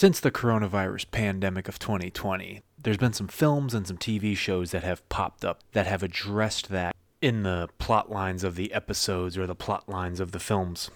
Since 0.00 0.20
the 0.20 0.30
coronavirus 0.30 1.10
pandemic 1.10 1.68
of 1.68 1.78
2020, 1.78 2.62
there's 2.82 2.96
been 2.96 3.12
some 3.12 3.28
films 3.28 3.74
and 3.74 3.86
some 3.86 3.98
TV 3.98 4.34
shows 4.34 4.70
that 4.70 4.82
have 4.82 5.06
popped 5.10 5.44
up 5.44 5.60
that 5.72 5.86
have 5.86 6.02
addressed 6.02 6.70
that 6.70 6.96
in 7.20 7.42
the 7.42 7.68
plot 7.76 8.10
lines 8.10 8.42
of 8.42 8.54
the 8.54 8.72
episodes 8.72 9.36
or 9.36 9.46
the 9.46 9.54
plot 9.54 9.90
lines 9.90 10.18
of 10.18 10.32
the 10.32 10.38
films. 10.38 10.90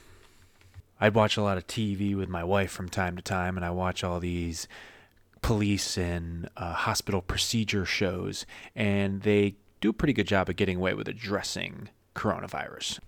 I'd 0.98 1.14
watch 1.14 1.37
a 1.37 1.43
lot 1.43 1.59
of 1.59 1.67
TV 1.67 2.17
with 2.17 2.30
my 2.30 2.43
wife 2.43 2.71
from 2.71 2.88
time 2.88 3.14
to 3.17 3.22
time, 3.22 3.59
and 3.59 3.67
I 3.67 3.69
watch 3.69 4.03
all 4.03 4.21
these 4.21 4.67
police 5.43 5.98
and 5.98 6.48
uh, 6.57 6.73
hospital 6.73 7.21
procedure 7.21 7.84
shows, 7.84 8.46
and 8.75 9.21
they 9.21 9.57
do 9.82 9.91
a 9.91 9.93
pretty 9.93 10.14
good 10.14 10.29
job 10.29 10.48
of 10.48 10.57
getting 10.57 10.79
away 10.79 10.95
with 10.95 11.09
addressing 11.09 11.91
coronavirus. 12.16 13.00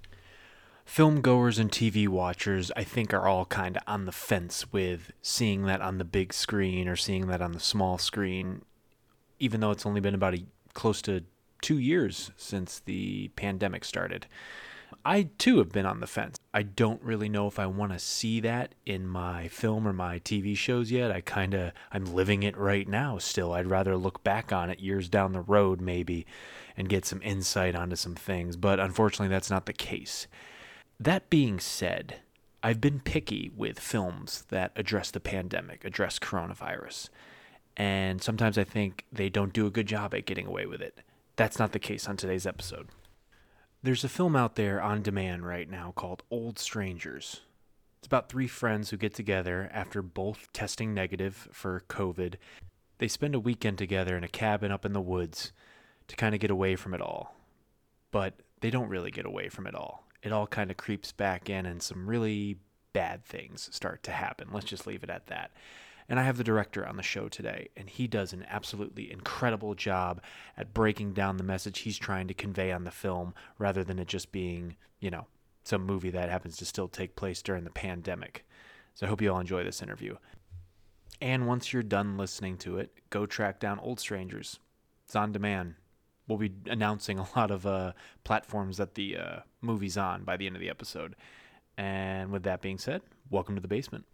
Film 0.87 1.21
goers 1.21 1.59
and 1.59 1.71
TV 1.71 2.07
watchers, 2.07 2.71
I 2.77 2.85
think, 2.85 3.13
are 3.13 3.27
all 3.27 3.45
kind 3.45 3.77
of 3.77 3.83
on 3.89 4.07
the 4.07 4.13
fence 4.13 4.73
with 4.73 5.11
seeing 5.21 5.67
that 5.67 5.83
on 5.83 5.99
the 5.99 6.05
big 6.05 6.33
screen 6.33 6.89
or 6.89 6.95
seeing 6.95 7.27
that 7.27 7.43
on 7.43 7.53
the 7.53 7.61
small 7.61 7.99
screen, 7.99 8.63
even 9.41 9.61
though 9.61 9.73
it's 9.73 9.85
only 9.85 10.01
been 10.01 10.15
about 10.15 10.37
a, 10.37 10.45
close 10.75 11.03
to 11.03 11.25
two 11.61 11.79
years 11.79 12.31
since 12.37 12.79
the 12.79 13.29
pandemic 13.35 13.85
started. 13.85 14.27
I 15.05 15.29
too 15.39 15.59
have 15.59 15.73
been 15.73 15.87
on 15.87 15.99
the 15.99 16.07
fence. 16.07 16.39
I 16.55 16.63
don't 16.63 17.03
really 17.03 17.29
know 17.29 17.49
if 17.49 17.59
I 17.59 17.67
want 17.67 17.93
to 17.93 17.99
see 17.99 18.39
that 18.41 18.75
in 18.87 19.09
my 19.09 19.49
film 19.49 19.87
or 19.87 19.93
my 19.93 20.21
TV 20.21 20.57
shows 20.57 20.93
yet. 20.93 21.11
I 21.11 21.21
kind 21.21 21.53
of 21.53 21.73
I'm 21.93 22.05
living 22.05 22.45
it 22.45 22.57
right 22.57 22.89
now 22.89 23.19
still. 23.19 23.53
I'd 23.53 23.71
rather 23.71 23.97
look 23.97 24.23
back 24.23 24.53
on 24.53 24.71
it 24.71 24.79
years 24.79 25.09
down 25.09 25.33
the 25.33 25.41
road 25.41 25.81
maybe 25.81 26.27
and 26.77 26.89
get 26.89 27.05
some 27.05 27.21
insight 27.23 27.75
onto 27.75 27.97
some 27.97 28.15
things, 28.15 28.57
but 28.57 28.79
unfortunately 28.79 29.29
that's 29.29 29.51
not 29.51 29.67
the 29.67 29.73
case. 29.73 30.29
That 30.99 31.29
being 31.29 31.61
said, 31.61 32.21
I've 32.63 32.81
been 32.81 33.01
picky 33.01 33.51
with 33.55 33.79
films 33.79 34.45
that 34.49 34.73
address 34.77 35.11
the 35.11 35.21
pandemic, 35.21 35.85
address 35.85 36.19
coronavirus. 36.19 37.11
And 37.77 38.23
sometimes 38.23 38.57
I 38.57 38.65
think 38.65 39.05
they 39.13 39.29
don't 39.29 39.53
do 39.53 39.67
a 39.67 39.71
good 39.71 39.87
job 39.87 40.15
at 40.15 40.25
getting 40.25 40.47
away 40.47 40.65
with 40.65 40.81
it. 40.81 41.01
That's 41.37 41.59
not 41.59 41.73
the 41.73 41.79
case 41.79 42.09
on 42.09 42.17
today's 42.17 42.47
episode. 42.47 42.89
There's 43.83 44.05
a 44.05 44.09
film 44.09 44.35
out 44.35 44.57
there 44.57 44.81
on 44.81 45.03
demand 45.03 45.47
right 45.47 45.71
now 45.71 45.93
called 45.95 46.23
Old 46.31 46.59
Strangers. 46.59 47.43
It's 47.99 48.07
about 48.07 48.31
three 48.31 48.49
friends 48.49 48.89
who 48.89 48.97
get 48.97 49.15
together 49.15 49.71
after 49.73 50.01
both 50.01 50.51
testing 50.55 50.95
negative 50.95 51.49
for 51.53 51.83
COVID. 51.89 52.37
They 52.99 53.09
spend 53.09 53.35
a 53.35 53.41
weekend 53.41 53.77
together 53.77 54.17
in 54.17 54.25
a 54.25 54.29
cabin 54.29 54.73
up 54.73 54.87
in 54.87 54.95
the 54.95 55.01
woods 55.01 55.53
to 56.09 56.17
kind 56.17 56.35
of 56.35 56.41
get 56.41 56.51
away 56.51 56.75
from 56.75 56.95
it 56.95 57.03
all. 57.03 57.37
But 58.11 58.41
they 58.61 58.71
don't 58.71 58.89
really 58.89 59.11
get 59.11 59.27
away 59.27 59.51
from 59.51 59.67
it 59.67 59.75
all. 59.75 60.07
It 60.23 60.33
all 60.33 60.47
kind 60.47 60.71
of 60.71 60.77
creeps 60.77 61.13
back 61.13 61.51
in, 61.51 61.67
and 61.67 61.83
some 61.83 62.09
really 62.09 62.59
bad 62.93 63.25
things 63.25 63.69
start 63.73 64.03
to 64.05 64.11
happen. 64.11 64.49
Let's 64.53 64.67
just 64.67 64.87
leave 64.87 65.03
it 65.03 65.11
at 65.11 65.27
that. 65.27 65.53
And 66.09 66.21
I 66.21 66.23
have 66.23 66.37
the 66.37 66.45
director 66.45 66.87
on 66.87 66.97
the 66.97 67.03
show 67.03 67.29
today, 67.29 67.69
and 67.77 67.91
he 67.91 68.07
does 68.07 68.33
an 68.33 68.47
absolutely 68.49 69.11
incredible 69.11 69.75
job 69.75 70.23
at 70.57 70.73
breaking 70.73 71.13
down 71.15 71.37
the 71.37 71.45
message 71.45 71.81
he's 71.81 71.99
trying 71.99 72.29
to 72.29 72.35
convey 72.35 72.71
on 72.71 72.85
the 72.85 72.91
film 72.91 73.35
rather 73.59 73.83
than 73.83 73.99
it 73.99 74.07
just 74.07 74.31
being, 74.31 74.77
you 75.01 75.11
know, 75.11 75.27
some 75.65 75.85
movie 75.85 76.11
that 76.11 76.31
happens 76.31 76.57
to 76.59 76.65
still 76.65 76.87
take 76.87 77.17
place 77.17 77.43
during 77.43 77.65
the 77.65 77.71
pandemic. 77.71 78.47
So 78.95 79.05
I 79.05 79.09
hope 79.09 79.21
you 79.21 79.33
all 79.33 79.41
enjoy 79.41 79.65
this 79.65 79.83
interview. 79.83 80.17
And 81.21 81.47
once 81.47 81.73
you're 81.73 81.83
done 81.83 82.17
listening 82.17 82.57
to 82.59 82.79
it, 82.79 82.93
go 83.11 83.27
track 83.27 83.59
down 83.59 83.81
Old 83.81 83.99
Strangers. 83.99 84.61
It's 85.05 85.17
on 85.17 85.33
demand. 85.33 85.75
We'll 86.29 86.39
be 86.39 86.53
announcing 86.67 87.19
a 87.21 87.27
lot 87.37 87.51
of 87.51 87.67
uh, 87.67 87.93
platforms 88.25 88.77
that 88.79 88.95
the 88.95 89.17
uh, 89.17 89.37
movie's 89.61 89.97
on 89.97 90.25
by 90.25 90.37
the 90.37 90.47
end 90.47 90.57
of 90.57 90.61
the 90.61 90.71
episode. 90.71 91.17
And 91.79 92.31
with 92.31 92.43
that 92.45 92.63
being 92.63 92.79
said, 92.79 93.03
welcome 93.31 93.55
to 93.55 93.61
the 93.61 93.69
basement. 93.69 94.07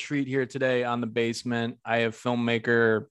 Treat 0.00 0.26
here 0.26 0.46
today 0.46 0.84
on 0.84 1.00
the 1.00 1.06
basement. 1.06 1.78
I 1.84 1.98
have 1.98 2.16
filmmaker 2.16 3.06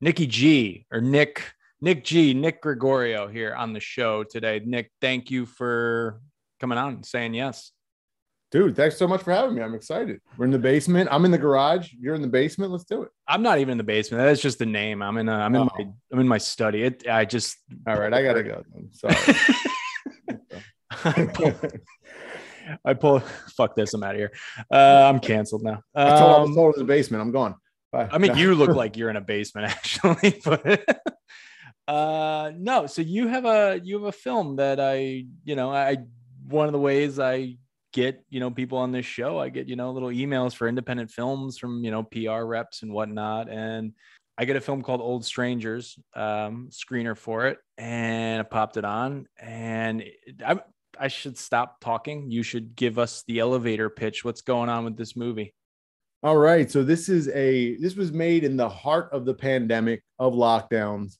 Nikki 0.00 0.26
G 0.26 0.86
or 0.92 1.00
Nick 1.00 1.44
Nick 1.80 2.04
G 2.04 2.34
Nick 2.34 2.60
Gregorio 2.60 3.28
here 3.28 3.54
on 3.54 3.72
the 3.72 3.80
show 3.80 4.24
today. 4.24 4.60
Nick, 4.64 4.90
thank 5.00 5.30
you 5.30 5.46
for 5.46 6.20
coming 6.60 6.78
on 6.78 6.94
and 6.94 7.06
saying 7.06 7.34
yes. 7.34 7.72
Dude, 8.50 8.76
thanks 8.76 8.98
so 8.98 9.08
much 9.08 9.22
for 9.22 9.32
having 9.32 9.54
me. 9.54 9.62
I'm 9.62 9.74
excited. 9.74 10.20
We're 10.36 10.44
in 10.44 10.50
the 10.50 10.58
basement. 10.58 11.08
I'm 11.10 11.24
in 11.24 11.30
the 11.30 11.38
garage. 11.38 11.90
You're 11.98 12.14
in 12.14 12.20
the 12.20 12.28
basement. 12.28 12.70
Let's 12.70 12.84
do 12.84 13.02
it. 13.02 13.10
I'm 13.26 13.42
not 13.42 13.60
even 13.60 13.72
in 13.72 13.78
the 13.78 13.84
basement. 13.84 14.22
That's 14.22 14.42
just 14.42 14.58
the 14.58 14.66
name. 14.66 15.02
I'm 15.02 15.16
in. 15.16 15.30
A, 15.30 15.32
I'm 15.32 15.54
in 15.54 15.62
oh. 15.62 15.68
my. 15.78 15.86
I'm 16.12 16.20
in 16.20 16.28
my 16.28 16.38
study. 16.38 16.82
It. 16.82 17.08
I 17.08 17.24
just. 17.24 17.56
All 17.86 17.98
right. 17.98 18.12
I 18.12 18.22
gotta 18.22 18.42
go. 18.42 18.62
Sorry. 18.90 19.16
I 22.84 22.94
pull. 22.94 23.20
Fuck 23.56 23.76
this. 23.76 23.94
I'm 23.94 24.02
out 24.02 24.14
of 24.14 24.18
here. 24.18 24.32
Uh, 24.70 25.10
I'm 25.12 25.20
canceled 25.20 25.62
now. 25.62 25.82
Um, 25.94 26.06
I 26.06 26.18
told, 26.18 26.50
I 26.50 26.54
told 26.54 26.74
in 26.76 26.80
the 26.80 26.86
basement. 26.86 27.22
I'm 27.22 27.32
gone. 27.32 27.54
Bye. 27.90 28.08
I 28.10 28.18
mean, 28.18 28.36
you 28.36 28.54
look 28.54 28.70
like 28.76 28.96
you're 28.96 29.10
in 29.10 29.16
a 29.16 29.20
basement, 29.20 29.68
actually. 29.68 30.40
But 30.44 31.02
uh, 31.88 32.52
no. 32.56 32.86
So 32.86 33.02
you 33.02 33.28
have 33.28 33.44
a 33.44 33.80
you 33.82 33.96
have 33.96 34.06
a 34.06 34.12
film 34.12 34.56
that 34.56 34.80
I, 34.80 35.26
you 35.44 35.56
know, 35.56 35.70
I 35.72 35.98
one 36.48 36.66
of 36.66 36.72
the 36.72 36.78
ways 36.78 37.18
I 37.18 37.56
get 37.92 38.24
you 38.30 38.40
know 38.40 38.50
people 38.50 38.78
on 38.78 38.90
this 38.90 39.04
show 39.04 39.38
i 39.38 39.48
get 39.48 39.68
you 39.68 39.76
know 39.76 39.92
little 39.92 40.08
emails 40.08 40.54
for 40.54 40.66
independent 40.66 41.10
films 41.10 41.58
from 41.58 41.84
you 41.84 41.90
know 41.90 42.02
pr 42.02 42.42
reps 42.42 42.82
and 42.82 42.92
whatnot 42.92 43.48
and 43.50 43.92
i 44.38 44.44
get 44.44 44.56
a 44.56 44.60
film 44.60 44.82
called 44.82 45.00
old 45.00 45.24
strangers 45.24 45.98
um, 46.16 46.70
screener 46.70 47.16
for 47.16 47.46
it 47.46 47.58
and 47.76 48.40
i 48.40 48.42
popped 48.42 48.78
it 48.78 48.84
on 48.84 49.26
and 49.38 50.04
I, 50.44 50.58
I 51.02 51.08
should 51.08 51.36
stop 51.36 51.80
talking. 51.80 52.30
You 52.30 52.44
should 52.44 52.76
give 52.76 52.96
us 52.96 53.24
the 53.26 53.40
elevator 53.40 53.90
pitch. 53.90 54.24
What's 54.24 54.40
going 54.40 54.68
on 54.68 54.84
with 54.84 54.96
this 54.96 55.16
movie? 55.16 55.52
All 56.22 56.36
right. 56.36 56.70
So 56.70 56.84
this 56.84 57.08
is 57.08 57.28
a 57.30 57.76
this 57.78 57.96
was 57.96 58.12
made 58.12 58.44
in 58.44 58.56
the 58.56 58.68
heart 58.68 59.08
of 59.10 59.24
the 59.24 59.34
pandemic 59.34 60.04
of 60.20 60.34
lockdowns. 60.34 61.16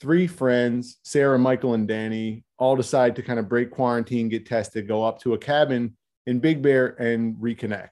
Three 0.00 0.28
friends, 0.28 0.98
Sarah, 1.02 1.38
Michael, 1.38 1.74
and 1.74 1.88
Danny, 1.88 2.44
all 2.58 2.76
decide 2.76 3.16
to 3.16 3.22
kind 3.22 3.40
of 3.40 3.48
break 3.48 3.72
quarantine, 3.72 4.28
get 4.28 4.46
tested, 4.46 4.86
go 4.86 5.02
up 5.02 5.20
to 5.22 5.34
a 5.34 5.38
cabin 5.38 5.96
in 6.26 6.38
Big 6.38 6.62
Bear 6.62 7.00
and 7.02 7.34
reconnect. 7.36 7.88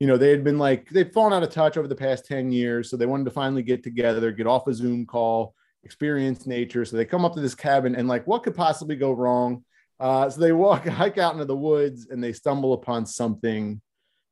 You 0.00 0.08
know, 0.08 0.16
they 0.16 0.30
had 0.30 0.42
been 0.42 0.58
like 0.58 0.88
they'd 0.90 1.12
fallen 1.12 1.32
out 1.32 1.44
of 1.44 1.50
touch 1.50 1.76
over 1.76 1.86
the 1.86 1.94
past 1.94 2.26
10 2.26 2.50
years. 2.50 2.90
So 2.90 2.96
they 2.96 3.06
wanted 3.06 3.26
to 3.26 3.30
finally 3.30 3.62
get 3.62 3.84
together, 3.84 4.32
get 4.32 4.48
off 4.48 4.66
a 4.66 4.74
Zoom 4.74 5.06
call, 5.06 5.54
experience 5.84 6.44
nature. 6.44 6.84
So 6.84 6.96
they 6.96 7.04
come 7.04 7.24
up 7.24 7.34
to 7.34 7.40
this 7.40 7.54
cabin 7.54 7.94
and 7.94 8.08
like, 8.08 8.26
what 8.26 8.42
could 8.42 8.56
possibly 8.56 8.96
go 8.96 9.12
wrong? 9.12 9.62
Uh, 10.02 10.28
so 10.28 10.40
they 10.40 10.50
walk, 10.50 10.84
hike 10.88 11.16
out 11.16 11.32
into 11.32 11.44
the 11.44 11.56
woods, 11.56 12.08
and 12.10 12.22
they 12.22 12.32
stumble 12.32 12.72
upon 12.72 13.06
something, 13.06 13.80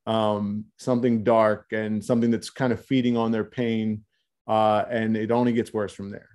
um, 0.05 0.65
something 0.77 1.23
dark 1.23 1.67
and 1.71 2.03
something 2.03 2.29
that's 2.29 2.49
kind 2.49 2.73
of 2.73 2.85
feeding 2.85 3.15
on 3.15 3.31
their 3.31 3.45
pain. 3.45 4.03
Uh, 4.45 4.83
and 4.89 5.15
it 5.15 5.31
only 5.31 5.53
gets 5.53 5.73
worse 5.73 5.93
from 5.93 6.11
there. 6.11 6.27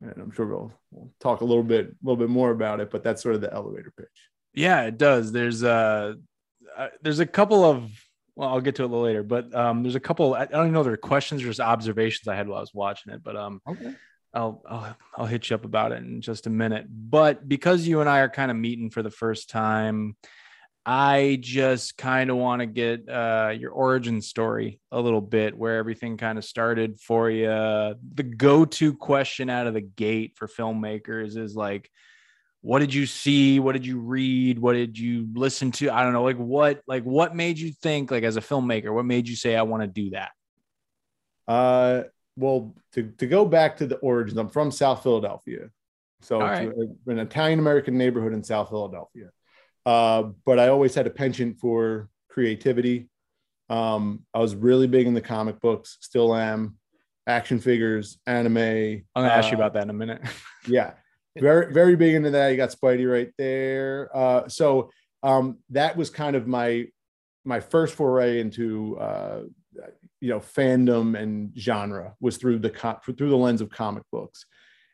And 0.00 0.14
I'm 0.20 0.32
sure 0.32 0.46
we'll, 0.46 0.72
we'll 0.90 1.12
talk 1.20 1.42
a 1.42 1.44
little 1.44 1.62
bit, 1.62 1.86
a 1.86 1.94
little 2.02 2.16
bit 2.16 2.28
more 2.28 2.50
about 2.50 2.80
it, 2.80 2.90
but 2.90 3.04
that's 3.04 3.22
sort 3.22 3.36
of 3.36 3.40
the 3.40 3.54
elevator 3.54 3.92
pitch. 3.96 4.08
Yeah, 4.52 4.82
it 4.82 4.98
does. 4.98 5.30
There's 5.30 5.62
a, 5.62 6.16
uh, 6.76 6.88
there's 7.02 7.20
a 7.20 7.26
couple 7.26 7.64
of 7.64 7.88
well, 8.34 8.50
I'll 8.50 8.60
get 8.60 8.74
to 8.76 8.82
it 8.82 8.86
a 8.86 8.88
little 8.88 9.04
later, 9.04 9.22
but 9.22 9.54
um, 9.54 9.82
there's 9.82 9.94
a 9.94 10.00
couple. 10.00 10.34
I 10.34 10.44
don't 10.44 10.64
even 10.64 10.72
know 10.72 10.80
if 10.80 10.86
they're 10.86 10.98
questions 10.98 11.42
or 11.42 11.46
just 11.46 11.60
observations 11.60 12.28
I 12.28 12.36
had 12.36 12.46
while 12.46 12.58
I 12.58 12.60
was 12.60 12.74
watching 12.74 13.14
it. 13.14 13.22
But 13.24 13.34
um, 13.34 13.62
okay. 13.66 13.94
I'll, 14.36 14.62
I'll 14.68 14.96
I'll 15.16 15.26
hit 15.26 15.48
you 15.48 15.56
up 15.56 15.64
about 15.64 15.92
it 15.92 16.02
in 16.02 16.20
just 16.20 16.46
a 16.46 16.50
minute. 16.50 16.86
But 16.88 17.48
because 17.48 17.86
you 17.86 18.00
and 18.00 18.08
I 18.08 18.20
are 18.20 18.28
kind 18.28 18.50
of 18.50 18.56
meeting 18.56 18.90
for 18.90 19.02
the 19.02 19.10
first 19.10 19.48
time, 19.48 20.16
I 20.84 21.38
just 21.40 21.96
kind 21.96 22.30
of 22.30 22.36
want 22.36 22.60
to 22.60 22.66
get 22.66 23.08
uh, 23.08 23.54
your 23.58 23.72
origin 23.72 24.20
story 24.20 24.78
a 24.92 25.00
little 25.00 25.22
bit, 25.22 25.56
where 25.56 25.78
everything 25.78 26.18
kind 26.18 26.36
of 26.36 26.44
started 26.44 27.00
for 27.00 27.30
you. 27.30 27.46
The 27.46 28.22
go-to 28.22 28.94
question 28.94 29.48
out 29.48 29.66
of 29.66 29.74
the 29.74 29.80
gate 29.80 30.34
for 30.36 30.46
filmmakers 30.46 31.38
is 31.38 31.56
like, 31.56 31.90
"What 32.60 32.80
did 32.80 32.92
you 32.92 33.06
see? 33.06 33.58
What 33.58 33.72
did 33.72 33.86
you 33.86 33.98
read? 33.98 34.58
What 34.58 34.74
did 34.74 34.98
you 34.98 35.26
listen 35.34 35.72
to? 35.72 35.90
I 35.90 36.02
don't 36.02 36.12
know. 36.12 36.24
Like 36.24 36.36
what? 36.36 36.82
Like 36.86 37.04
what 37.04 37.34
made 37.34 37.58
you 37.58 37.72
think? 37.72 38.10
Like 38.10 38.24
as 38.24 38.36
a 38.36 38.42
filmmaker, 38.42 38.94
what 38.94 39.06
made 39.06 39.28
you 39.28 39.34
say 39.34 39.56
I 39.56 39.62
want 39.62 39.82
to 39.82 39.88
do 39.88 40.10
that?" 40.10 40.32
Uh, 41.48 42.02
well, 42.36 42.74
to, 42.92 43.10
to 43.18 43.26
go 43.26 43.44
back 43.44 43.78
to 43.78 43.86
the 43.86 43.96
origins, 43.96 44.38
I'm 44.38 44.48
from 44.48 44.70
South 44.70 45.02
Philadelphia. 45.02 45.70
So 46.22 46.40
right. 46.40 46.70
an 47.06 47.18
Italian 47.18 47.58
American 47.58 47.98
neighborhood 47.98 48.32
in 48.32 48.42
South 48.42 48.68
Philadelphia. 48.68 49.30
Uh, 49.84 50.30
but 50.44 50.58
I 50.58 50.68
always 50.68 50.94
had 50.94 51.06
a 51.06 51.10
penchant 51.10 51.58
for 51.58 52.08
creativity. 52.28 53.08
Um, 53.68 54.24
I 54.34 54.38
was 54.38 54.54
really 54.54 54.86
big 54.86 55.06
in 55.06 55.14
the 55.14 55.20
comic 55.20 55.60
books, 55.60 55.98
still 56.00 56.34
am, 56.34 56.76
action 57.26 57.60
figures, 57.60 58.18
anime. 58.26 58.56
I'm 58.56 59.04
gonna 59.14 59.28
uh, 59.28 59.30
ask 59.30 59.50
you 59.50 59.56
uh, 59.56 59.60
about 59.60 59.74
that 59.74 59.84
in 59.84 59.90
a 59.90 59.94
minute. 59.94 60.22
yeah. 60.66 60.92
very 61.36 61.72
very 61.72 61.96
big 61.96 62.14
into 62.14 62.30
that. 62.30 62.48
You 62.48 62.56
got 62.56 62.70
Spidey 62.70 63.10
right 63.10 63.32
there. 63.38 64.10
Uh, 64.14 64.48
so 64.48 64.90
um, 65.22 65.58
that 65.70 65.96
was 65.96 66.10
kind 66.10 66.36
of 66.36 66.46
my 66.46 66.86
my 67.44 67.60
first 67.60 67.94
foray 67.94 68.40
into 68.40 68.98
uh, 68.98 69.42
you 70.20 70.28
know 70.28 70.40
fandom 70.40 71.18
and 71.18 71.52
genre 71.58 72.14
was 72.20 72.36
through 72.36 72.58
the 72.58 72.70
through 73.16 73.30
the 73.30 73.36
lens 73.36 73.60
of 73.60 73.70
comic 73.70 74.02
books. 74.10 74.46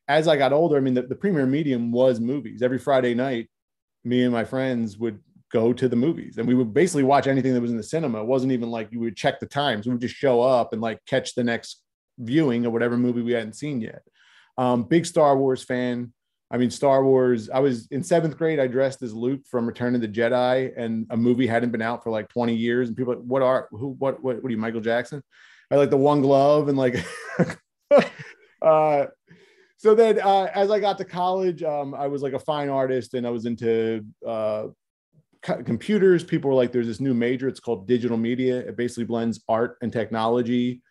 As 0.09 0.29
I 0.29 0.37
got 0.37 0.53
older, 0.53 0.77
I 0.77 0.81
mean, 0.81 0.95
the, 0.95 1.03
the 1.03 1.15
premier 1.15 1.47
medium 1.47 1.93
was 1.93 2.21
movies. 2.21 2.61
Every 2.61 2.79
Friday 2.79 3.15
night, 3.15 3.49
me 4.05 4.25
and 4.25 4.33
my 4.33 4.45
friends 4.45 4.99
would 4.99 5.21
go 5.53 5.73
to 5.73 5.87
the 5.87 5.97
movies 5.97 6.39
and 6.39 6.49
we 6.49 6.55
would 6.55 6.73
basically 6.73 7.03
watch 7.03 7.27
anything 7.27 7.53
that 7.53 7.61
was 7.61 7.71
in 7.71 7.77
the 7.77 7.83
cinema. 7.83 8.21
It 8.21 8.27
wasn't 8.27 8.53
even 8.53 8.71
like 8.71 8.91
you 8.91 9.01
would 9.01 9.17
check 9.17 9.39
the 9.39 9.47
times. 9.47 9.87
We 9.87 9.93
would 9.93 10.01
just 10.01 10.15
show 10.15 10.41
up 10.41 10.73
and 10.73 10.81
like 10.81 10.99
catch 11.07 11.35
the 11.35 11.45
next 11.45 11.83
viewing 12.19 12.67
of 12.67 12.73
whatever 12.73 12.97
movie 12.97 13.23
we 13.23 13.33
hadn't 13.33 13.55
seen 13.55 13.81
yet. 13.81 14.03
Um, 14.59 14.85
big 14.85 15.07
Star 15.07 15.37
Wars 15.37 15.63
fan. 15.63 16.13
I 16.53 16.59
mean, 16.59 16.71
Star 16.71 17.03
Wars. 17.03 17.49
I 17.49 17.61
was 17.61 17.87
in 17.89 18.03
seventh 18.03 18.37
grade. 18.37 18.61
I 18.61 18.67
dressed 18.67 19.01
as 19.01 19.15
Luke 19.15 19.41
from 19.51 19.67
Return 19.67 19.95
of 19.95 20.03
the 20.03 20.09
Jedi, 20.09 20.73
and 20.77 21.07
a 21.09 21.17
movie 21.17 21.47
hadn't 21.47 21.71
been 21.71 21.81
out 21.81 22.05
for 22.05 22.11
like 22.11 22.29
20 22.29 22.55
years. 22.55 22.89
And 22.89 22.97
people, 22.97 23.15
like, 23.15 23.25
what 23.25 23.41
are 23.41 23.69
who? 23.71 23.97
What? 23.99 24.23
What? 24.23 24.43
What 24.43 24.49
are 24.49 24.51
you, 24.51 24.59
Michael 24.59 24.83
Jackson? 24.83 25.23
I 25.71 25.77
like 25.77 25.91
the 25.91 25.97
one 25.97 26.21
glove 26.21 26.69
and 26.69 26.77
like. 26.77 27.03
uh, 28.63 29.07
so 29.79 29.95
then, 29.95 30.21
uh, 30.21 30.49
as 30.55 30.71
I 30.71 30.79
got 30.79 30.99
to 30.99 31.05
college, 31.07 31.63
um, 31.63 31.95
I 31.95 32.07
was 32.07 32.23
like 32.23 32.35
a 32.35 32.39
fine 32.39 32.69
artist, 32.69 33.15
and 33.15 33.27
I 33.27 33.31
was 33.31 33.47
into 33.47 34.05
uh, 34.25 34.67
computers. 35.43 36.23
People 36.23 36.51
were 36.51 36.57
like, 36.57 36.71
"There's 36.71 36.87
this 36.87 37.01
new 37.01 37.15
major. 37.15 37.49
It's 37.49 37.61
called 37.61 37.89
digital 37.89 38.19
media. 38.19 38.59
It 38.59 38.77
basically 38.77 39.05
blends 39.05 39.43
art 39.49 39.79
and 39.81 39.91
technology." 39.91 40.83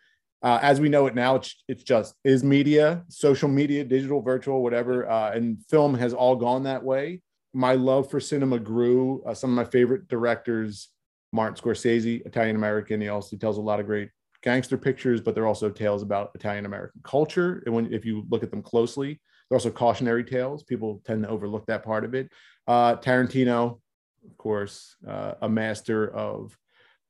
Uh, 0.42 0.58
as 0.62 0.80
we 0.80 0.88
know 0.88 1.06
it 1.06 1.14
now, 1.14 1.36
it's, 1.36 1.62
it's 1.68 1.82
just 1.82 2.14
is 2.24 2.42
media, 2.42 3.04
social 3.08 3.48
media, 3.48 3.84
digital, 3.84 4.20
virtual, 4.20 4.62
whatever. 4.62 5.08
Uh, 5.08 5.30
and 5.32 5.58
film 5.68 5.94
has 5.94 6.12
all 6.12 6.34
gone 6.34 6.64
that 6.64 6.82
way. 6.82 7.20
My 7.52 7.74
love 7.74 8.10
for 8.10 8.18
cinema 8.18 8.58
grew. 8.58 9.22
Uh, 9.24 9.34
some 9.34 9.50
of 9.50 9.56
my 9.56 9.70
favorite 9.70 10.08
directors, 10.08 10.88
Martin 11.32 11.62
Scorsese, 11.62 12.26
Italian 12.26 12.56
American. 12.56 13.00
He 13.00 13.08
also 13.08 13.36
tells 13.36 13.58
a 13.58 13.62
lot 13.62 13.78
of 13.78 13.86
great 13.86 14.10
gangster 14.42 14.76
pictures, 14.76 15.20
but 15.20 15.34
they're 15.34 15.46
also 15.46 15.70
tales 15.70 16.02
about 16.02 16.32
Italian 16.34 16.66
American 16.66 17.00
culture. 17.04 17.62
And 17.64 17.74
when 17.74 17.92
if 17.92 18.04
you 18.04 18.26
look 18.28 18.42
at 18.42 18.50
them 18.50 18.62
closely, 18.62 19.20
they're 19.48 19.56
also 19.56 19.70
cautionary 19.70 20.24
tales. 20.24 20.62
People 20.64 21.02
tend 21.04 21.22
to 21.22 21.28
overlook 21.28 21.66
that 21.66 21.84
part 21.84 22.04
of 22.04 22.14
it. 22.14 22.30
Uh, 22.66 22.96
Tarantino, 22.96 23.80
of 24.28 24.36
course, 24.38 24.96
uh, 25.06 25.34
a 25.42 25.48
master 25.48 26.12
of 26.14 26.56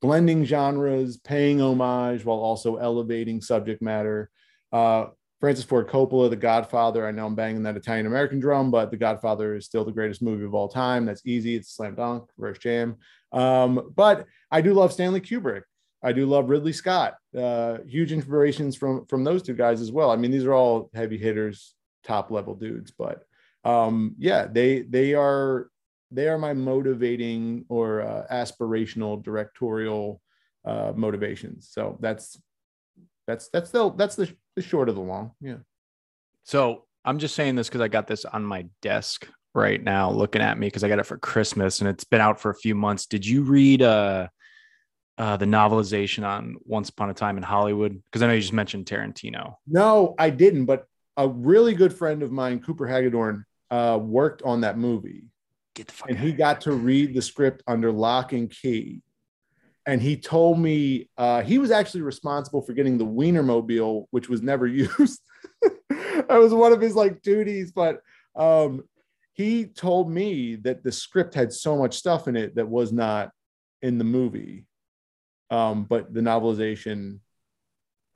blending 0.02 0.44
genres, 0.44 1.16
paying 1.16 1.62
homage 1.62 2.24
while 2.24 2.38
also 2.38 2.76
elevating 2.76 3.40
subject 3.40 3.80
matter. 3.80 4.30
Uh, 4.72 5.06
Francis 5.40 5.64
Ford 5.64 5.88
Coppola, 5.88 6.28
The 6.28 6.36
Godfather. 6.36 7.06
I 7.06 7.10
know 7.10 7.26
I'm 7.26 7.34
banging 7.34 7.62
that 7.62 7.76
Italian 7.76 8.06
American 8.06 8.38
drum, 8.38 8.70
but 8.70 8.90
The 8.90 8.96
Godfather 8.96 9.56
is 9.56 9.64
still 9.64 9.84
the 9.84 9.92
greatest 9.92 10.22
movie 10.22 10.44
of 10.44 10.54
all 10.54 10.68
time. 10.68 11.06
That's 11.06 11.24
easy. 11.24 11.56
It's 11.56 11.74
slam 11.74 11.94
dunk, 11.94 12.28
reverse 12.36 12.58
jam. 12.58 12.96
Um, 13.32 13.92
but 13.96 14.26
I 14.50 14.60
do 14.60 14.74
love 14.74 14.92
Stanley 14.92 15.20
Kubrick. 15.20 15.62
I 16.02 16.12
do 16.12 16.26
love 16.26 16.48
Ridley 16.48 16.72
Scott. 16.72 17.14
Uh, 17.36 17.78
huge 17.86 18.12
inspirations 18.12 18.76
from 18.76 19.06
from 19.06 19.24
those 19.24 19.42
two 19.42 19.54
guys 19.54 19.80
as 19.80 19.92
well. 19.92 20.10
I 20.10 20.16
mean, 20.16 20.30
these 20.30 20.44
are 20.44 20.52
all 20.52 20.90
heavy 20.94 21.16
hitters, 21.16 21.74
top 22.04 22.30
level 22.30 22.54
dudes. 22.54 22.90
But 22.90 23.24
um, 23.64 24.14
yeah, 24.18 24.46
they 24.46 24.82
they 24.82 25.14
are 25.14 25.70
they 26.12 26.28
are 26.28 26.38
my 26.38 26.52
motivating 26.52 27.64
or 27.68 28.02
uh, 28.02 28.26
aspirational 28.30 29.22
directorial 29.22 30.20
uh, 30.64 30.92
motivations. 30.94 31.68
So 31.70 31.98
that's 32.00 32.40
that's 33.26 33.48
that's 33.48 33.70
the 33.70 33.90
that's 33.92 34.16
the, 34.16 34.32
the 34.54 34.62
short 34.62 34.88
of 34.88 34.94
the 34.94 35.00
long. 35.00 35.32
Yeah. 35.40 35.58
So 36.44 36.84
I'm 37.04 37.18
just 37.18 37.34
saying 37.34 37.56
this 37.56 37.68
because 37.68 37.80
I 37.80 37.88
got 37.88 38.06
this 38.06 38.24
on 38.24 38.44
my 38.44 38.66
desk 38.80 39.28
right 39.54 39.82
now, 39.82 40.10
looking 40.10 40.42
at 40.42 40.58
me 40.58 40.66
because 40.66 40.84
I 40.84 40.88
got 40.88 40.98
it 40.98 41.06
for 41.06 41.18
Christmas 41.18 41.80
and 41.80 41.88
it's 41.88 42.04
been 42.04 42.20
out 42.20 42.40
for 42.40 42.50
a 42.50 42.54
few 42.54 42.74
months. 42.74 43.06
Did 43.06 43.26
you 43.26 43.42
read 43.42 43.82
uh, 43.82 44.28
uh 45.18 45.36
the 45.36 45.46
novelization 45.46 46.26
on 46.26 46.56
Once 46.64 46.90
Upon 46.90 47.10
a 47.10 47.14
Time 47.14 47.36
in 47.36 47.42
Hollywood? 47.42 48.00
Because 48.04 48.22
I 48.22 48.26
know 48.26 48.34
you 48.34 48.40
just 48.40 48.52
mentioned 48.52 48.86
Tarantino. 48.86 49.56
No, 49.66 50.14
I 50.18 50.30
didn't. 50.30 50.66
But 50.66 50.86
a 51.16 51.28
really 51.28 51.74
good 51.74 51.92
friend 51.92 52.22
of 52.22 52.32
mine, 52.32 52.60
Cooper 52.60 52.86
Hagedorn, 52.86 53.44
uh, 53.70 53.98
worked 54.00 54.42
on 54.42 54.62
that 54.62 54.78
movie 54.78 55.24
Get 55.74 55.86
the 55.86 55.92
fuck 55.92 56.10
and 56.10 56.18
he 56.18 56.32
got 56.32 56.60
to 56.62 56.72
read 56.72 57.14
the 57.14 57.22
script 57.22 57.62
under 57.66 57.90
lock 57.90 58.32
and 58.32 58.50
key. 58.50 59.02
And 59.86 60.00
he 60.00 60.16
told 60.16 60.58
me 60.58 61.08
uh, 61.16 61.42
he 61.42 61.58
was 61.58 61.70
actually 61.70 62.02
responsible 62.02 62.62
for 62.62 62.72
getting 62.72 62.98
the 62.98 63.06
Wienermobile, 63.06 64.06
which 64.10 64.28
was 64.28 64.42
never 64.42 64.66
used. 64.68 65.20
that 65.98 66.26
was 66.28 66.54
one 66.54 66.72
of 66.72 66.80
his 66.80 66.94
like 66.94 67.22
duties. 67.22 67.72
But 67.72 68.00
um, 68.36 68.84
he 69.32 69.64
told 69.66 70.10
me 70.10 70.56
that 70.56 70.84
the 70.84 70.92
script 70.92 71.34
had 71.34 71.52
so 71.52 71.76
much 71.76 71.96
stuff 71.96 72.28
in 72.28 72.36
it 72.36 72.54
that 72.56 72.68
was 72.68 72.92
not 72.92 73.30
in 73.80 73.98
the 73.98 74.04
movie. 74.04 74.66
Um, 75.50 75.84
but 75.84 76.12
the 76.12 76.20
novelization, 76.20 77.18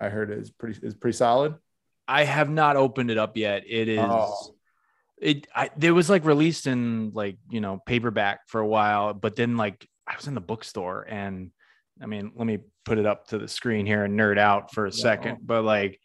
I 0.00 0.08
heard, 0.08 0.31
is 0.31 0.50
pretty 0.50 0.79
is 0.87 0.94
pretty 0.94 1.17
solid. 1.17 1.55
I 2.06 2.25
have 2.25 2.49
not 2.49 2.76
opened 2.76 3.11
it 3.11 3.19
up 3.19 3.37
yet. 3.37 3.64
It 3.67 3.88
is. 3.88 4.00
Oh 4.00 4.56
it 5.18 5.46
I 5.54 5.70
there 5.76 5.94
was 5.94 6.10
like 6.10 6.24
released 6.24 6.66
in 6.66 7.12
like 7.14 7.38
you 7.50 7.60
know 7.60 7.82
paperback 7.86 8.48
for 8.48 8.60
a 8.60 8.66
while, 8.66 9.14
but 9.14 9.36
then 9.36 9.56
like 9.56 9.88
I 10.06 10.16
was 10.16 10.26
in 10.26 10.34
the 10.34 10.40
bookstore 10.40 11.06
and 11.08 11.50
I 12.00 12.06
mean 12.06 12.32
let 12.34 12.46
me 12.46 12.58
put 12.84 12.98
it 12.98 13.06
up 13.06 13.28
to 13.28 13.38
the 13.38 13.48
screen 13.48 13.86
here 13.86 14.04
and 14.04 14.18
nerd 14.18 14.38
out 14.38 14.72
for 14.72 14.86
a 14.86 14.90
yeah. 14.90 15.02
second, 15.02 15.38
but 15.42 15.64
like 15.64 16.00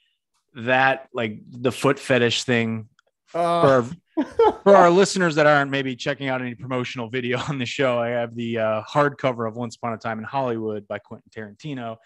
that 0.56 1.10
like 1.14 1.40
the 1.50 1.72
foot 1.72 2.00
fetish 2.00 2.44
thing 2.44 2.90
uh. 3.34 3.82
for, 3.84 4.24
for 4.64 4.76
our 4.76 4.90
listeners 4.90 5.36
that 5.36 5.46
aren't 5.46 5.72
maybe 5.72 5.96
checking 5.96 6.28
out 6.28 6.42
any 6.42 6.56
promotional 6.56 7.10
video 7.10 7.40
on 7.50 7.58
the 7.58 7.66
show, 7.66 7.98
I 8.00 8.10
have 8.10 8.36
the 8.36 8.60
uh, 8.60 8.82
hardcover 8.84 9.48
of 9.48 9.56
Once 9.56 9.76
Upon 9.76 9.94
a 9.94 9.98
Time 9.98 10.20
in 10.20 10.26
Hollywood 10.26 10.88
by 10.88 11.00
Quentin 11.00 11.30
Tarantino, 11.36 11.98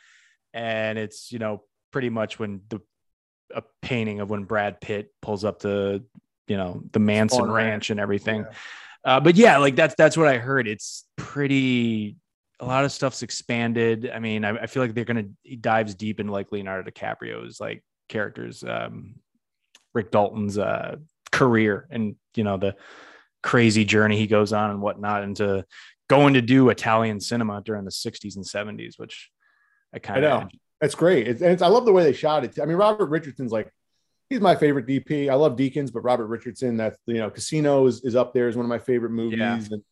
and 0.54 0.98
it's 0.98 1.32
you 1.32 1.40
know 1.40 1.64
pretty 1.92 2.10
much 2.10 2.40
when 2.40 2.62
the 2.70 2.82
a 3.54 3.64
painting 3.82 4.20
of 4.20 4.30
when 4.30 4.44
Brad 4.44 4.82
Pitt 4.82 5.12
pulls 5.22 5.46
up 5.46 5.60
the 5.60 6.04
you 6.48 6.58
know 6.58 6.82
the 6.92 7.00
Manson 7.00 7.50
Ranch 7.50 7.90
and 7.90 8.00
everything. 8.00 8.42
Yeah. 8.42 8.56
Uh, 9.04 9.20
but 9.20 9.36
yeah, 9.36 9.58
like 9.58 9.76
that's 9.76 9.96
that's 9.96 10.18
what 10.18 10.28
I 10.28 10.38
heard. 10.38 10.68
It's 10.68 11.06
pretty. 11.16 12.18
A 12.60 12.66
lot 12.66 12.86
of 12.86 12.92
stuff's 12.92 13.22
expanded. 13.22 14.10
I 14.14 14.20
mean, 14.20 14.46
I, 14.46 14.52
I 14.52 14.68
feel 14.68 14.82
like 14.82 14.94
they're 14.94 15.06
gonna 15.06 15.26
he 15.44 15.56
dives 15.56 15.94
deep 15.94 16.20
into 16.20 16.32
like 16.32 16.52
Leonardo 16.52 16.90
DiCaprio's 16.90 17.60
like 17.60 17.84
characters, 18.10 18.64
um, 18.64 19.16
Rick 19.94 20.12
Dalton's 20.12 20.58
uh, 20.58 20.96
career, 21.32 21.88
and 21.92 22.16
you 22.36 22.44
know 22.44 22.58
the 22.58 22.76
crazy 23.44 23.86
journey 23.86 24.18
he 24.18 24.28
goes 24.28 24.54
on 24.54 24.72
and 24.72 24.82
whatnot, 24.82 25.24
into 25.24 25.66
going 26.08 26.34
to 26.36 26.42
do 26.42 26.70
Italian 26.70 27.20
cinema 27.20 27.62
during 27.62 27.86
the 27.86 27.92
'60s 27.92 28.36
and 28.36 28.46
'70s, 28.46 28.98
which 28.98 29.30
I 29.94 30.00
kind 30.00 30.24
of 30.24 30.44
know. 30.44 30.50
That's 30.82 30.96
great. 30.96 31.28
It's, 31.28 31.42
it's, 31.42 31.62
I 31.62 31.68
love 31.68 31.86
the 31.86 31.94
way 31.94 32.04
they 32.04 32.14
shot 32.14 32.44
it. 32.44 32.60
I 32.60 32.66
mean, 32.66 32.78
Robert 32.78 33.08
Richardson's 33.08 33.52
like 33.52 33.72
he's 34.36 34.42
my 34.42 34.56
favorite 34.56 34.86
DP. 34.86 35.30
I 35.30 35.36
love 35.36 35.56
Deakins, 35.56 35.94
but 35.94 36.02
Robert 36.02 36.28
Richardson, 36.28 36.76
that's 36.76 36.98
you 37.06 37.16
know, 37.16 37.30
Casino 37.30 37.88
is, 37.88 38.04
is 38.04 38.16
up 38.16 38.34
there 38.34 38.50
is 38.50 38.58
one 38.58 38.66
of 38.66 38.70
my 38.70 38.80
favorite 38.80 39.12
movies. 39.12 39.40
Yeah. 39.40 39.60
And 39.72 39.84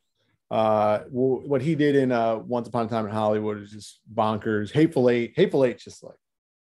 uh, 0.51 1.00
what 1.09 1.62
he 1.62 1.75
did 1.75 1.95
in 1.95 2.12
uh, 2.12 2.35
Once 2.35 2.67
Upon 2.67 2.85
a 2.85 2.89
Time 2.89 3.05
in 3.05 3.12
Hollywood 3.12 3.62
is 3.62 3.71
just 3.71 4.00
bonkers. 4.13 4.71
Hateful 4.71 5.09
Eight, 5.09 5.33
Hateful 5.35 5.63
Eight, 5.63 5.79
just 5.79 6.03
like 6.03 6.17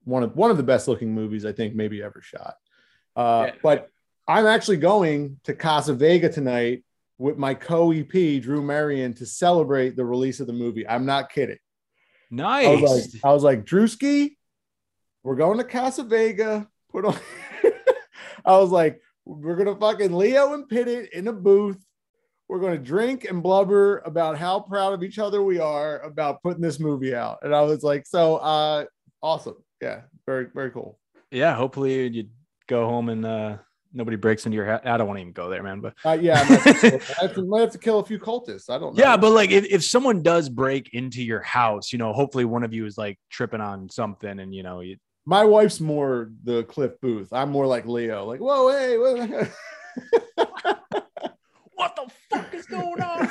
one 0.04 0.24
of 0.24 0.34
one 0.34 0.50
of 0.50 0.56
the 0.56 0.64
best 0.64 0.88
looking 0.88 1.14
movies 1.14 1.46
I 1.46 1.52
think 1.52 1.74
maybe 1.74 2.02
ever 2.02 2.20
shot. 2.20 2.54
Uh, 3.14 3.44
yeah. 3.46 3.54
But 3.62 3.88
I'm 4.26 4.46
actually 4.46 4.78
going 4.78 5.38
to 5.44 5.54
Casa 5.54 5.94
Vega 5.94 6.28
tonight 6.28 6.82
with 7.18 7.38
my 7.38 7.54
co 7.54 7.92
EP 7.92 8.42
Drew 8.42 8.62
Marion 8.62 9.14
to 9.14 9.26
celebrate 9.26 9.94
the 9.94 10.04
release 10.04 10.40
of 10.40 10.48
the 10.48 10.52
movie. 10.52 10.88
I'm 10.88 11.06
not 11.06 11.30
kidding. 11.30 11.58
Nice. 12.32 12.66
I 12.66 12.74
was 12.74 13.14
like, 13.14 13.24
I 13.24 13.32
was 13.32 13.42
like 13.44 13.64
Drewski, 13.64 14.36
we're 15.22 15.36
going 15.36 15.58
to 15.58 15.64
Casa 15.64 16.02
Vega. 16.02 16.68
Put 16.90 17.04
on. 17.04 17.16
I 18.44 18.56
was 18.58 18.70
like, 18.70 19.00
we're 19.24 19.56
gonna 19.56 19.76
fucking 19.76 20.12
Leo 20.12 20.54
and 20.54 20.68
Pitt 20.68 20.88
it 20.88 21.12
in 21.12 21.28
a 21.28 21.32
booth. 21.32 21.78
We're 22.48 22.60
gonna 22.60 22.78
drink 22.78 23.24
and 23.24 23.42
blubber 23.42 23.98
about 23.98 24.36
how 24.36 24.60
proud 24.60 24.92
of 24.92 25.02
each 25.02 25.18
other 25.18 25.42
we 25.42 25.60
are 25.60 26.00
about 26.00 26.42
putting 26.42 26.62
this 26.62 26.80
movie 26.80 27.14
out. 27.14 27.38
And 27.42 27.54
I 27.54 27.62
was 27.62 27.82
like, 27.82 28.06
so 28.06 28.36
uh 28.36 28.86
awesome. 29.22 29.62
Yeah, 29.80 30.02
very, 30.26 30.46
very 30.54 30.70
cool. 30.70 30.98
Yeah, 31.30 31.54
hopefully 31.54 32.08
you 32.08 32.28
go 32.66 32.86
home 32.86 33.08
and 33.08 33.24
uh 33.24 33.58
nobody 33.92 34.16
breaks 34.16 34.46
into 34.46 34.56
your 34.56 34.66
house. 34.66 34.80
I 34.84 34.96
don't 34.96 35.06
want 35.06 35.18
to 35.18 35.22
even 35.22 35.32
go 35.32 35.50
there, 35.50 35.62
man. 35.62 35.80
But 35.80 35.94
uh, 36.04 36.18
yeah, 36.20 36.40
I 36.40 36.44
have, 36.44 36.80
to, 37.34 37.54
I 37.56 37.60
have 37.60 37.72
to 37.72 37.78
kill 37.78 37.98
a 37.98 38.04
few 38.04 38.18
cultists. 38.18 38.70
I 38.70 38.78
don't 38.78 38.96
know. 38.96 39.02
Yeah, 39.02 39.16
but 39.16 39.30
like 39.30 39.50
if, 39.50 39.64
if 39.66 39.84
someone 39.84 40.22
does 40.22 40.48
break 40.48 40.90
into 40.92 41.22
your 41.22 41.40
house, 41.40 41.92
you 41.92 41.98
know, 41.98 42.12
hopefully 42.12 42.44
one 42.44 42.62
of 42.62 42.72
you 42.72 42.86
is 42.86 42.96
like 42.96 43.18
tripping 43.30 43.60
on 43.60 43.88
something 43.90 44.38
and 44.38 44.54
you 44.54 44.62
know, 44.62 44.80
you 44.80 44.96
my 45.26 45.44
wife's 45.44 45.80
more 45.80 46.30
the 46.44 46.64
Cliff 46.64 46.92
Booth. 47.00 47.32
I'm 47.32 47.50
more 47.50 47.66
like 47.66 47.86
Leo. 47.86 48.24
Like, 48.24 48.40
whoa, 48.40 48.70
hey, 48.70 48.98
what 51.74 51.96
the 51.96 52.10
fuck 52.30 52.54
is 52.54 52.66
going 52.66 53.02
on? 53.02 53.30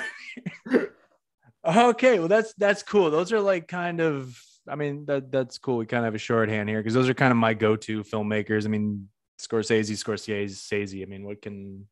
okay, 1.89 2.19
well 2.19 2.27
that's 2.27 2.53
that's 2.53 2.83
cool. 2.83 3.11
Those 3.11 3.31
are 3.33 3.41
like 3.41 3.67
kind 3.67 4.01
of. 4.01 4.39
I 4.67 4.75
mean 4.75 5.05
that 5.05 5.31
that's 5.31 5.57
cool. 5.57 5.77
We 5.77 5.87
kind 5.87 6.01
of 6.01 6.05
have 6.05 6.15
a 6.15 6.19
shorthand 6.19 6.69
here 6.69 6.79
because 6.79 6.93
those 6.93 7.09
are 7.09 7.15
kind 7.15 7.31
of 7.31 7.37
my 7.37 7.55
go-to 7.55 8.03
filmmakers. 8.03 8.65
I 8.65 8.67
mean 8.67 9.09
Scorsese, 9.39 9.91
Scorsese, 9.93 10.51
Scorsese. 10.51 11.01
I 11.01 11.05
mean, 11.05 11.25
what 11.25 11.41
can 11.41 11.87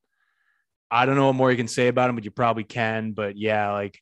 I 0.92 1.06
don't 1.06 1.16
know 1.16 1.28
what 1.28 1.36
more 1.36 1.52
you 1.52 1.58
can 1.58 1.68
say 1.68 1.88
about 1.88 2.10
him, 2.10 2.16
but 2.16 2.26
you 2.26 2.32
probably 2.32 2.64
can. 2.64 3.14
But 3.14 3.38
yeah, 3.38 3.72
like 3.72 4.00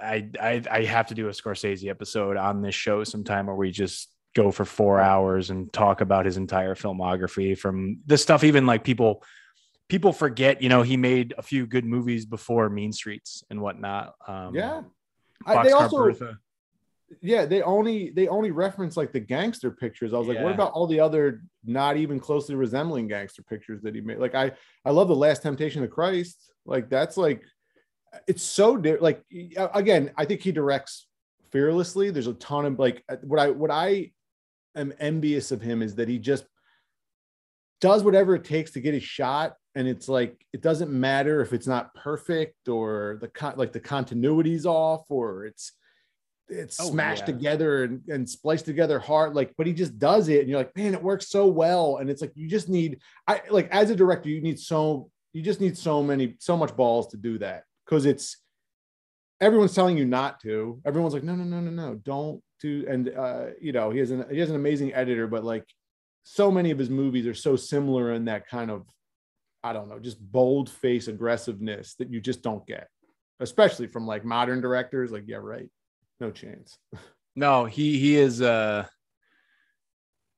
I 0.00 0.28
I 0.40 0.62
I 0.70 0.84
have 0.84 1.08
to 1.08 1.14
do 1.14 1.28
a 1.28 1.32
Scorsese 1.32 1.88
episode 1.88 2.36
on 2.36 2.62
this 2.62 2.74
show 2.74 3.04
sometime 3.04 3.46
where 3.46 3.56
we 3.56 3.70
just 3.70 4.08
go 4.34 4.50
for 4.50 4.64
four 4.64 5.00
hours 5.00 5.50
and 5.50 5.72
talk 5.72 6.00
about 6.00 6.24
his 6.24 6.36
entire 6.36 6.74
filmography 6.74 7.56
from 7.56 7.98
the 8.06 8.16
stuff 8.16 8.44
even 8.44 8.66
like 8.66 8.82
people 8.84 9.22
people 9.88 10.12
forget, 10.12 10.62
you 10.62 10.70
know, 10.70 10.80
he 10.80 10.96
made 10.96 11.34
a 11.36 11.42
few 11.42 11.66
good 11.66 11.84
movies 11.84 12.24
before 12.24 12.70
Mean 12.70 12.92
Streets 12.92 13.44
and 13.50 13.60
whatnot. 13.60 14.14
Um, 14.26 14.54
yeah. 14.54 14.82
I, 15.44 15.64
they 15.64 15.72
also, 15.72 15.98
Bertha. 15.98 16.38
yeah, 17.20 17.44
they 17.44 17.60
only 17.60 18.10
they 18.10 18.26
only 18.28 18.52
reference 18.52 18.96
like 18.96 19.12
the 19.12 19.20
gangster 19.20 19.70
pictures. 19.70 20.14
I 20.14 20.18
was 20.18 20.28
like, 20.28 20.40
what 20.40 20.52
about 20.52 20.72
all 20.72 20.86
the 20.86 21.00
other 21.00 21.42
not 21.64 21.98
even 21.98 22.18
closely 22.20 22.54
resembling 22.54 23.06
gangster 23.08 23.42
pictures 23.42 23.82
that 23.82 23.94
he 23.94 24.00
made? 24.00 24.18
Like, 24.18 24.34
I 24.34 24.52
I 24.84 24.92
love 24.92 25.08
the 25.08 25.16
Last 25.16 25.42
Temptation 25.42 25.82
of 25.82 25.90
Christ. 25.90 26.52
Like, 26.64 26.88
that's 26.88 27.16
like, 27.18 27.42
it's 28.26 28.42
so 28.42 28.76
di- 28.76 28.96
like 28.96 29.22
again. 29.74 30.12
I 30.16 30.24
think 30.24 30.40
he 30.40 30.52
directs 30.52 31.06
fearlessly. 31.50 32.10
There's 32.10 32.28
a 32.28 32.34
ton 32.34 32.64
of 32.64 32.78
like 32.78 33.04
what 33.22 33.40
I 33.40 33.50
what 33.50 33.70
I 33.70 34.12
am 34.76 34.92
envious 34.98 35.52
of 35.52 35.60
him 35.60 35.82
is 35.82 35.94
that 35.96 36.08
he 36.08 36.18
just 36.18 36.44
does 37.80 38.04
whatever 38.04 38.34
it 38.34 38.44
takes 38.44 38.72
to 38.72 38.80
get 38.80 38.94
his 38.94 39.02
shot. 39.02 39.54
And 39.74 39.88
it's 39.88 40.08
like 40.08 40.44
it 40.52 40.62
doesn't 40.62 40.90
matter 40.90 41.40
if 41.40 41.52
it's 41.52 41.66
not 41.66 41.94
perfect 41.94 42.68
or 42.68 43.18
the 43.20 43.28
con- 43.28 43.54
like 43.56 43.72
the 43.72 43.80
continuity's 43.80 44.66
off 44.66 45.04
or 45.08 45.46
it's 45.46 45.72
it's 46.48 46.78
oh, 46.80 46.90
smashed 46.90 47.22
yeah. 47.22 47.34
together 47.34 47.84
and, 47.84 48.02
and 48.08 48.28
spliced 48.28 48.66
together 48.66 48.98
hard. 48.98 49.34
Like 49.34 49.54
but 49.56 49.66
he 49.66 49.72
just 49.72 49.98
does 49.98 50.28
it 50.28 50.40
and 50.40 50.48
you're 50.48 50.58
like 50.58 50.76
man 50.76 50.94
it 50.94 51.02
works 51.02 51.30
so 51.30 51.46
well. 51.46 51.96
And 51.98 52.10
it's 52.10 52.20
like 52.20 52.32
you 52.34 52.48
just 52.48 52.68
need 52.68 53.00
i 53.26 53.40
like 53.50 53.68
as 53.70 53.90
a 53.90 53.96
director 53.96 54.28
you 54.28 54.42
need 54.42 54.60
so 54.60 55.10
you 55.32 55.42
just 55.42 55.60
need 55.60 55.78
so 55.78 56.02
many 56.02 56.36
so 56.38 56.56
much 56.56 56.76
balls 56.76 57.08
to 57.08 57.16
do 57.16 57.38
that 57.38 57.64
because 57.86 58.04
it's 58.04 58.36
everyone's 59.42 59.74
telling 59.74 59.98
you 59.98 60.04
not 60.04 60.40
to. 60.40 60.80
Everyone's 60.86 61.14
like 61.14 61.24
no 61.24 61.34
no 61.34 61.44
no 61.44 61.60
no 61.60 61.70
no. 61.70 61.94
Don't 61.96 62.42
do 62.62 62.86
and 62.88 63.10
uh 63.10 63.46
you 63.60 63.72
know 63.72 63.90
he 63.90 63.98
has 63.98 64.10
an 64.10 64.24
he 64.30 64.38
has 64.38 64.48
an 64.48 64.56
amazing 64.56 64.94
editor 64.94 65.26
but 65.26 65.44
like 65.44 65.66
so 66.22 66.50
many 66.50 66.70
of 66.70 66.78
his 66.78 66.88
movies 66.88 67.26
are 67.26 67.34
so 67.34 67.56
similar 67.56 68.12
in 68.12 68.24
that 68.26 68.48
kind 68.48 68.70
of 68.70 68.86
I 69.64 69.72
don't 69.72 69.88
know, 69.88 69.98
just 69.98 70.20
bold 70.20 70.68
face 70.68 71.08
aggressiveness 71.08 71.94
that 71.94 72.10
you 72.10 72.20
just 72.20 72.42
don't 72.42 72.66
get, 72.66 72.88
especially 73.40 73.86
from 73.86 74.06
like 74.06 74.24
modern 74.24 74.60
directors. 74.60 75.12
Like, 75.12 75.24
yeah, 75.26 75.36
right. 75.36 75.68
No 76.20 76.30
chance. 76.30 76.78
No, 77.34 77.64
he 77.64 77.98
he 77.98 78.16
is 78.16 78.42
uh 78.42 78.84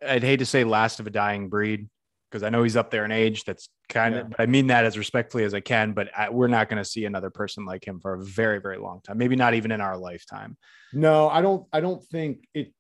I'd 0.07 0.23
hate 0.23 0.37
to 0.37 0.47
say 0.47 0.63
last 0.63 1.01
of 1.01 1.09
a 1.09 1.11
dying 1.11 1.49
breed 1.49 1.89
because 2.35 2.43
I 2.43 2.51
know 2.51 2.65
he's 2.65 2.75
up 2.75 2.91
there 2.91 3.05
in 3.05 3.13
age. 3.13 3.45
That's 3.45 3.69
kind 3.89 4.17
of, 4.17 4.35
I 4.41 4.47
mean 4.47 4.67
that 4.67 4.85
as 4.85 4.99
respectfully 4.99 5.45
as 5.45 5.55
I 5.55 5.61
can, 5.61 5.93
but 5.93 6.11
I, 6.19 6.31
we're 6.31 6.49
not 6.49 6.69
going 6.69 6.83
to 6.83 6.85
see 6.85 7.05
another 7.05 7.31
person 7.31 7.65
like 7.65 7.87
him 7.87 8.01
for 8.01 8.15
a 8.15 8.25
very, 8.25 8.61
very 8.61 8.77
long 8.77 9.01
time. 9.03 9.19
Maybe 9.19 9.37
not 9.37 9.55
even 9.55 9.71
in 9.71 9.81
our 9.81 9.97
lifetime. 9.97 10.57
No, 10.93 11.29
I 11.29 11.41
don't. 11.43 11.65
I 11.73 11.79
don't 11.79 12.03
think 12.03 12.49
it. 12.53 12.73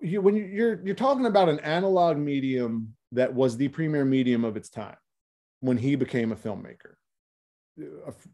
You, 0.00 0.20
when 0.20 0.36
you're 0.36 0.80
you're 0.86 0.94
talking 0.94 1.26
about 1.26 1.48
an 1.48 1.58
analog 1.60 2.16
medium 2.16 2.94
that 3.10 3.34
was 3.34 3.56
the 3.56 3.66
premier 3.66 4.04
medium 4.04 4.44
of 4.44 4.56
its 4.56 4.68
time, 4.68 4.96
when 5.58 5.78
he 5.78 5.96
became 5.96 6.30
a 6.30 6.36
filmmaker. 6.36 6.94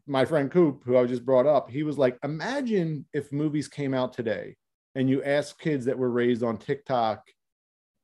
My 0.05 0.23
friend 0.23 0.51
Coop, 0.51 0.83
who 0.85 0.97
I 0.97 1.05
just 1.05 1.25
brought 1.25 1.47
up, 1.47 1.71
he 1.71 1.81
was 1.81 1.97
like, 1.97 2.19
imagine 2.23 3.07
if 3.11 3.31
movies 3.31 3.67
came 3.67 3.95
out 3.95 4.13
today 4.13 4.55
and 4.93 5.09
you 5.09 5.23
ask 5.23 5.59
kids 5.59 5.85
that 5.85 5.97
were 5.97 6.11
raised 6.11 6.43
on 6.43 6.57
TikTok 6.57 7.23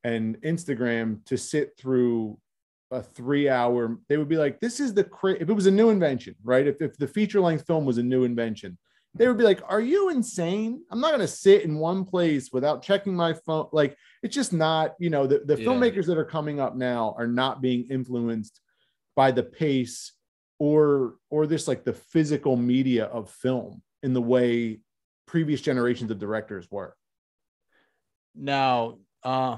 and 0.04 0.40
Instagram 0.42 1.24
to 1.26 1.38
sit 1.38 1.78
through 1.78 2.38
a 2.92 3.02
three 3.02 3.50
hour, 3.50 3.98
they 4.08 4.18
would 4.18 4.30
be 4.30 4.38
like, 4.38 4.60
this 4.60 4.80
is 4.80 4.94
the, 4.94 5.04
cra-. 5.04 5.40
if 5.40 5.50
it 5.50 5.54
was 5.54 5.68
a 5.68 5.72
new 5.72 5.90
invention, 5.90 6.36
right? 6.44 6.66
If, 6.66 6.82
if 6.82 6.98
the 6.98 7.08
feature 7.08 7.42
length 7.42 7.68
film 7.68 7.86
was 7.86 7.98
a 7.98 8.04
new 8.04 8.24
invention, 8.24 8.78
they 9.16 9.28
would 9.28 9.38
be 9.38 9.44
like, 9.44 9.62
Are 9.68 9.82
you 9.82 10.10
insane? 10.10 10.84
I'm 10.92 11.00
not 11.00 11.10
going 11.10 11.22
to 11.22 11.28
sit 11.28 11.64
in 11.64 11.76
one 11.76 12.06
place 12.06 12.52
without 12.52 12.84
checking 12.84 13.16
my 13.16 13.34
phone. 13.34 13.68
Like, 13.72 13.98
it's 14.22 14.36
just 14.36 14.54
not, 14.54 14.96
you 15.00 15.10
know, 15.10 15.26
the, 15.28 15.40
the 15.40 15.60
yeah. 15.60 15.66
filmmakers 15.68 16.06
that 16.06 16.18
are 16.18 16.26
coming 16.26 16.60
up 16.60 16.76
now 16.76 17.16
are 17.18 17.28
not 17.28 17.62
being 17.62 17.88
influenced 17.90 18.62
by 19.16 19.32
the 19.32 19.44
pace 19.44 20.14
or 20.60 21.16
or 21.30 21.48
this 21.48 21.68
like 21.68 21.84
the 21.84 21.94
physical 21.94 22.56
media 22.56 23.06
of 23.06 23.30
film 23.30 23.82
in 24.04 24.14
the 24.14 24.22
way 24.22 24.80
previous 25.26 25.62
generations 25.62 26.12
of 26.12 26.20
directors 26.20 26.68
were 26.70 26.96
now 28.36 28.98
uh 29.24 29.58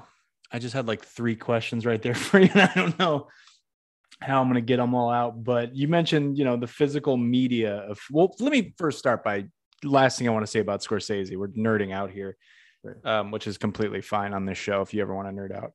i 0.51 0.59
just 0.59 0.73
had 0.73 0.87
like 0.87 1.03
three 1.03 1.35
questions 1.35 1.85
right 1.85 2.01
there 2.01 2.13
for 2.27 2.39
you 2.39 2.49
and 2.53 2.61
i 2.61 2.71
don't 2.73 2.97
know 2.99 3.27
how 4.21 4.41
i'm 4.41 4.47
going 4.47 4.55
to 4.55 4.61
get 4.61 4.77
them 4.77 4.93
all 4.93 5.09
out 5.09 5.43
but 5.43 5.75
you 5.75 5.87
mentioned 5.87 6.37
you 6.37 6.45
know 6.45 6.57
the 6.57 6.67
physical 6.67 7.17
media 7.17 7.77
of 7.89 7.99
well 8.11 8.33
let 8.39 8.51
me 8.51 8.73
first 8.77 8.99
start 8.99 9.23
by 9.23 9.45
last 9.83 10.17
thing 10.17 10.27
i 10.27 10.31
want 10.31 10.45
to 10.45 10.51
say 10.51 10.59
about 10.59 10.81
scorsese 10.81 11.35
we're 11.35 11.47
nerding 11.49 11.93
out 11.93 12.11
here 12.11 12.37
um, 13.05 13.29
which 13.29 13.45
is 13.45 13.59
completely 13.59 14.01
fine 14.01 14.33
on 14.33 14.45
this 14.45 14.57
show 14.57 14.81
if 14.81 14.91
you 14.91 15.01
ever 15.03 15.13
want 15.13 15.27
to 15.27 15.33
nerd 15.33 15.55
out 15.55 15.71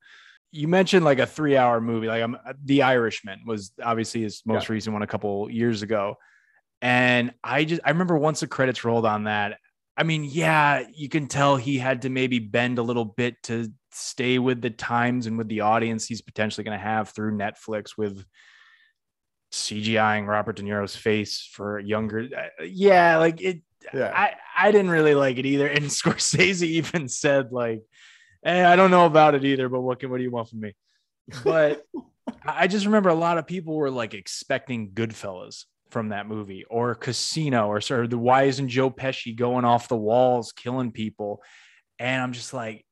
you 0.52 0.68
mentioned 0.68 1.04
like 1.04 1.18
a 1.18 1.26
three 1.26 1.56
hour 1.56 1.80
movie 1.80 2.06
like 2.06 2.22
um, 2.22 2.36
the 2.64 2.82
irishman 2.82 3.40
was 3.46 3.72
obviously 3.82 4.22
his 4.22 4.42
most 4.44 4.68
yeah. 4.68 4.74
recent 4.74 4.92
one 4.92 5.02
a 5.02 5.06
couple 5.06 5.50
years 5.50 5.82
ago 5.82 6.16
and 6.82 7.32
i 7.42 7.64
just 7.64 7.80
i 7.84 7.90
remember 7.90 8.16
once 8.16 8.40
the 8.40 8.46
credits 8.46 8.84
rolled 8.84 9.06
on 9.06 9.24
that 9.24 9.58
i 9.96 10.02
mean 10.02 10.24
yeah 10.24 10.82
you 10.92 11.08
can 11.08 11.26
tell 11.26 11.56
he 11.56 11.78
had 11.78 12.02
to 12.02 12.08
maybe 12.08 12.38
bend 12.38 12.78
a 12.78 12.82
little 12.82 13.04
bit 13.04 13.42
to 13.42 13.72
stay 13.92 14.38
with 14.38 14.60
the 14.60 14.70
times 14.70 15.26
and 15.26 15.38
with 15.38 15.48
the 15.48 15.60
audience 15.60 16.06
he's 16.06 16.22
potentially 16.22 16.64
going 16.64 16.78
to 16.78 16.84
have 16.84 17.10
through 17.10 17.36
netflix 17.36 17.96
with 17.96 18.24
cgiing 19.52 20.26
robert 20.26 20.56
de 20.56 20.62
niro's 20.62 20.96
face 20.96 21.48
for 21.52 21.78
younger 21.78 22.28
uh, 22.36 22.64
yeah 22.64 23.16
like 23.16 23.40
it 23.40 23.62
yeah. 23.94 24.12
I, 24.12 24.34
I 24.56 24.72
didn't 24.72 24.90
really 24.90 25.14
like 25.14 25.38
it 25.38 25.46
either. 25.46 25.68
And 25.68 25.84
Scorsese 25.84 26.62
even 26.62 27.08
said 27.08 27.52
like 27.52 27.82
Hey, 28.46 28.62
I 28.62 28.76
don't 28.76 28.92
know 28.92 29.06
about 29.06 29.34
it 29.34 29.44
either, 29.44 29.68
but 29.68 29.80
what 29.80 29.98
can 29.98 30.08
what 30.10 30.18
do 30.18 30.22
you 30.22 30.30
want 30.30 30.48
from 30.48 30.60
me? 30.60 30.74
But 31.42 31.84
I 32.46 32.68
just 32.68 32.86
remember 32.86 33.08
a 33.08 33.14
lot 33.14 33.38
of 33.38 33.46
people 33.46 33.74
were 33.74 33.90
like 33.90 34.14
expecting 34.14 34.90
Goodfellas 34.90 35.64
from 35.90 36.08
that 36.10 36.26
movie 36.26 36.64
or 36.68 36.94
Casino 36.94 37.68
or 37.68 37.80
sort 37.80 38.04
of 38.04 38.10
the 38.10 38.18
why 38.18 38.44
isn't 38.44 38.68
Joe 38.68 38.90
Pesci 38.90 39.36
going 39.36 39.64
off 39.64 39.88
the 39.88 39.96
walls 39.96 40.52
killing 40.52 40.92
people? 40.92 41.42
And 41.98 42.22
I'm 42.22 42.32
just 42.32 42.52
like, 42.52 42.84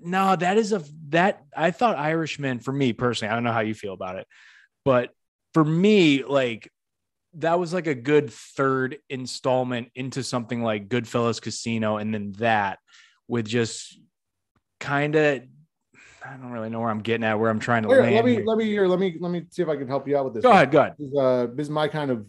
no, 0.00 0.36
that 0.36 0.58
is 0.58 0.72
a 0.72 0.82
that 1.08 1.42
I 1.56 1.70
thought 1.72 1.98
Irishman 1.98 2.60
for 2.60 2.72
me 2.72 2.92
personally. 2.92 3.32
I 3.32 3.34
don't 3.34 3.44
know 3.44 3.52
how 3.52 3.60
you 3.60 3.74
feel 3.74 3.94
about 3.94 4.16
it, 4.16 4.26
but 4.84 5.10
for 5.54 5.64
me, 5.64 6.22
like 6.22 6.70
that 7.34 7.58
was 7.58 7.74
like 7.74 7.86
a 7.86 7.94
good 7.94 8.30
third 8.30 8.98
installment 9.10 9.88
into 9.94 10.22
something 10.22 10.62
like 10.62 10.88
Goodfellas 10.88 11.42
Casino, 11.42 11.96
and 11.96 12.14
then 12.14 12.32
that 12.38 12.78
with 13.26 13.46
just 13.46 13.98
kind 14.78 15.16
of 15.16 15.42
I 16.26 16.36
don't 16.36 16.50
really 16.50 16.68
know 16.68 16.80
where 16.80 16.90
I'm 16.90 17.00
getting 17.00 17.24
at, 17.24 17.38
where 17.38 17.50
I'm 17.50 17.60
trying 17.60 17.82
to 17.84 17.88
here, 17.88 18.02
land. 18.02 18.14
Let 18.14 18.24
me 18.24 18.32
here. 18.34 18.44
let 18.44 18.58
me 18.58 18.64
here. 18.64 18.86
Let 18.86 18.98
me 18.98 19.16
let 19.20 19.30
me 19.30 19.44
see 19.50 19.62
if 19.62 19.68
I 19.68 19.76
can 19.76 19.86
help 19.86 20.08
you 20.08 20.16
out 20.16 20.24
with 20.24 20.34
this. 20.34 20.42
Go 20.42 20.50
one. 20.50 20.56
ahead. 20.56 20.70
Go 20.70 20.80
ahead. 20.80 20.94
This 20.98 21.08
is, 21.08 21.16
uh, 21.16 21.46
this 21.54 21.66
is 21.66 21.70
my 21.70 21.88
kind 21.88 22.10
of 22.10 22.26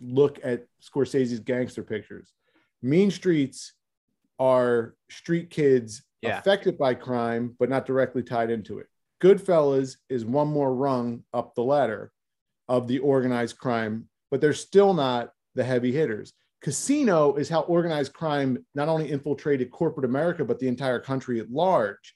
look 0.00 0.38
at 0.42 0.66
Scorsese's 0.82 1.40
gangster 1.40 1.82
pictures. 1.82 2.32
Mean 2.82 3.10
Streets 3.10 3.72
are 4.38 4.94
street 5.08 5.50
kids 5.50 6.02
yeah. 6.20 6.38
affected 6.38 6.78
by 6.78 6.94
crime, 6.94 7.54
but 7.58 7.68
not 7.68 7.86
directly 7.86 8.22
tied 8.22 8.50
into 8.50 8.78
it. 8.78 8.86
Goodfellas 9.22 9.96
is 10.08 10.24
one 10.24 10.48
more 10.48 10.74
rung 10.74 11.22
up 11.32 11.54
the 11.54 11.62
ladder 11.62 12.12
of 12.68 12.88
the 12.88 12.98
organized 12.98 13.58
crime, 13.58 14.08
but 14.30 14.40
they're 14.40 14.52
still 14.52 14.94
not 14.94 15.32
the 15.54 15.62
heavy 15.62 15.92
hitters. 15.92 16.32
Casino 16.60 17.34
is 17.34 17.48
how 17.48 17.60
organized 17.62 18.12
crime 18.12 18.64
not 18.74 18.88
only 18.88 19.10
infiltrated 19.10 19.70
corporate 19.70 20.04
America, 20.04 20.44
but 20.44 20.58
the 20.58 20.68
entire 20.68 20.98
country 20.98 21.40
at 21.40 21.50
large. 21.50 22.14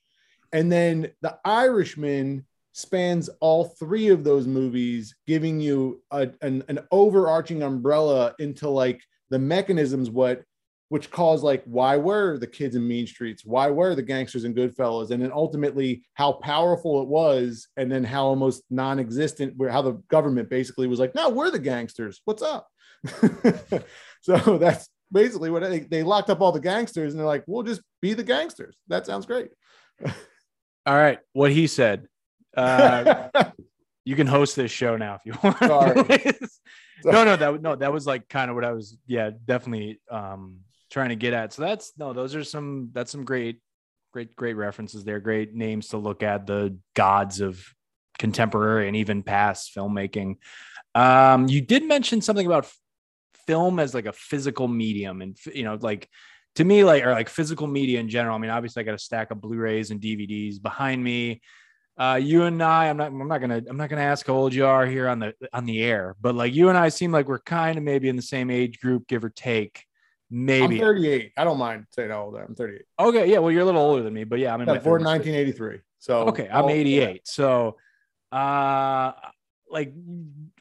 And 0.53 0.71
then 0.71 1.11
The 1.23 1.39
Irishman 1.45 2.47
spans 2.73 3.29
all 3.41 3.65
three 3.65 4.09
of 4.09 4.25
those 4.25 4.47
movies, 4.47 5.15
giving 5.27 5.61
you 5.61 6.03
a, 6.11 6.29
an, 6.43 6.63
an 6.69 6.81
overarching 6.91 7.63
umbrella 7.63 8.35
into 8.39 8.69
like 8.69 9.03
the 9.31 9.39
mechanisms, 9.39 10.11
what 10.11 10.43
which 10.89 11.11
caused 11.11 11.43
like 11.43 11.65
why 11.65 11.97
were 11.97 12.39
the 12.39 12.47
kids 12.47 12.77
in 12.77 12.87
mean 12.87 13.09
streets 13.09 13.45
why 13.45 13.69
were 13.69 13.97
the 13.97 14.03
gangsters 14.03 14.45
and 14.45 14.55
goodfellas 14.55 15.11
and 15.11 15.21
then 15.21 15.33
ultimately 15.33 16.07
how 16.15 16.31
powerful 16.31 17.03
it 17.03 17.09
was 17.09 17.67
and 17.77 17.91
then 17.91 18.05
how 18.05 18.25
almost 18.25 18.63
non-existent 18.71 19.53
where 19.57 19.69
how 19.69 19.83
the 19.83 20.01
government 20.09 20.49
basically 20.49 20.87
was 20.87 21.01
like 21.01 21.13
no 21.13 21.29
we're 21.29 21.51
the 21.51 21.59
gangsters 21.59 22.21
what's 22.25 22.41
up 22.41 22.69
So 24.27 24.59
that's 24.59 24.89
basically 25.13 25.51
what 25.51 25.89
they 25.89 26.03
locked 26.03 26.31
up 26.31 26.41
all 26.41 26.51
the 26.51 26.59
gangsters 26.59 27.13
and 27.13 27.21
they're 27.21 27.27
like, 27.27 27.45
we'll 27.47 27.63
just 27.63 27.81
be 28.03 28.13
the 28.13 28.25
gangsters. 28.25 28.77
That 28.89 29.07
sounds 29.07 29.25
great. 29.25 29.51
all 30.87 30.95
right. 30.95 31.19
What 31.33 31.53
he 31.53 31.67
said. 31.67 32.07
Uh, 32.57 33.29
you 34.05 34.17
can 34.17 34.27
host 34.27 34.57
this 34.57 34.71
show 34.71 34.97
now 34.97 35.17
if 35.17 35.23
you 35.25 35.35
want. 35.43 35.59
Sorry. 35.59 35.95
no, 37.05 37.25
no, 37.25 37.37
that 37.37 37.61
no, 37.61 37.77
that 37.77 37.93
was 37.93 38.07
like 38.07 38.29
kind 38.29 38.51
of 38.51 38.55
what 38.55 38.65
I 38.65 38.73
was, 38.73 38.97
yeah, 39.07 39.31
definitely 39.45 40.01
um 40.11 40.61
trying 40.91 41.09
to 41.11 41.17
get 41.17 41.35
at. 41.35 41.53
So 41.53 41.63
that's 41.63 41.93
no, 41.99 42.13
those 42.13 42.35
are 42.35 42.45
some 42.45 42.91
that's 42.93 43.11
some 43.11 43.25
great, 43.25 43.61
great, 44.13 44.35
great 44.37 44.55
references 44.55 45.05
there. 45.05 45.21
Great 45.21 45.55
names 45.55 45.89
to 45.89 45.99
look 45.99 46.23
at 46.23 46.47
the 46.47 46.79
gods 46.95 47.41
of 47.41 47.63
contemporary 48.19 48.87
and 48.87 48.97
even 48.97 49.23
past 49.23 49.75
filmmaking. 49.75 50.37
Um, 50.95 51.49
you 51.49 51.61
did 51.61 51.85
mention 51.85 52.21
something 52.21 52.47
about 52.47 52.71
film 53.47 53.79
as 53.79 53.93
like 53.93 54.07
a 54.07 54.13
physical 54.13 54.69
medium, 54.69 55.21
and 55.21 55.37
you 55.53 55.65
know, 55.65 55.77
like 55.81 56.09
to 56.57 56.65
me, 56.65 56.85
like 56.85 57.05
or 57.05 57.13
like 57.13 57.29
physical 57.29 57.67
media 57.67 58.01
in 58.01 58.09
general. 58.09 58.35
I 58.35 58.39
mean, 58.39 58.51
obviously, 58.51 58.81
I 58.81 58.85
got 58.85 58.95
a 58.95 58.99
stack 58.99 59.31
of 59.31 59.41
Blu-rays 59.41 59.91
and 59.91 60.01
DVDs 60.01 60.61
behind 60.61 61.03
me. 61.03 61.41
Uh, 61.99 62.21
you 62.23 62.43
and 62.43 62.63
I, 62.63 62.89
I'm 62.89 62.99
not, 62.99 63.07
I'm 63.09 63.29
not 63.29 63.41
gonna, 63.41 63.63
I'm 63.69 63.77
not 63.79 63.89
gonna 63.89 64.03
ask 64.03 64.27
how 64.27 64.35
old 64.35 64.53
you 64.53 64.67
are 64.67 64.85
here 64.85 65.09
on 65.09 65.19
the 65.19 65.35
on 65.53 65.65
the 65.65 65.83
air, 65.83 66.15
but 66.21 66.35
like 66.35 66.55
you 66.55 66.69
and 66.69 66.77
I 66.77 66.91
seem 66.91 67.13
like 67.13 67.27
we're 67.27 67.39
kind 67.39 67.79
of 67.79 67.85
maybe 67.85 68.09
in 68.09 68.17
the 68.17 68.23
same 68.23 68.51
age 68.51 68.81
group, 68.81 69.07
give 69.07 69.25
or 69.25 69.31
take. 69.31 69.85
Maybe 70.31 70.77
I'm 70.77 70.81
38. 70.81 71.33
I 71.37 71.45
don't 71.45 71.59
mind 71.59 71.87
saying 71.91 72.11
how 72.11 72.25
old 72.25 72.37
I 72.37 72.43
am. 72.43 72.55
38. 72.55 72.83
Okay, 72.99 73.31
yeah, 73.31 73.39
well, 73.39 73.53
you're 73.53 73.63
a 73.63 73.65
little 73.65 73.81
older 73.81 74.03
than 74.03 74.13
me, 74.13 74.25
but 74.25 74.41
yeah, 74.41 74.53
I'm 74.53 74.61
in 74.61 74.67
Yeah, 74.67 74.75
my 74.75 74.81
born 74.81 75.05
1983. 75.05 75.79
So 76.01 76.29
Okay, 76.29 76.49
I'm 76.51 76.65
oh, 76.65 76.69
88. 76.69 77.27
So, 77.29 77.77
uh, 78.33 79.13
like 79.69 79.93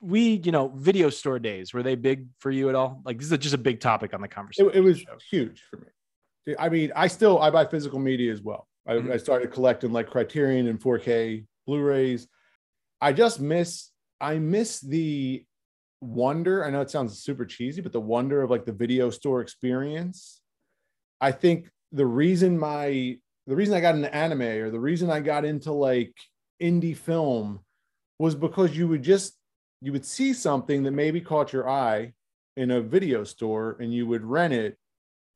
we, 0.02 0.42
you 0.44 0.52
know, 0.52 0.70
video 0.76 1.10
store 1.10 1.40
days 1.40 1.74
were 1.74 1.84
they 1.84 1.96
big 1.96 2.28
for 2.40 2.52
you 2.52 2.70
at 2.70 2.76
all? 2.76 3.02
Like 3.06 3.20
this 3.20 3.32
is 3.32 3.38
just 3.38 3.56
a 3.56 3.60
big 3.60 3.80
topic 3.80 4.14
on 4.14 4.22
the 4.22 4.28
conversation. 4.28 4.70
It, 4.70 4.78
it 4.78 4.82
was 4.82 5.04
huge 5.30 5.64
for 5.70 5.78
me. 5.78 6.56
I 6.60 6.70
mean, 6.70 6.92
I 6.96 7.08
still 7.08 7.40
I 7.40 7.50
buy 7.50 7.66
physical 7.66 8.00
media 8.00 8.32
as 8.32 8.42
well. 8.42 8.68
I, 8.88 8.94
Mhm. 8.94 9.12
I 9.12 9.18
started 9.18 9.52
collecting 9.52 9.92
like 9.92 10.10
Criterion 10.10 10.68
and 10.68 10.80
4K 10.80 11.46
Blu-rays. 11.66 12.28
I 13.02 13.14
just 13.14 13.40
miss 13.40 13.92
I 14.22 14.40
miss 14.40 14.80
the 14.80 15.44
wonder. 16.02 16.64
I 16.64 16.70
know 16.70 16.82
it 16.82 16.90
sounds 16.90 17.20
super 17.20 17.46
cheesy, 17.46 17.82
but 17.82 17.92
the 17.92 18.02
wonder 18.02 18.42
of 18.42 18.50
like 18.50 18.66
the 18.66 18.72
video 18.72 19.10
store 19.10 19.42
experience. 19.42 20.42
I 21.20 21.32
think 21.32 21.70
the 21.92 22.06
reason 22.06 22.58
my 22.58 23.18
the 23.48 23.56
reason 23.56 23.76
I 23.76 23.82
got 23.82 23.96
into 23.96 24.14
anime 24.14 24.42
or 24.42 24.70
the 24.70 24.80
reason 24.80 25.10
I 25.10 25.20
got 25.20 25.46
into 25.46 25.72
like 25.72 26.14
indie 26.62 26.96
film 26.96 27.60
was 28.20 28.36
because 28.36 28.76
you 28.76 28.88
would 28.88 29.04
just 29.04 29.38
you 29.82 29.92
would 29.92 30.06
see 30.06 30.34
something 30.34 30.84
that 30.84 30.92
maybe 30.92 31.22
caught 31.22 31.54
your 31.54 31.70
eye 31.70 32.14
in 32.58 32.72
a 32.72 32.82
video 32.82 33.24
store 33.24 33.78
and 33.80 33.94
you 33.94 34.08
would 34.08 34.24
rent 34.24 34.54
it. 34.54 34.78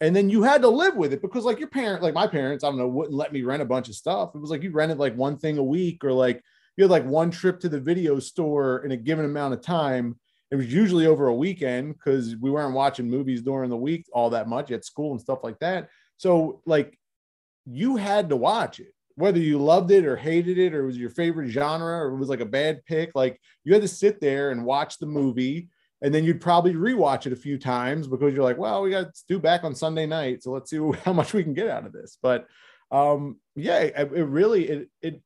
And 0.02 0.16
then 0.16 0.30
you 0.30 0.44
had 0.44 0.62
to 0.62 0.70
live 0.70 0.96
with 0.96 1.12
it 1.12 1.22
because 1.22 1.44
like 1.44 1.60
your 1.60 1.68
parent 1.68 2.02
like 2.02 2.14
my 2.14 2.26
parents 2.26 2.64
i 2.64 2.68
don't 2.68 2.78
know 2.78 2.88
wouldn't 2.88 3.18
let 3.18 3.34
me 3.34 3.42
rent 3.42 3.62
a 3.62 3.66
bunch 3.66 3.90
of 3.90 3.96
stuff. 3.96 4.32
It 4.34 4.40
was 4.40 4.50
like 4.50 4.64
you 4.64 4.72
rented 4.72 4.98
like 4.98 5.16
one 5.16 5.38
thing 5.38 5.58
a 5.58 5.64
week 5.64 6.04
or 6.04 6.14
like 6.14 6.42
you 6.78 6.84
had 6.86 6.92
like 6.92 7.06
one 7.06 7.32
trip 7.32 7.60
to 7.60 7.70
the 7.70 7.80
video 7.80 8.20
store 8.20 8.86
in 8.86 8.92
a 8.92 8.98
given 8.98 9.26
amount 9.26 9.54
of 9.54 9.62
time. 9.62 10.18
It 10.52 10.56
was 10.56 10.74
usually 10.74 11.06
over 11.06 11.28
a 11.28 11.36
weekend 11.36 11.94
because 11.94 12.38
we 12.38 12.50
weren't 12.50 12.74
watching 12.74 13.10
movies 13.10 13.42
during 13.42 13.70
the 13.70 13.78
week 13.78 14.06
all 14.14 14.30
that 14.30 14.48
much 14.48 14.72
at 14.72 14.86
school 14.86 15.12
and 15.12 15.22
stuff 15.22 15.40
like 15.44 15.60
that. 15.60 15.90
So 16.16 16.62
like 16.66 16.98
you 17.66 17.98
had 17.98 18.30
to 18.30 18.38
watch 18.38 18.80
it 18.80 18.94
whether 19.20 19.40
you 19.40 19.60
loved 19.60 19.92
it 19.92 20.06
or 20.06 20.16
hated 20.16 20.58
it 20.58 20.74
or 20.74 20.84
it 20.84 20.86
was 20.86 20.98
your 20.98 21.10
favorite 21.10 21.50
genre 21.50 21.98
or 21.98 22.08
it 22.08 22.18
was 22.18 22.30
like 22.30 22.40
a 22.40 22.46
bad 22.46 22.84
pick 22.86 23.12
like 23.16 23.38
you 23.66 23.74
had 23.74 23.82
to 23.82 23.88
sit 23.88 24.22
there 24.22 24.52
and 24.52 24.64
watch 24.64 24.98
the 24.98 25.06
movie 25.06 25.68
and 26.02 26.16
then 26.16 26.24
you'd 26.24 26.40
probably 26.40 26.74
rewatch 26.74 27.26
it 27.26 27.34
a 27.34 27.36
few 27.36 27.58
times 27.58 28.08
because 28.08 28.34
you're 28.34 28.44
like 28.44 28.58
well 28.58 28.82
we 28.82 28.92
got 28.92 29.14
to 29.14 29.24
do 29.28 29.38
back 29.38 29.66
on 29.66 29.76
sunday 29.76 30.06
night 30.06 30.42
so 30.42 30.52
let's 30.52 30.70
see 30.70 30.80
how 31.04 31.12
much 31.12 31.34
we 31.34 31.44
can 31.44 31.54
get 31.54 31.70
out 31.70 31.86
of 31.86 31.92
this. 31.92 32.18
But 32.22 32.48
um 32.92 33.38
yeah 33.56 33.80
it, 33.80 34.12
it 34.14 34.24
really 34.24 34.70
it 34.70 34.90
it 35.02 35.22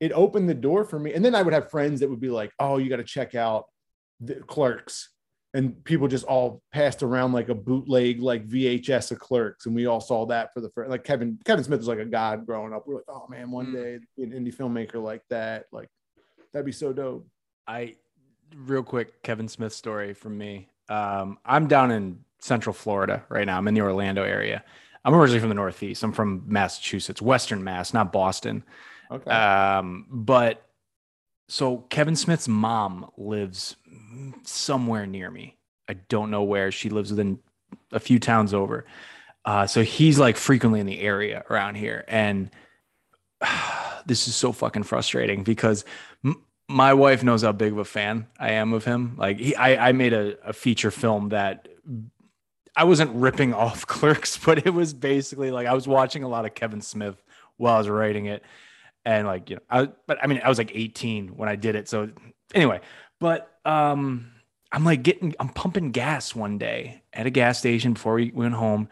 it 0.00 0.12
opened 0.12 0.48
the 0.48 0.54
door 0.54 0.84
for 0.84 0.98
me. 0.98 1.14
And 1.14 1.24
then 1.24 1.34
i 1.34 1.40
would 1.40 1.54
have 1.54 1.70
friends 1.70 2.00
that 2.00 2.10
would 2.10 2.20
be 2.20 2.30
like 2.30 2.52
oh 2.58 2.76
you 2.76 2.90
got 2.90 2.96
to 2.96 3.04
check 3.04 3.34
out 3.34 3.64
the 4.20 4.34
clerks 4.34 5.13
and 5.54 5.82
people 5.84 6.08
just 6.08 6.24
all 6.24 6.60
passed 6.72 7.02
around 7.02 7.32
like 7.32 7.48
a 7.48 7.54
bootleg 7.54 8.20
like 8.20 8.46
vhs 8.46 9.10
of 9.12 9.18
clerks 9.18 9.66
and 9.66 9.74
we 9.74 9.86
all 9.86 10.00
saw 10.00 10.26
that 10.26 10.52
for 10.52 10.60
the 10.60 10.68
first 10.70 10.90
like 10.90 11.04
kevin 11.04 11.38
kevin 11.44 11.64
smith 11.64 11.78
was 11.78 11.88
like 11.88 11.98
a 12.00 12.04
god 12.04 12.44
growing 12.44 12.72
up 12.74 12.86
we're 12.86 12.96
like 12.96 13.04
oh 13.08 13.26
man 13.28 13.50
one 13.50 13.66
Mm. 13.68 13.72
day 13.72 13.98
be 14.16 14.24
an 14.24 14.30
indie 14.32 14.54
filmmaker 14.54 15.02
like 15.02 15.22
that 15.30 15.66
like 15.72 15.88
that'd 16.52 16.66
be 16.66 16.72
so 16.72 16.92
dope 16.92 17.26
I 17.66 17.94
real 18.54 18.82
quick 18.82 19.22
Kevin 19.22 19.48
Smith 19.48 19.72
story 19.72 20.12
from 20.12 20.36
me. 20.36 20.68
Um, 20.90 21.38
I'm 21.46 21.66
down 21.66 21.90
in 21.90 22.18
Central 22.40 22.74
Florida 22.74 23.24
right 23.30 23.46
now. 23.46 23.56
I'm 23.56 23.66
in 23.68 23.72
the 23.74 23.80
Orlando 23.80 24.22
area. 24.22 24.62
I'm 25.02 25.14
originally 25.14 25.40
from 25.40 25.48
the 25.48 25.54
Northeast. 25.54 26.02
I'm 26.02 26.12
from 26.12 26.42
Massachusetts, 26.46 27.22
Western 27.22 27.64
Mass, 27.64 27.94
not 27.94 28.12
Boston. 28.12 28.62
okay 29.10 29.30
Um, 29.30 30.06
but 30.10 30.62
so 31.48 31.78
Kevin 31.90 32.16
Smith's 32.16 32.48
mom 32.48 33.10
lives 33.16 33.76
somewhere 34.44 35.06
near 35.06 35.30
me. 35.30 35.56
I 35.88 35.94
don't 35.94 36.30
know 36.30 36.42
where. 36.42 36.72
She 36.72 36.88
lives 36.88 37.10
within 37.10 37.38
a 37.92 38.00
few 38.00 38.18
towns 38.18 38.54
over. 38.54 38.86
Uh, 39.44 39.66
so 39.66 39.82
he's 39.82 40.18
like 40.18 40.36
frequently 40.36 40.80
in 40.80 40.86
the 40.86 41.00
area 41.00 41.44
around 41.50 41.74
here. 41.74 42.04
And 42.08 42.50
this 44.06 44.26
is 44.28 44.34
so 44.34 44.52
fucking 44.52 44.84
frustrating 44.84 45.42
because 45.42 45.84
m- 46.24 46.42
my 46.68 46.94
wife 46.94 47.22
knows 47.22 47.42
how 47.42 47.52
big 47.52 47.72
of 47.72 47.78
a 47.78 47.84
fan 47.84 48.26
I 48.38 48.52
am 48.52 48.72
of 48.72 48.84
him. 48.84 49.16
Like 49.16 49.38
he, 49.38 49.54
I, 49.54 49.88
I 49.88 49.92
made 49.92 50.14
a, 50.14 50.38
a 50.48 50.52
feature 50.52 50.90
film 50.90 51.28
that 51.28 51.68
I 52.76 52.84
wasn't 52.84 53.14
ripping 53.14 53.52
off 53.52 53.86
clerks, 53.86 54.38
but 54.38 54.66
it 54.66 54.72
was 54.72 54.94
basically 54.94 55.50
like 55.50 55.66
I 55.66 55.74
was 55.74 55.86
watching 55.86 56.22
a 56.22 56.28
lot 56.28 56.46
of 56.46 56.54
Kevin 56.54 56.80
Smith 56.80 57.22
while 57.56 57.74
I 57.74 57.78
was 57.78 57.88
writing 57.88 58.26
it. 58.26 58.42
And 59.04 59.26
like, 59.26 59.50
you 59.50 59.56
know, 59.56 59.62
I, 59.70 59.88
but 60.06 60.18
I 60.22 60.26
mean, 60.26 60.40
I 60.42 60.48
was 60.48 60.58
like 60.58 60.72
18 60.74 61.36
when 61.36 61.48
I 61.48 61.56
did 61.56 61.74
it. 61.74 61.88
So 61.88 62.10
anyway, 62.54 62.80
but, 63.20 63.58
um, 63.64 64.30
I'm 64.72 64.84
like 64.84 65.02
getting, 65.02 65.34
I'm 65.38 65.50
pumping 65.50 65.92
gas 65.92 66.34
one 66.34 66.58
day 66.58 67.02
at 67.12 67.26
a 67.26 67.30
gas 67.30 67.58
station 67.58 67.92
before 67.92 68.14
we 68.14 68.32
went 68.32 68.54
home. 68.54 68.88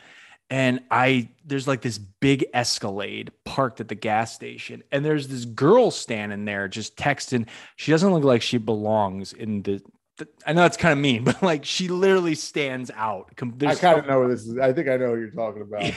And 0.48 0.80
I, 0.90 1.30
there's 1.44 1.66
like 1.66 1.80
this 1.80 1.98
big 1.98 2.44
Escalade 2.52 3.32
parked 3.44 3.80
at 3.80 3.88
the 3.88 3.94
gas 3.94 4.34
station. 4.34 4.82
And 4.92 5.04
there's 5.04 5.28
this 5.28 5.44
girl 5.44 5.90
standing 5.90 6.44
there 6.44 6.68
just 6.68 6.96
texting. 6.96 7.48
She 7.76 7.90
doesn't 7.90 8.12
look 8.12 8.22
like 8.22 8.42
she 8.42 8.58
belongs 8.58 9.32
in 9.32 9.62
the, 9.62 9.82
the 10.18 10.28
I 10.46 10.52
know 10.52 10.66
it's 10.66 10.76
kind 10.76 10.92
of 10.92 10.98
mean, 10.98 11.24
but 11.24 11.42
like 11.42 11.64
she 11.64 11.88
literally 11.88 12.34
stands 12.34 12.90
out. 12.94 13.34
Com- 13.36 13.54
i 13.54 13.64
there's 13.64 13.80
kind 13.80 13.98
of 13.98 14.06
know 14.06 14.20
what 14.20 14.28
this 14.28 14.46
is 14.46 14.58
i 14.58 14.72
think 14.72 14.88
i 14.88 14.96
know 14.96 15.10
what 15.10 15.18
you're 15.18 15.30
talking 15.30 15.62
about 15.62 15.82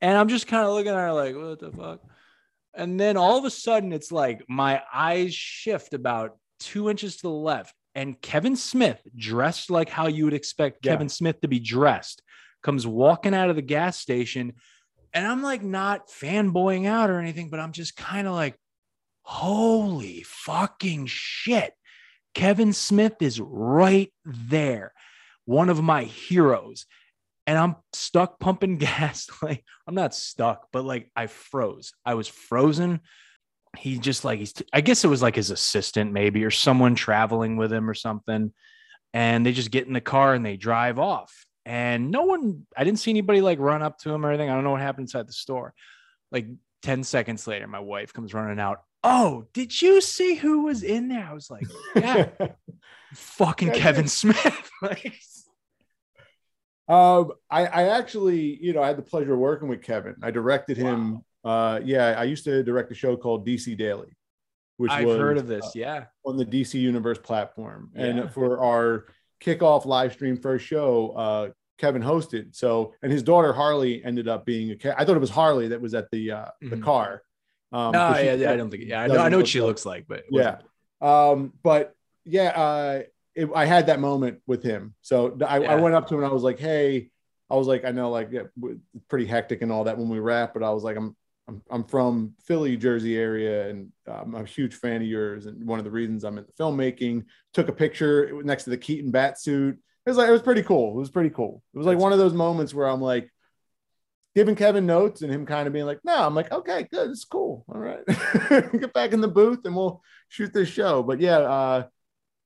and 0.00 0.16
I'm 0.16 0.28
just 0.28 0.46
kind 0.46 0.64
of 0.66 0.74
looking 0.74 0.92
at 0.92 0.98
her 0.98 1.12
like, 1.12 1.34
what 1.34 1.58
the 1.58 1.70
fuck? 1.70 2.00
And 2.78 2.98
then 2.98 3.16
all 3.16 3.36
of 3.36 3.44
a 3.44 3.50
sudden, 3.50 3.92
it's 3.92 4.12
like 4.12 4.42
my 4.48 4.82
eyes 4.94 5.34
shift 5.34 5.92
about 5.92 6.38
two 6.60 6.88
inches 6.88 7.16
to 7.16 7.22
the 7.22 7.30
left, 7.30 7.74
and 7.94 8.20
Kevin 8.22 8.54
Smith, 8.56 9.02
dressed 9.16 9.68
like 9.70 9.88
how 9.88 10.06
you 10.06 10.24
would 10.24 10.34
expect 10.34 10.78
Yeah. 10.84 10.92
Kevin 10.92 11.08
Smith 11.08 11.40
to 11.40 11.48
be 11.48 11.58
dressed, 11.58 12.22
comes 12.62 12.86
walking 12.86 13.34
out 13.34 13.50
of 13.50 13.56
the 13.56 13.62
gas 13.62 13.98
station. 13.98 14.54
And 15.12 15.26
I'm 15.26 15.42
like, 15.42 15.62
not 15.62 16.08
fanboying 16.08 16.86
out 16.86 17.10
or 17.10 17.18
anything, 17.18 17.50
but 17.50 17.60
I'm 17.60 17.72
just 17.72 17.96
kind 17.96 18.28
of 18.28 18.34
like, 18.34 18.56
holy 19.22 20.22
fucking 20.22 21.06
shit. 21.06 21.72
Kevin 22.34 22.72
Smith 22.72 23.20
is 23.20 23.40
right 23.40 24.12
there, 24.24 24.92
one 25.46 25.68
of 25.68 25.82
my 25.82 26.04
heroes 26.04 26.86
and 27.48 27.56
I'm 27.56 27.76
stuck 27.94 28.38
pumping 28.38 28.76
gas. 28.78 29.26
Like 29.42 29.64
I'm 29.88 29.94
not 29.94 30.14
stuck, 30.14 30.68
but 30.70 30.84
like 30.84 31.10
I 31.16 31.26
froze. 31.26 31.92
I 32.04 32.14
was 32.14 32.28
frozen. 32.28 33.00
He 33.76 33.98
just 33.98 34.24
like 34.24 34.38
he's 34.38 34.54
I 34.72 34.82
guess 34.82 35.02
it 35.04 35.08
was 35.08 35.22
like 35.22 35.34
his 35.34 35.50
assistant 35.50 36.12
maybe 36.12 36.44
or 36.44 36.50
someone 36.50 36.94
traveling 36.94 37.56
with 37.56 37.72
him 37.72 37.88
or 37.88 37.94
something. 37.94 38.52
And 39.14 39.44
they 39.44 39.52
just 39.52 39.70
get 39.70 39.86
in 39.86 39.94
the 39.94 40.00
car 40.02 40.34
and 40.34 40.44
they 40.44 40.58
drive 40.58 40.98
off. 40.98 41.46
And 41.64 42.10
no 42.10 42.24
one 42.24 42.66
I 42.76 42.84
didn't 42.84 42.98
see 42.98 43.10
anybody 43.10 43.40
like 43.40 43.58
run 43.58 43.82
up 43.82 43.98
to 44.00 44.10
him 44.10 44.24
or 44.24 44.28
anything. 44.28 44.50
I 44.50 44.54
don't 44.54 44.64
know 44.64 44.72
what 44.72 44.82
happened 44.82 45.04
inside 45.04 45.26
the 45.26 45.32
store. 45.32 45.72
Like 46.30 46.46
10 46.82 47.02
seconds 47.02 47.46
later, 47.46 47.66
my 47.66 47.80
wife 47.80 48.12
comes 48.12 48.34
running 48.34 48.60
out. 48.60 48.82
Oh, 49.02 49.46
did 49.54 49.80
you 49.80 50.02
see 50.02 50.34
who 50.34 50.64
was 50.64 50.82
in 50.82 51.08
there? 51.08 51.24
I 51.24 51.32
was 51.32 51.50
like, 51.50 51.66
yeah, 51.94 52.28
fucking 53.14 53.72
Kevin. 53.72 54.08
Smith. 54.08 54.70
like, 54.82 55.14
Um, 56.88 57.32
I, 57.50 57.66
I 57.66 57.98
actually, 57.98 58.58
you 58.62 58.72
know, 58.72 58.82
I 58.82 58.86
had 58.88 58.96
the 58.96 59.02
pleasure 59.02 59.34
of 59.34 59.38
working 59.38 59.68
with 59.68 59.82
Kevin. 59.82 60.16
I 60.22 60.30
directed 60.30 60.76
him. 60.76 61.22
Uh, 61.44 61.80
yeah, 61.84 62.14
I 62.18 62.24
used 62.24 62.44
to 62.44 62.62
direct 62.62 62.90
a 62.90 62.94
show 62.94 63.16
called 63.16 63.46
DC 63.46 63.76
Daily, 63.76 64.16
which 64.78 64.90
I've 64.90 65.06
was 65.06 65.16
heard 65.18 65.38
of 65.38 65.46
this. 65.46 65.64
uh, 65.66 65.70
Yeah. 65.74 66.04
on 66.24 66.36
the 66.36 66.44
DC 66.46 66.74
Universe 66.80 67.18
platform. 67.18 67.90
Yeah. 67.94 68.04
And 68.06 68.32
for 68.32 68.62
our 68.62 69.06
kickoff 69.40 69.84
live 69.84 70.12
stream 70.14 70.36
first 70.36 70.64
show, 70.66 71.10
uh, 71.10 71.50
Kevin 71.78 72.02
hosted. 72.02 72.56
So, 72.56 72.94
and 73.02 73.12
his 73.12 73.22
daughter 73.22 73.52
Harley 73.52 74.02
ended 74.04 74.26
up 74.26 74.44
being 74.44 74.70
a. 74.72 75.00
I 75.00 75.04
thought 75.04 75.16
it 75.16 75.20
was 75.20 75.30
Harley 75.30 75.68
that 75.68 75.80
was 75.80 75.94
at 75.94 76.10
the 76.10 76.32
uh, 76.32 76.46
the 76.60 76.76
Mhm. 76.76 76.82
car. 76.82 77.22
Um, 77.70 77.92
No, 77.92 78.16
yeah, 78.18 78.32
yeah, 78.34 78.50
I 78.52 78.56
don't 78.56 78.70
think. 78.70 78.84
Yeah, 78.86 79.02
I 79.02 79.06
know, 79.06 79.18
I 79.18 79.28
know 79.28 79.36
what 79.36 79.46
she 79.46 79.60
looks 79.60 79.84
like, 79.86 80.06
but 80.08 80.24
Yeah. 80.30 80.58
Um, 81.00 81.52
but 81.62 81.94
yeah, 82.24 82.48
uh, 82.48 83.02
it, 83.38 83.50
I 83.54 83.64
had 83.64 83.86
that 83.86 84.00
moment 84.00 84.40
with 84.46 84.62
him. 84.62 84.94
So 85.02 85.36
I, 85.46 85.58
Yeah. 85.60 85.72
I 85.72 85.74
went 85.76 85.94
up 85.94 86.08
to 86.08 86.14
him 86.14 86.20
and 86.20 86.30
I 86.30 86.32
was 86.32 86.42
like, 86.42 86.58
"Hey," 86.58 87.10
I 87.48 87.54
was 87.56 87.66
like, 87.66 87.84
"I 87.84 87.92
know, 87.92 88.10
like, 88.10 88.28
yeah, 88.30 88.42
pretty 89.08 89.26
hectic 89.26 89.62
and 89.62 89.72
all 89.72 89.84
that 89.84 89.96
when 89.98 90.08
we 90.08 90.18
rap, 90.18 90.52
but 90.54 90.62
I 90.62 90.70
was 90.70 90.84
like, 90.84 90.96
I'm." 90.96 91.16
I'm, 91.48 91.62
I'm 91.70 91.84
from 91.84 92.34
Philly, 92.44 92.76
Jersey 92.76 93.16
area, 93.16 93.70
and 93.70 93.90
I'm 94.06 94.34
a 94.34 94.44
huge 94.44 94.74
fan 94.74 95.00
of 95.00 95.08
yours. 95.08 95.46
And 95.46 95.66
one 95.66 95.78
of 95.78 95.86
the 95.86 95.90
reasons 95.90 96.22
I'm 96.22 96.36
into 96.36 96.52
filmmaking, 96.52 97.24
took 97.54 97.68
a 97.68 97.72
picture 97.72 98.42
next 98.44 98.64
to 98.64 98.70
the 98.70 98.76
Keaton 98.76 99.10
bat 99.10 99.40
suit. 99.40 99.78
It 100.04 100.10
was 100.10 100.18
like 100.18 100.28
it 100.28 100.32
was 100.32 100.42
pretty 100.42 100.62
cool. 100.62 100.90
It 100.94 101.00
was 101.00 101.08
pretty 101.10 101.30
cool. 101.30 101.62
It 101.72 101.78
was 101.78 101.86
like 101.86 101.96
That's 101.96 102.02
one 102.02 102.12
of 102.12 102.18
those 102.18 102.34
moments 102.34 102.74
where 102.74 102.86
I'm 102.86 103.00
like 103.00 103.30
giving 104.34 104.56
Kevin 104.56 104.84
notes 104.84 105.22
and 105.22 105.32
him 105.32 105.46
kind 105.46 105.66
of 105.66 105.72
being 105.72 105.86
like, 105.86 106.00
"No," 106.04 106.16
I'm 106.26 106.34
like, 106.34 106.52
"Okay, 106.52 106.86
good, 106.92 107.08
it's 107.10 107.24
cool. 107.24 107.64
All 107.68 107.80
right, 107.80 108.04
get 108.50 108.92
back 108.92 109.12
in 109.14 109.22
the 109.22 109.26
booth 109.28 109.64
and 109.64 109.74
we'll 109.74 110.02
shoot 110.28 110.52
this 110.52 110.68
show." 110.68 111.02
But 111.02 111.18
yeah, 111.18 111.38
uh, 111.38 111.86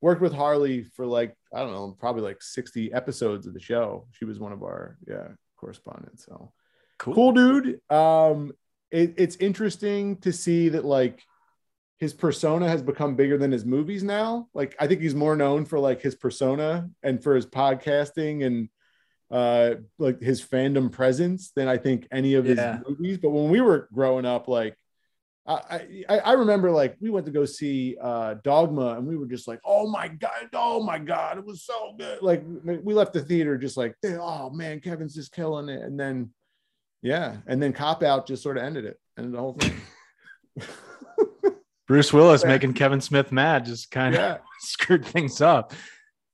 worked 0.03 0.21
with 0.21 0.35
Harley 0.35 0.83
for 0.83 1.07
like 1.07 1.35
I 1.55 1.61
don't 1.61 1.73
know, 1.73 1.97
probably 1.99 2.23
like 2.23 2.43
60 2.43 2.93
episodes 2.93 3.47
of 3.47 3.55
the 3.55 3.61
show. 3.61 4.07
She 4.12 4.27
was 4.27 4.38
one 4.38 4.53
of 4.53 4.62
our 4.62 4.99
yeah 5.09 5.29
correspondents. 5.57 6.27
So 6.27 6.53
Cool. 6.99 7.15
cool 7.15 7.33
dude. 7.33 7.81
Um, 7.91 8.53
it, 8.91 9.15
it's 9.17 9.37
interesting 9.37 10.19
to 10.19 10.33
see 10.33 10.69
that 10.69 10.85
like 10.85 11.21
his 11.99 12.12
persona 12.15 12.69
has 12.69 12.83
become 12.83 13.17
bigger 13.17 13.38
than 13.38 13.51
his 13.51 13.65
movies 13.65 14.03
now. 14.03 14.49
Like 14.55 14.77
I 14.79 14.87
think 14.87 15.01
he's 15.01 15.15
more 15.15 15.35
known 15.37 15.65
for 15.65 15.79
like 15.79 16.03
his 16.03 16.15
persona 16.15 16.88
and 17.03 17.23
for 17.23 17.35
his 17.35 17.47
podcasting 17.47 18.45
and 18.45 18.69
uh 19.31 19.77
like 19.99 20.21
his 20.21 20.45
fandom 20.45 20.93
presence 20.93 21.53
than 21.57 21.67
I 21.67 21.79
think 21.79 22.07
any 22.12 22.35
of 22.35 22.45
his 22.45 22.59
Yeah. 22.59 22.81
movies. 22.87 23.19
But 23.19 23.31
when 23.31 23.51
we 23.51 23.61
were 23.61 23.88
growing 23.93 24.27
up, 24.27 24.47
like 24.47 24.77
I, 25.44 26.05
I 26.09 26.18
I 26.18 26.33
remember 26.35 26.70
like 26.70 26.96
we 27.00 27.11
went 27.11 27.26
to 27.26 27.33
go 27.33 27.44
see 27.44 27.96
uh 28.00 28.35
Dogma 28.44 28.94
and 28.96 29.07
we 29.07 29.16
were 29.16 29.26
just 29.26 29.48
like, 29.48 29.61
oh 29.64 29.88
my 29.90 30.07
god, 30.07 30.48
oh 30.52 30.83
my 30.83 30.98
god, 30.98 31.38
it 31.38 31.44
was 31.44 31.64
so 31.64 31.94
good. 31.98 32.22
Like 32.22 32.44
we 32.64 32.94
left 32.94 33.12
the 33.12 33.22
theater 33.22 33.59
just 33.59 33.76
like, 33.76 33.96
oh 34.05 34.50
man, 34.50 34.81
Kevin's 34.81 35.14
just 35.14 35.33
killing 35.33 35.68
it. 35.68 35.83
And 35.83 35.98
then 35.98 36.31
yeah, 37.02 37.38
and 37.48 37.61
then 37.61 37.72
Cop 37.72 38.05
Out 38.05 38.28
just 38.28 38.42
sort 38.42 38.57
of 38.57 38.62
ended 38.62 38.85
it, 38.85 39.00
ended 39.18 39.33
the 39.35 39.38
whole 39.38 39.55
thing. 39.55 39.81
Bruce 41.88 42.12
Willis 42.12 42.44
making 42.44 42.74
Kevin 42.74 43.00
Smith 43.00 43.33
mad 43.33 43.64
just 43.64 43.90
kind 43.90 44.14
of 44.14 44.20
yeah, 44.20 44.38
screwed 44.61 45.05
things 45.05 45.40
up. 45.40 45.72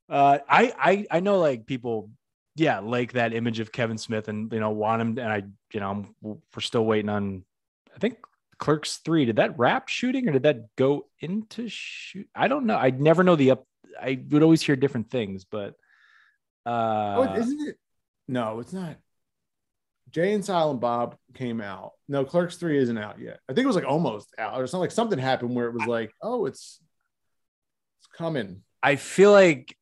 Uh, 0.08 0.38
I, 0.48 0.72
I 0.78 1.06
I 1.16 1.20
know 1.20 1.38
like 1.38 1.64
people, 1.66 2.10
yeah, 2.56 2.80
like 2.80 3.12
that 3.14 3.32
image 3.32 3.58
of 3.58 3.72
Kevin 3.72 3.96
Smith 3.96 4.28
and 4.28 4.52
you 4.52 4.60
know 4.60 4.70
want 4.70 5.00
him. 5.00 5.08
And 5.18 5.32
I, 5.32 5.42
you 5.72 5.80
know, 5.80 5.86
I'm- 5.88 6.14
we're 6.20 6.60
still 6.60 6.84
waiting 6.84 7.08
on. 7.08 7.44
I 7.94 7.98
think 7.98 8.18
Clerks 8.58 8.96
three. 8.98 9.24
Did 9.24 9.36
that 9.36 9.58
wrap 9.58 9.88
shooting 9.88 10.28
or 10.28 10.32
did 10.32 10.42
that 10.42 10.74
go 10.76 11.06
into 11.20 11.68
shoot? 11.68 12.28
I 12.34 12.48
don't 12.48 12.66
know. 12.66 12.76
I'd 12.76 13.00
never 13.00 13.22
know 13.22 13.36
the 13.36 13.52
up. 13.52 13.64
I 14.00 14.20
would 14.30 14.42
always 14.42 14.62
hear 14.62 14.76
different 14.76 15.10
things, 15.10 15.44
but 15.44 15.74
uh, 16.66 17.14
oh, 17.16 17.34
isn't 17.36 17.68
it? 17.68 17.76
No, 18.26 18.60
it's 18.60 18.72
not. 18.72 18.96
Jay 20.10 20.32
and 20.32 20.44
Silent 20.44 20.80
Bob 20.80 21.16
came 21.34 21.60
out. 21.60 21.92
No, 22.08 22.24
Clerks 22.24 22.56
Three 22.56 22.78
isn't 22.78 22.98
out 22.98 23.20
yet. 23.20 23.40
I 23.48 23.52
think 23.52 23.64
it 23.64 23.68
was 23.68 23.76
like 23.76 23.86
almost 23.86 24.34
out, 24.38 24.60
or 24.60 24.66
something 24.66 24.80
like 24.80 24.90
something 24.90 25.18
happened 25.18 25.54
where 25.54 25.68
it 25.68 25.74
was 25.74 25.86
like, 25.86 26.12
oh, 26.20 26.46
it's 26.46 26.80
it's 28.00 28.08
coming. 28.16 28.62
I 28.82 28.96
feel 28.96 29.32
like 29.32 29.76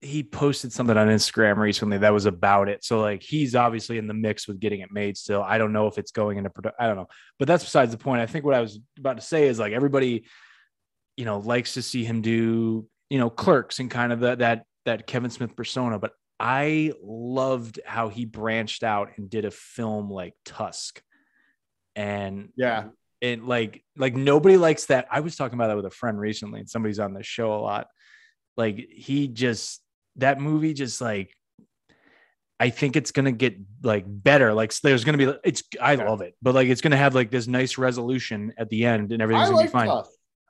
he 0.00 0.22
posted 0.22 0.72
something 0.72 0.96
on 0.96 1.08
Instagram 1.08 1.56
recently 1.56 1.98
that 1.98 2.12
was 2.12 2.26
about 2.26 2.68
it. 2.68 2.84
So 2.84 3.00
like 3.00 3.22
he's 3.22 3.54
obviously 3.54 3.98
in 3.98 4.06
the 4.06 4.14
mix 4.14 4.46
with 4.46 4.60
getting 4.60 4.80
it 4.80 4.92
made 4.92 5.16
still. 5.16 5.42
I 5.42 5.58
don't 5.58 5.72
know 5.72 5.86
if 5.86 5.98
it's 5.98 6.12
going 6.12 6.38
into 6.38 6.50
production. 6.50 6.76
I 6.78 6.86
don't 6.86 6.96
know. 6.96 7.08
But 7.38 7.48
that's 7.48 7.64
besides 7.64 7.92
the 7.92 7.98
point. 7.98 8.20
I 8.20 8.26
think 8.26 8.44
what 8.44 8.54
I 8.54 8.60
was 8.60 8.78
about 8.98 9.16
to 9.16 9.22
say 9.22 9.46
is 9.46 9.58
like 9.58 9.72
everybody, 9.72 10.26
you 11.16 11.24
know, 11.24 11.38
likes 11.38 11.74
to 11.74 11.82
see 11.82 12.04
him 12.04 12.20
do, 12.20 12.86
you 13.08 13.18
know, 13.18 13.30
clerks 13.30 13.78
and 13.78 13.90
kind 13.90 14.12
of 14.12 14.20
that 14.20 14.40
that 14.40 14.64
that 14.84 15.06
Kevin 15.06 15.30
Smith 15.30 15.56
persona. 15.56 15.98
But 15.98 16.12
I 16.38 16.92
loved 17.02 17.80
how 17.86 18.08
he 18.08 18.26
branched 18.26 18.82
out 18.82 19.12
and 19.16 19.30
did 19.30 19.46
a 19.46 19.50
film 19.50 20.10
like 20.10 20.34
Tusk. 20.44 21.00
And 21.94 22.50
Yeah, 22.54 22.88
and 23.22 23.46
like 23.48 23.82
like 23.96 24.14
nobody 24.14 24.58
likes 24.58 24.86
that 24.86 25.06
i 25.10 25.20
was 25.20 25.36
talking 25.36 25.54
about 25.54 25.68
that 25.68 25.76
with 25.76 25.86
a 25.86 25.90
friend 25.90 26.20
recently 26.20 26.60
and 26.60 26.68
somebody's 26.68 26.98
on 26.98 27.14
this 27.14 27.26
show 27.26 27.54
a 27.54 27.56
lot 27.56 27.86
like 28.56 28.76
he 28.90 29.26
just 29.28 29.80
that 30.16 30.40
movie 30.40 30.72
just 30.74 31.00
like 31.00 31.34
i 32.58 32.70
think 32.70 32.96
it's 32.96 33.10
gonna 33.10 33.32
get 33.32 33.56
like 33.82 34.04
better 34.06 34.54
like 34.54 34.72
there's 34.80 35.04
gonna 35.04 35.18
be 35.18 35.32
it's 35.44 35.62
i 35.80 35.92
Yeah. 35.94 36.08
love 36.08 36.20
it 36.22 36.34
but 36.42 36.54
like 36.54 36.68
it's 36.68 36.80
gonna 36.80 36.96
have 36.96 37.14
like 37.14 37.30
this 37.30 37.46
nice 37.46 37.78
resolution 37.78 38.52
at 38.58 38.68
the 38.70 38.84
end 38.86 39.12
and 39.12 39.22
I 39.22 39.24
everything's 39.24 39.48
gonna 39.48 39.56
like 39.56 39.66
be 39.68 39.72
fine 39.72 40.02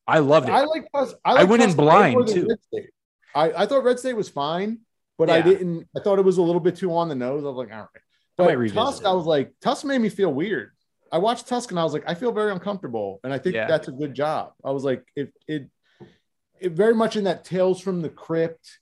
i 0.06 0.18
loved 0.20 0.48
it 0.48 0.52
I 0.52 0.64
like 0.64 0.86
Tusk. 0.94 1.16
I, 1.24 1.30
I 1.30 1.34
like 1.40 1.48
went 1.48 1.62
in 1.62 1.72
blind, 1.74 2.28
too. 2.28 2.48
I, 3.34 3.52
I 3.52 3.66
thought 3.66 3.84
Red 3.84 3.98
State 3.98 4.14
was 4.16 4.28
fine, 4.30 4.78
but 5.18 5.28
I 5.28 5.42
didn't. 5.42 5.86
I 5.94 6.00
thought 6.00 6.18
it 6.18 6.24
was 6.24 6.38
a 6.38 6.42
little 6.42 6.60
bit 6.60 6.76
too 6.76 6.94
on 6.96 7.08
the 7.10 7.14
nose. 7.14 7.44
I 7.44 7.48
was 7.48 7.56
like, 7.56 7.70
all 7.70 7.80
right. 7.80 8.02
But 8.38 8.72
Tusk, 8.72 9.02
it. 9.02 9.06
I 9.06 9.12
was 9.12 9.26
like, 9.26 9.52
Tusk 9.60 9.84
made 9.84 9.98
me 10.00 10.08
feel 10.08 10.32
weird. 10.32 10.70
I 11.12 11.18
watched 11.18 11.46
Tusk 11.46 11.70
and 11.70 11.78
I 11.78 11.84
was 11.84 11.92
like, 11.92 12.04
I 12.06 12.14
feel 12.14 12.32
very 12.32 12.50
uncomfortable, 12.52 13.20
and 13.24 13.32
I 13.34 13.38
think 13.38 13.54
Yeah. 13.56 13.66
that's 13.66 13.88
a 13.88 13.92
good 13.92 14.14
job. 14.14 14.52
I 14.64 14.70
was 14.70 14.84
like, 14.84 15.04
it 15.16 15.32
it 15.46 15.68
it 16.60 16.72
very 16.72 16.94
much 16.94 17.16
in 17.16 17.24
that 17.24 17.44
Tales 17.44 17.78
from 17.80 18.00
the 18.00 18.08
Crypt 18.08 18.78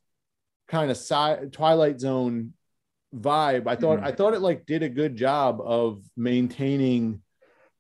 kind 0.69 0.91
of 0.91 0.97
sci- 0.97 1.47
Twilight 1.53 2.01
Zone 2.01 2.55
vibe. 3.15 3.67
I 3.67 3.77
thought 3.77 4.01
Mhm. 4.01 4.05
I 4.05 4.13
thought 4.13 4.35
it 4.35 4.41
like 4.41 4.67
did 4.67 4.83
a 4.83 4.89
good 4.89 5.17
job 5.17 5.61
of 5.61 6.03
maintaining 6.17 7.23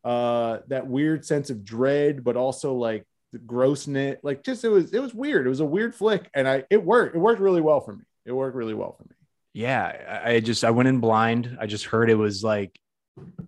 uh 0.05 0.59
that 0.68 0.87
weird 0.87 1.25
sense 1.25 1.51
of 1.51 1.64
dread, 1.64 2.23
but 2.25 2.37
also 2.37 2.75
like 2.75 3.07
the 3.33 3.38
grossness. 3.38 4.18
Like 4.23 4.42
just 4.44 4.64
it 4.64 4.68
was 4.68 4.92
it 4.92 5.01
was 5.01 5.14
weird. 5.14 5.47
It 5.47 5.49
was 5.51 5.61
a 5.61 5.64
weird 5.66 5.94
flick, 5.94 6.29
and 6.35 6.47
I 6.49 6.64
it 6.70 6.83
worked. 6.85 7.16
It 7.16 7.18
worked 7.18 7.40
really 7.40 7.61
well 7.62 7.81
for 7.81 7.94
me. 7.94 8.05
It 8.27 8.33
worked 8.33 8.57
really 8.57 8.75
well 8.75 8.92
for 8.92 9.05
me. 9.05 9.11
yeah 9.53 10.20
I, 10.25 10.40
just 10.40 10.64
i 10.64 10.70
went 10.70 10.88
in 10.88 10.99
blind 10.99 11.59
i 11.61 11.66
just 11.66 11.85
heard 11.85 12.11
it 12.11 12.16
was 12.16 12.42
like 12.42 12.77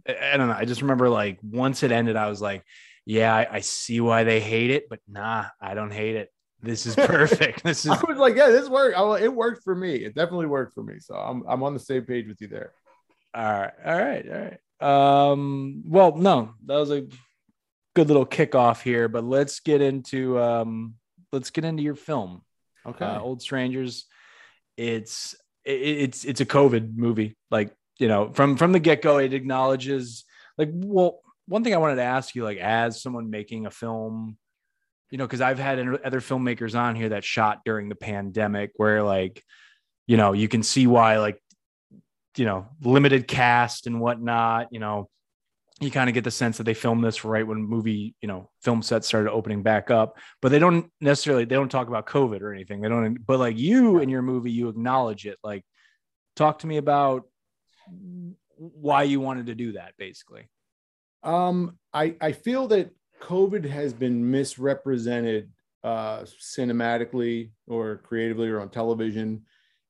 i 0.08 0.14
I 0.32 0.36
don't 0.36 0.46
know 0.48 0.54
i 0.54 0.64
just 0.64 0.82
remember 0.82 1.08
like 1.08 1.38
once 1.42 1.82
it 1.82 1.90
ended 1.90 2.14
i 2.14 2.28
was 2.28 2.40
like 2.40 2.62
yeah 3.06 3.34
I, 3.34 3.56
I 3.56 3.60
see 3.60 4.00
why 4.00 4.22
they 4.24 4.38
hate 4.38 4.70
it 4.70 4.88
but 4.88 5.00
nah 5.08 5.46
i 5.60 5.74
don't 5.74 5.90
hate 5.92 6.14
it 6.16 6.30
this 6.62 6.86
is 6.86 6.94
perfect 6.96 7.62
this 7.64 7.84
is 7.86 7.90
I 7.92 8.00
was 8.08 8.18
like, 8.18 8.34
yeah, 8.36 8.48
this 8.48 8.68
worked. 8.68 8.96
I, 8.96 9.20
it 9.20 9.32
worked 9.34 9.62
for 9.62 9.74
me. 9.74 9.94
It 9.96 10.14
definitely 10.14 10.46
worked 10.46 10.74
for 10.74 10.82
me. 10.82 10.98
So 11.00 11.14
I'm 11.14 11.44
I'm 11.48 11.62
on 11.62 11.74
the 11.74 11.80
same 11.80 12.02
page 12.04 12.26
with 12.28 12.40
you 12.40 12.48
there. 12.48 12.72
all 13.34 13.42
right 13.44 13.72
all 13.84 13.98
right 13.98 14.26
all 14.28 14.40
right 14.40 14.58
um 14.80 15.82
well 15.86 16.14
no 16.16 16.52
that 16.66 16.76
was 16.76 16.90
a 16.90 17.06
good 17.94 18.08
little 18.08 18.26
kickoff 18.26 18.82
here 18.82 19.08
but 19.08 19.24
let's 19.24 19.60
get 19.60 19.80
into 19.80 20.38
um 20.38 20.94
let's 21.32 21.50
get 21.50 21.64
into 21.64 21.82
your 21.82 21.94
film 21.94 22.42
Okay. 22.86 23.04
uh, 23.04 23.18
old 23.18 23.40
strangers 23.40 24.04
it's 24.76 25.34
it, 25.64 25.80
it's 25.80 26.24
it's 26.24 26.40
a 26.42 26.46
covid 26.46 26.94
movie 26.94 27.36
like 27.50 27.72
you 27.98 28.06
know 28.08 28.30
from 28.34 28.56
from 28.58 28.72
the 28.72 28.78
get-go 28.80 29.16
it 29.16 29.32
acknowledges 29.32 30.24
like 30.58 30.68
well 30.72 31.20
one 31.48 31.64
thing 31.64 31.72
i 31.74 31.78
wanted 31.78 31.96
to 31.96 32.02
ask 32.02 32.34
you 32.34 32.44
like 32.44 32.58
as 32.58 33.00
someone 33.02 33.30
making 33.30 33.64
a 33.64 33.70
film 33.70 34.36
you 35.10 35.18
know 35.18 35.26
because 35.26 35.40
i've 35.40 35.58
had 35.58 35.78
other 36.04 36.20
filmmakers 36.20 36.78
on 36.78 36.94
here 36.94 37.10
that 37.10 37.24
shot 37.24 37.60
during 37.64 37.88
the 37.88 37.94
pandemic 37.94 38.72
where 38.76 39.02
like 39.02 39.42
you 40.06 40.16
know 40.16 40.32
you 40.32 40.48
can 40.48 40.62
see 40.62 40.86
why 40.86 41.18
like 41.18 41.40
you 42.36 42.44
know 42.44 42.66
limited 42.82 43.26
cast 43.26 43.86
and 43.86 44.00
whatnot 44.00 44.68
you 44.72 44.80
know. 44.80 45.08
You 45.78 45.90
kind 45.90 46.08
of 46.08 46.14
get 46.14 46.24
the 46.24 46.30
sense 46.30 46.56
that 46.56 46.64
they 46.64 46.72
filmed 46.72 47.04
this 47.04 47.22
right 47.22 47.46
when 47.46 47.58
movie 47.58 48.14
you 48.22 48.28
know 48.28 48.48
film 48.62 48.80
sets 48.80 49.06
started 49.06 49.30
opening 49.30 49.62
back 49.62 49.90
up. 49.90 50.16
But 50.40 50.48
they 50.48 50.58
don't 50.58 50.90
necessarily 51.02 51.44
they 51.44 51.54
don't 51.54 51.68
talk 51.68 51.88
about 51.88 52.06
covid 52.06 52.40
or 52.40 52.50
anything. 52.50 52.80
They 52.80 52.88
don't 52.88 53.18
but 53.26 53.38
like 53.38 53.58
you 53.58 53.98
in 53.98 54.08
your 54.08 54.22
movie 54.22 54.50
you 54.50 54.70
acknowledge 54.70 55.26
it. 55.26 55.36
Like 55.44 55.66
talk 56.34 56.60
to 56.60 56.66
me 56.66 56.78
about 56.78 57.24
why 58.56 59.02
you 59.02 59.20
wanted 59.20 59.46
to 59.48 59.54
do 59.54 59.72
that 59.72 59.92
basically. 59.98 60.48
Um, 61.22 61.78
I 61.92 62.16
I 62.22 62.32
feel 62.32 62.68
that 62.68 62.90
COVID 63.20 63.64
has 63.68 63.92
been 63.92 64.30
misrepresented 64.30 65.50
uh, 65.84 66.20
cinematically 66.40 67.50
or 67.66 67.98
creatively 67.98 68.48
or 68.48 68.60
on 68.60 68.70
television. 68.70 69.42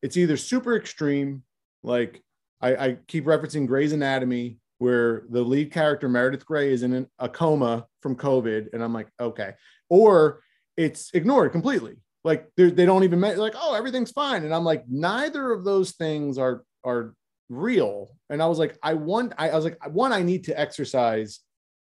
It's 0.03 0.17
either 0.17 0.37
super 0.37 0.77
extreme, 0.77 1.43
like 1.83 2.23
I, 2.61 2.77
I 2.77 2.97
keep 3.07 3.25
referencing 3.25 3.67
Grey's 3.67 3.93
Anatomy, 3.93 4.59
where 4.79 5.25
the 5.31 5.43
lead 5.43 5.73
character 5.73 6.09
Meredith 6.09 6.45
Grey 6.45 6.73
is 6.73 6.83
in 6.83 6.93
an, 6.93 7.07
a 7.19 7.29
coma 7.29 7.87
from 8.01 8.17
COVID, 8.17 8.73
and 8.73 8.83
I'm 8.83 8.93
like, 8.93 9.09
okay, 9.19 9.53
or 9.89 10.43
it's 10.77 11.11
ignored 11.15 11.53
completely. 11.53 11.97
Like 12.25 12.51
they're- 12.57 12.71
don't 12.71 13.05
even 13.05 13.21
like, 13.21 13.55
oh, 13.57 13.75
everything's 13.75 14.11
fine, 14.11 14.45
and 14.45 14.55
I'm 14.55 14.65
like, 14.65 14.85
neither 14.89 15.51
of 15.51 15.65
those 15.65 15.93
things 15.93 16.39
are 16.39 16.65
are 16.85 17.15
real. 17.49 18.17
And 18.31 18.43
I 18.43 18.47
was 18.47 18.59
like, 18.59 18.77
I 18.83 18.95
want, 18.95 19.33
I, 19.39 19.51
I 19.51 19.57
was 19.57 19.65
like, 19.65 19.79
one, 19.89 20.12
I 20.12 20.23
need 20.23 20.45
to 20.45 20.59
exercise 20.59 21.41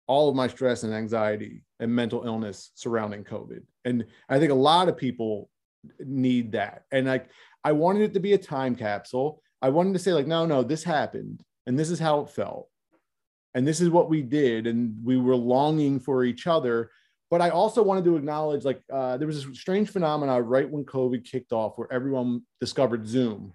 all 0.09 0.29
of 0.29 0.35
my 0.35 0.49
stress 0.49 0.83
and 0.83 0.93
anxiety 0.93 1.63
and 1.79 1.95
mental 1.95 2.25
illness 2.25 2.73
surrounding 2.75 3.23
COVID. 3.23 3.63
And 3.85 4.07
I 4.29 4.39
think 4.39 4.51
a 4.51 4.57
lot 4.57 4.89
of 4.89 4.97
people 4.97 5.51
need 6.01 6.53
that. 6.53 6.85
And 6.91 7.07
like, 7.07 7.29
I 7.63 7.73
wanted 7.73 8.03
it 8.03 8.15
to 8.15 8.21
be 8.21 8.33
a 8.33 8.39
time 8.39 8.75
capsule. 8.75 9.43
I 9.63 9.69
wanted 9.69 9.93
to 9.93 9.99
say, 9.99 10.13
like, 10.13 10.27
no, 10.27 10.47
no, 10.47 10.63
this 10.63 10.83
happened 10.83 11.45
and 11.67 11.79
this 11.79 11.91
is 11.91 11.99
how 11.99 12.21
it 12.21 12.31
felt. 12.31 12.69
And 13.55 13.67
this 13.67 13.81
is 13.81 13.91
what 13.91 14.09
we 14.09 14.23
did. 14.23 14.67
And 14.67 14.97
we 15.05 15.17
were 15.19 15.37
longing 15.37 16.01
for 16.01 16.25
each 16.25 16.47
other. 16.47 16.91
But 17.31 17.43
I 17.43 17.51
also 17.51 17.83
wanted 17.83 18.05
to 18.05 18.17
acknowledge, 18.17 18.65
like, 18.65 18.83
uh, 18.91 19.19
there 19.19 19.27
was 19.27 19.45
this 19.45 19.59
strange 19.59 19.91
phenomena 19.91 20.41
right 20.41 20.69
when 20.69 20.85
COVID 20.85 21.25
kicked 21.25 21.53
off 21.53 21.77
where 21.77 21.93
everyone 21.93 22.43
discovered 22.61 23.07
Zoom. 23.07 23.53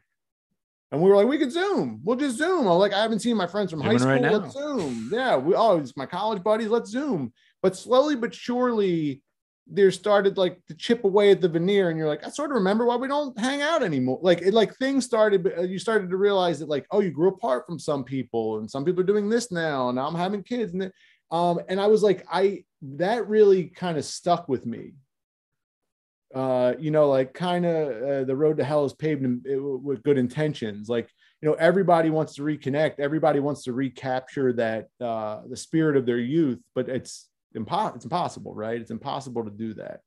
And 0.94 1.02
we 1.02 1.10
were 1.10 1.16
like, 1.16 1.28
we 1.28 1.40
could 1.40 1.52
Zoom. 1.52 2.02
We'll 2.04 2.18
just 2.18 2.38
Zoom. 2.38 2.68
I'm 2.68 2.78
like, 2.78 2.94
I 2.94 3.02
haven't 3.02 3.22
seen 3.22 3.36
my 3.36 3.48
friends 3.48 3.72
from 3.72 3.82
high 3.82 3.98
school. 3.98 4.12
right. 4.12 4.22
Let's 4.22 4.54
Zoom. 4.54 5.10
Yeah. 5.12 5.36
We, 5.38 5.56
oh, 5.56 5.80
it's 5.80 5.98
my 5.98 6.06
college 6.06 6.44
buddies. 6.44 6.68
Let's 6.68 6.92
Zoom. 6.92 7.34
But 7.64 7.76
slowly 7.76 8.16
but 8.16 8.32
surely, 8.32 9.24
there 9.66 9.90
started 9.90 10.38
like 10.38 10.60
to 10.68 10.76
chip 10.76 11.04
away 11.04 11.32
at 11.32 11.42
the 11.42 11.50
veneer. 11.50 11.90
And 11.90 11.98
you're 11.98 12.08
like, 12.08 12.24
I 12.24 12.30
sort 12.30 12.52
of 12.52 12.58
remember 12.58 12.86
why 12.86 12.98
we 12.98 13.08
don't 13.08 13.36
hang 13.40 13.64
out 13.64 13.82
anymore. 13.82 14.20
Like, 14.22 14.44
it 14.44 14.54
like 14.54 14.76
things 14.76 15.04
started, 15.04 15.52
uh, 15.58 15.62
you 15.62 15.80
started 15.80 16.12
to 16.12 16.18
realize 16.18 16.60
that, 16.60 16.70
like, 16.70 16.86
oh, 16.92 17.00
you 17.00 17.10
grew 17.10 17.30
apart 17.30 17.66
from 17.66 17.80
some 17.80 18.04
people 18.04 18.60
and 18.60 18.70
some 18.70 18.86
people 18.86 19.02
are 19.02 19.08
doing 19.08 19.32
this 19.32 19.52
now. 19.52 19.90
And 19.90 19.96
now 19.96 20.06
I'm 20.06 20.14
having 20.14 20.44
kids. 20.44 20.74
And, 20.74 20.92
um, 21.32 21.60
and 21.70 21.82
I 21.82 21.88
was 21.88 22.04
like, 22.04 22.24
I, 22.32 22.66
that 22.84 23.28
really 23.28 23.64
kind 23.64 23.98
of 23.98 24.06
stuck 24.06 24.48
with 24.48 24.68
me 24.68 24.94
uh, 26.34 26.74
you 26.80 26.92
know, 26.92 27.10
like 27.10 27.34
kind 27.34 27.66
of 27.66 28.04
uh, 28.04 28.24
the 28.24 28.36
road 28.36 28.58
to 28.58 28.64
hell 28.64 28.86
is 28.86 28.94
paved 28.94 29.24
in, 29.24 29.42
with 29.84 30.04
good 30.04 30.18
intentions. 30.18 30.90
Like, 30.90 31.10
you 31.42 31.50
know, 31.50 31.56
everybody 31.56 32.10
wants 32.10 32.36
to 32.36 32.42
reconnect. 32.42 33.00
Everybody 33.00 33.40
wants 33.40 33.64
to 33.64 33.74
recapture 33.74 34.54
that 34.54 34.88
uh, 35.00 35.42
the 35.48 35.58
spirit 35.58 35.98
of 35.98 36.06
their 36.06 36.18
youth, 36.18 36.60
but 36.74 36.90
it's 36.90 37.30
impo- 37.56 37.96
It's 37.96 38.06
impossible, 38.06 38.56
right? 38.56 38.80
It's 38.80 38.92
impossible 38.92 39.44
to 39.44 39.52
do 39.52 39.74
that. 39.76 40.02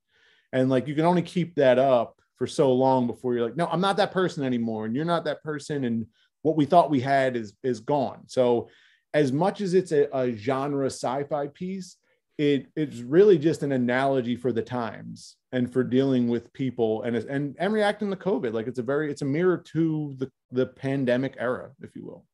And 0.53 0.69
like, 0.69 0.89
you 0.89 0.95
can 0.95 1.05
only 1.05 1.23
keep 1.23 1.55
that 1.57 1.79
up 1.79 2.19
for 2.37 2.47
so 2.47 2.73
long 2.73 3.07
before 3.07 3.35
you're 3.35 3.45
like, 3.45 3.57
no, 3.57 3.67
I'm 3.67 3.81
not 3.81 3.97
that 3.99 4.13
person 4.13 4.45
anymore, 4.45 4.87
and 4.87 4.95
you're 4.95 5.05
not 5.05 5.25
that 5.25 5.43
person, 5.43 5.85
and 5.85 6.07
what 6.43 6.57
we 6.57 6.65
thought 6.65 6.91
we 6.91 7.01
had 7.01 7.37
is 7.37 7.55
is 7.63 7.81
gone. 7.81 8.23
So, 8.27 8.69
as 9.15 9.33
much 9.33 9.61
as 9.61 9.75
it's 9.75 9.93
a, 9.93 10.09
a 10.17 10.33
genre 10.33 10.87
sci-fi 10.87 11.49
piece, 11.49 11.97
it 12.39 12.67
it's 12.77 13.01
really 13.01 13.39
just 13.39 13.63
an 13.63 13.73
analogy 13.73 14.37
for 14.37 14.53
the 14.53 14.63
times 14.63 15.37
and 15.57 15.73
for 15.73 15.83
dealing 15.83 16.29
with 16.29 16.53
people 16.53 17.03
and 17.03 17.17
and 17.17 17.57
and 17.59 17.73
reacting 17.73 18.11
to 18.11 18.17
COVID. 18.17 18.53
Like 18.53 18.67
it's 18.67 18.79
a 18.79 18.83
very 18.83 19.11
it's 19.11 19.23
a 19.23 19.25
mirror 19.25 19.57
to 19.73 20.15
the 20.19 20.31
the 20.53 20.67
pandemic 20.67 21.35
era, 21.39 21.71
if 21.81 21.97
you 21.97 22.05
will. 22.05 22.25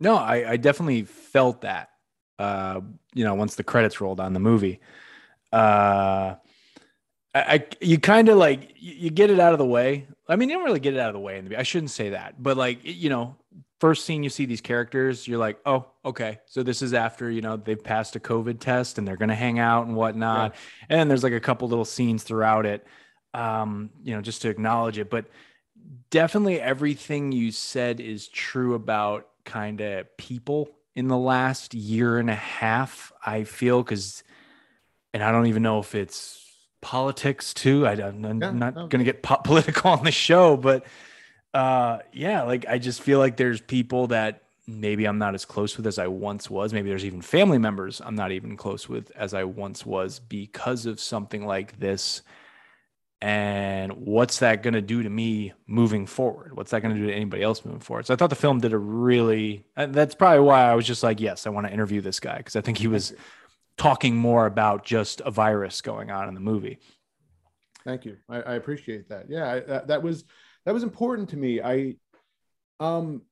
No, 0.00 0.16
I, 0.16 0.52
I 0.52 0.56
definitely 0.56 1.02
felt 1.02 1.60
that. 1.60 1.90
Uh, 2.38 2.80
you 3.14 3.24
know, 3.24 3.34
once 3.34 3.54
the 3.54 3.64
credits 3.64 4.00
rolled 4.00 4.20
on 4.20 4.32
the 4.32 4.40
movie, 4.40 4.80
uh, 5.52 6.36
I, 7.34 7.40
I 7.54 7.66
you 7.82 7.98
kind 7.98 8.30
of 8.30 8.38
like 8.38 8.72
you, 8.76 8.94
you, 8.94 9.10
get 9.10 9.30
it 9.30 9.38
out 9.38 9.52
of 9.52 9.58
the 9.58 9.66
way. 9.66 10.06
I 10.26 10.36
mean, 10.36 10.48
you 10.48 10.56
don't 10.56 10.64
really 10.64 10.80
get 10.80 10.94
it 10.94 11.00
out 11.00 11.08
of 11.08 11.14
the 11.14 11.20
way. 11.20 11.38
In 11.38 11.48
the, 11.48 11.58
I 11.58 11.64
shouldn't 11.64 11.90
say 11.90 12.10
that, 12.10 12.42
but 12.42 12.56
like 12.56 12.78
you 12.82 13.10
know, 13.10 13.36
first 13.78 14.04
scene 14.04 14.22
you 14.22 14.30
see 14.30 14.46
these 14.46 14.60
characters, 14.60 15.28
you're 15.28 15.38
like, 15.38 15.58
oh, 15.66 15.86
okay. 16.04 16.38
So 16.46 16.62
this 16.62 16.82
is 16.82 16.94
after, 16.94 17.30
you 17.30 17.42
know, 17.42 17.56
they've 17.56 17.82
passed 17.82 18.16
a 18.16 18.20
COVID 18.20 18.58
test 18.58 18.98
and 18.98 19.06
they're 19.06 19.16
going 19.16 19.28
to 19.28 19.34
hang 19.34 19.58
out 19.58 19.86
and 19.86 19.94
whatnot. 19.94 20.54
Yeah. 20.88 21.00
And 21.00 21.10
there's 21.10 21.22
like 21.22 21.32
a 21.32 21.40
couple 21.40 21.68
little 21.68 21.84
scenes 21.84 22.22
throughout 22.22 22.66
it, 22.66 22.86
um, 23.34 23.90
you 24.02 24.14
know, 24.14 24.22
just 24.22 24.42
to 24.42 24.48
acknowledge 24.48 24.98
it. 24.98 25.10
But 25.10 25.26
definitely 26.10 26.60
everything 26.60 27.32
you 27.32 27.50
said 27.50 28.00
is 28.00 28.28
true 28.28 28.74
about 28.74 29.28
kind 29.44 29.80
of 29.80 30.16
people 30.16 30.70
in 30.94 31.08
the 31.08 31.18
last 31.18 31.74
year 31.74 32.18
and 32.18 32.30
a 32.30 32.34
half, 32.34 33.12
I 33.24 33.44
feel, 33.44 33.82
because, 33.82 34.24
and 35.12 35.22
I 35.22 35.30
don't 35.30 35.46
even 35.48 35.62
know 35.62 35.78
if 35.78 35.94
it's 35.94 36.42
politics 36.80 37.52
too. 37.52 37.86
I, 37.86 37.92
am 37.92 38.24
yeah, 38.24 38.50
not 38.50 38.74
no. 38.74 38.86
going 38.86 39.00
to 39.00 39.04
get 39.04 39.22
po- 39.22 39.36
political 39.44 39.90
on 39.90 40.04
the 40.04 40.10
show, 40.10 40.56
but 40.56 40.86
uh, 41.56 42.00
yeah, 42.12 42.42
like 42.42 42.66
I 42.68 42.76
just 42.76 43.00
feel 43.00 43.18
like 43.18 43.38
there's 43.38 43.62
people 43.62 44.08
that 44.08 44.42
maybe 44.66 45.06
I'm 45.06 45.16
not 45.16 45.34
as 45.34 45.46
close 45.46 45.74
with 45.78 45.86
as 45.86 45.98
I 45.98 46.06
once 46.06 46.50
was. 46.50 46.74
Maybe 46.74 46.90
there's 46.90 47.06
even 47.06 47.22
family 47.22 47.56
members 47.56 48.02
I'm 48.04 48.14
not 48.14 48.30
even 48.30 48.58
close 48.58 48.90
with 48.90 49.10
as 49.16 49.32
I 49.32 49.44
once 49.44 49.86
was 49.86 50.18
because 50.18 50.84
of 50.84 51.00
something 51.00 51.46
like 51.46 51.80
this. 51.80 52.20
And 53.22 53.92
what's 53.92 54.40
that 54.40 54.62
going 54.62 54.74
to 54.74 54.82
do 54.82 55.02
to 55.02 55.08
me 55.08 55.54
moving 55.66 56.04
forward? 56.04 56.54
What's 56.54 56.72
that 56.72 56.82
going 56.82 56.94
to 56.94 57.00
do 57.00 57.06
to 57.06 57.14
anybody 57.14 57.42
else 57.42 57.64
moving 57.64 57.80
forward? 57.80 58.04
So 58.04 58.12
I 58.12 58.18
thought 58.18 58.28
the 58.28 58.36
film 58.36 58.60
did 58.60 58.74
a 58.74 58.78
really, 58.78 59.64
that's 59.74 60.14
probably 60.14 60.40
why 60.40 60.70
I 60.70 60.74
was 60.74 60.86
just 60.86 61.02
like, 61.02 61.20
yes, 61.20 61.46
I 61.46 61.50
want 61.50 61.66
to 61.66 61.72
interview 61.72 62.02
this 62.02 62.20
guy 62.20 62.36
because 62.36 62.56
I 62.56 62.60
think 62.60 62.76
he 62.76 62.86
was 62.86 63.14
talking 63.78 64.14
more 64.14 64.44
about 64.44 64.84
just 64.84 65.22
a 65.22 65.30
virus 65.30 65.80
going 65.80 66.10
on 66.10 66.28
in 66.28 66.34
the 66.34 66.40
movie. 66.40 66.80
Thank 67.82 68.04
you. 68.04 68.18
I, 68.28 68.42
I 68.42 68.54
appreciate 68.56 69.08
that. 69.08 69.30
Yeah, 69.30 69.50
I, 69.50 69.60
that, 69.60 69.86
that 69.86 70.02
was 70.02 70.24
that 70.66 70.74
was 70.74 70.82
important 70.82 71.30
to 71.30 71.36
me. 71.36 71.62
I, 71.62 71.94
um, 72.80 73.22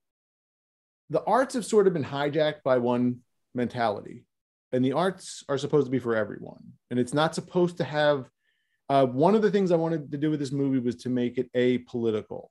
the 1.10 1.22
arts 1.24 1.54
have 1.54 1.66
sort 1.66 1.86
of 1.86 1.92
been 1.92 2.04
hijacked 2.04 2.62
by 2.64 2.78
one 2.78 3.20
mentality, 3.54 4.24
and 4.72 4.84
the 4.84 4.92
arts 4.92 5.44
are 5.48 5.58
supposed 5.58 5.86
to 5.86 5.90
be 5.90 5.98
for 5.98 6.16
everyone, 6.16 6.62
and 6.90 6.98
it's 6.98 7.12
not 7.12 7.34
supposed 7.34 7.76
to 7.78 7.84
have. 7.84 8.30
Uh, 8.88 9.06
one 9.06 9.34
of 9.34 9.42
the 9.42 9.50
things 9.50 9.72
I 9.72 9.76
wanted 9.76 10.12
to 10.12 10.18
do 10.18 10.30
with 10.30 10.40
this 10.40 10.52
movie 10.52 10.78
was 10.78 10.96
to 10.96 11.08
make 11.08 11.38
it 11.38 11.52
apolitical, 11.54 12.48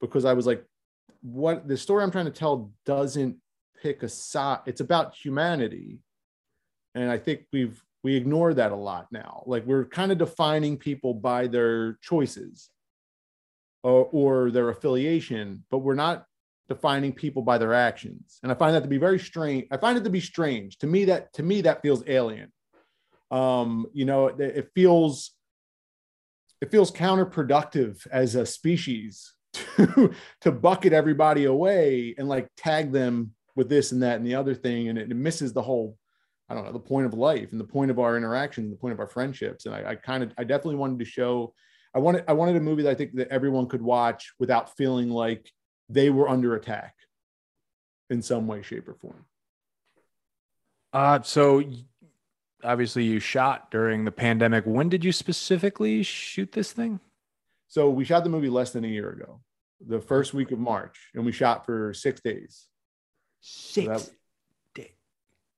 because 0.00 0.24
I 0.24 0.32
was 0.32 0.46
like, 0.46 0.64
what 1.22 1.68
the 1.68 1.76
story 1.76 2.02
I'm 2.02 2.10
trying 2.10 2.24
to 2.24 2.30
tell 2.30 2.72
doesn't 2.84 3.36
pick 3.80 4.02
a 4.02 4.08
side. 4.08 4.60
It's 4.66 4.80
about 4.80 5.14
humanity, 5.14 6.00
and 6.94 7.10
I 7.10 7.18
think 7.18 7.44
we've 7.52 7.80
we 8.02 8.16
ignore 8.16 8.52
that 8.54 8.72
a 8.72 8.76
lot 8.76 9.06
now. 9.12 9.44
Like 9.46 9.64
we're 9.64 9.84
kind 9.84 10.10
of 10.10 10.18
defining 10.18 10.76
people 10.76 11.14
by 11.14 11.46
their 11.46 11.94
choices 12.02 12.68
or, 13.82 14.08
or 14.12 14.50
their 14.50 14.68
affiliation, 14.68 15.64
but 15.70 15.78
we're 15.78 15.94
not 15.94 16.24
defining 16.68 17.12
people 17.12 17.42
by 17.42 17.58
their 17.58 17.74
actions. 17.74 18.38
And 18.42 18.50
I 18.50 18.54
find 18.54 18.74
that 18.74 18.82
to 18.82 18.88
be 18.88 18.98
very 18.98 19.18
strange. 19.18 19.66
I 19.70 19.76
find 19.76 19.98
it 19.98 20.04
to 20.04 20.10
be 20.10 20.20
strange. 20.20 20.78
To 20.78 20.86
me, 20.86 21.04
that 21.06 21.32
to 21.34 21.42
me 21.42 21.62
that 21.62 21.82
feels 21.82 22.02
alien. 22.06 22.52
Um, 23.30 23.86
you 23.92 24.04
know, 24.04 24.28
it, 24.28 24.40
it 24.40 24.70
feels 24.74 25.32
it 26.60 26.70
feels 26.70 26.92
counterproductive 26.92 28.06
as 28.10 28.34
a 28.34 28.46
species 28.46 29.32
to 29.76 30.12
to 30.42 30.52
bucket 30.52 30.92
everybody 30.92 31.44
away 31.44 32.14
and 32.16 32.28
like 32.28 32.48
tag 32.56 32.92
them 32.92 33.32
with 33.54 33.68
this 33.68 33.92
and 33.92 34.02
that 34.02 34.16
and 34.16 34.26
the 34.26 34.36
other 34.36 34.54
thing, 34.54 34.88
and 34.88 34.98
it, 34.98 35.10
it 35.10 35.16
misses 35.16 35.52
the 35.52 35.62
whole 35.62 35.96
I 36.48 36.54
don't 36.54 36.64
know 36.64 36.72
the 36.72 36.78
point 36.78 37.06
of 37.06 37.14
life 37.14 37.52
and 37.52 37.60
the 37.60 37.64
point 37.64 37.90
of 37.90 37.98
our 37.98 38.16
interaction, 38.16 38.70
the 38.70 38.76
point 38.76 38.92
of 38.92 39.00
our 39.00 39.08
friendships. 39.08 39.66
And 39.66 39.74
I, 39.74 39.90
I 39.90 39.94
kind 39.94 40.22
of 40.22 40.32
I 40.38 40.44
definitely 40.44 40.76
wanted 40.76 40.98
to 41.00 41.04
show 41.04 41.54
I 41.94 41.98
wanted 41.98 42.24
I 42.26 42.32
wanted 42.32 42.56
a 42.56 42.60
movie 42.60 42.82
that 42.84 42.90
I 42.90 42.94
think 42.94 43.14
that 43.14 43.28
everyone 43.28 43.66
could 43.66 43.82
watch 43.82 44.32
without 44.38 44.76
feeling 44.76 45.10
like 45.10 45.50
they 45.88 46.10
were 46.10 46.28
under 46.28 46.54
attack 46.54 46.94
in 48.08 48.22
some 48.22 48.46
way, 48.46 48.62
shape, 48.62 48.88
or 48.88 48.94
form. 48.94 49.24
Uh, 50.92 51.22
so 51.22 51.62
obviously 52.64 53.04
you 53.04 53.18
shot 53.18 53.70
during 53.70 54.04
the 54.04 54.12
pandemic. 54.12 54.64
When 54.66 54.88
did 54.88 55.04
you 55.04 55.12
specifically 55.12 56.02
shoot 56.02 56.52
this 56.52 56.72
thing? 56.72 57.00
So 57.68 57.88
we 57.88 58.04
shot 58.04 58.24
the 58.24 58.30
movie 58.30 58.50
less 58.50 58.70
than 58.70 58.84
a 58.84 58.88
year 58.88 59.10
ago, 59.10 59.40
the 59.86 60.00
first 60.00 60.34
week 60.34 60.50
of 60.50 60.58
March, 60.58 61.10
and 61.14 61.24
we 61.24 61.32
shot 61.32 61.64
for 61.64 61.94
six 61.94 62.20
days. 62.20 62.66
Six 63.40 63.86
so 63.86 64.10
days. 64.74 64.90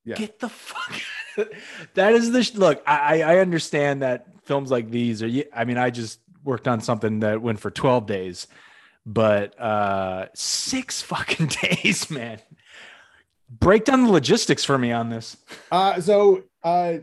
Yeah. 0.04 0.16
Get 0.16 0.38
the 0.38 0.48
fuck. 0.48 1.00
that 1.94 2.12
is 2.12 2.30
the 2.30 2.44
sh- 2.44 2.54
look. 2.54 2.82
I 2.86 3.22
I 3.22 3.38
understand 3.38 4.02
that 4.02 4.26
films 4.44 4.70
like 4.70 4.90
these 4.90 5.22
are. 5.22 5.30
I 5.54 5.64
mean, 5.64 5.78
I 5.78 5.90
just 5.90 6.20
worked 6.44 6.68
on 6.68 6.80
something 6.80 7.20
that 7.20 7.42
went 7.42 7.58
for 7.58 7.70
12 7.70 8.06
days, 8.06 8.46
but 9.04 9.58
uh, 9.60 10.26
six 10.34 11.02
fucking 11.02 11.50
days, 11.62 12.10
man. 12.10 12.40
Break 13.50 13.84
down 13.84 14.04
the 14.04 14.12
logistics 14.12 14.64
for 14.64 14.78
me 14.78 14.92
on 14.92 15.10
this. 15.10 15.36
Uh, 15.70 16.00
so 16.00 16.42
uh, 16.62 16.94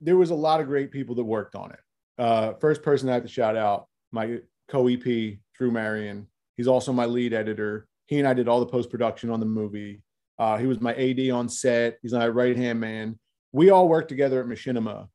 there 0.00 0.16
was 0.16 0.30
a 0.30 0.34
lot 0.34 0.60
of 0.60 0.66
great 0.66 0.90
people 0.90 1.14
that 1.16 1.24
worked 1.24 1.54
on 1.54 1.72
it. 1.72 1.80
Uh, 2.18 2.54
first 2.54 2.82
person 2.82 3.08
I 3.08 3.14
have 3.14 3.22
to 3.22 3.28
shout 3.28 3.56
out, 3.56 3.86
my 4.12 4.40
co-EP, 4.68 5.38
Drew 5.54 5.70
Marion. 5.70 6.26
He's 6.56 6.68
also 6.68 6.92
my 6.92 7.06
lead 7.06 7.32
editor. 7.32 7.86
He 8.06 8.18
and 8.18 8.26
I 8.26 8.34
did 8.34 8.48
all 8.48 8.60
the 8.60 8.66
post-production 8.66 9.30
on 9.30 9.40
the 9.40 9.46
movie. 9.46 10.02
Uh, 10.38 10.56
he 10.56 10.66
was 10.66 10.80
my 10.80 10.94
AD 10.94 11.30
on 11.30 11.48
set. 11.48 11.98
He's 12.02 12.12
my 12.12 12.28
right-hand 12.28 12.80
man. 12.80 13.18
We 13.52 13.70
all 13.70 13.88
worked 13.88 14.08
together 14.08 14.40
at 14.40 14.46
Machinima 14.46 15.08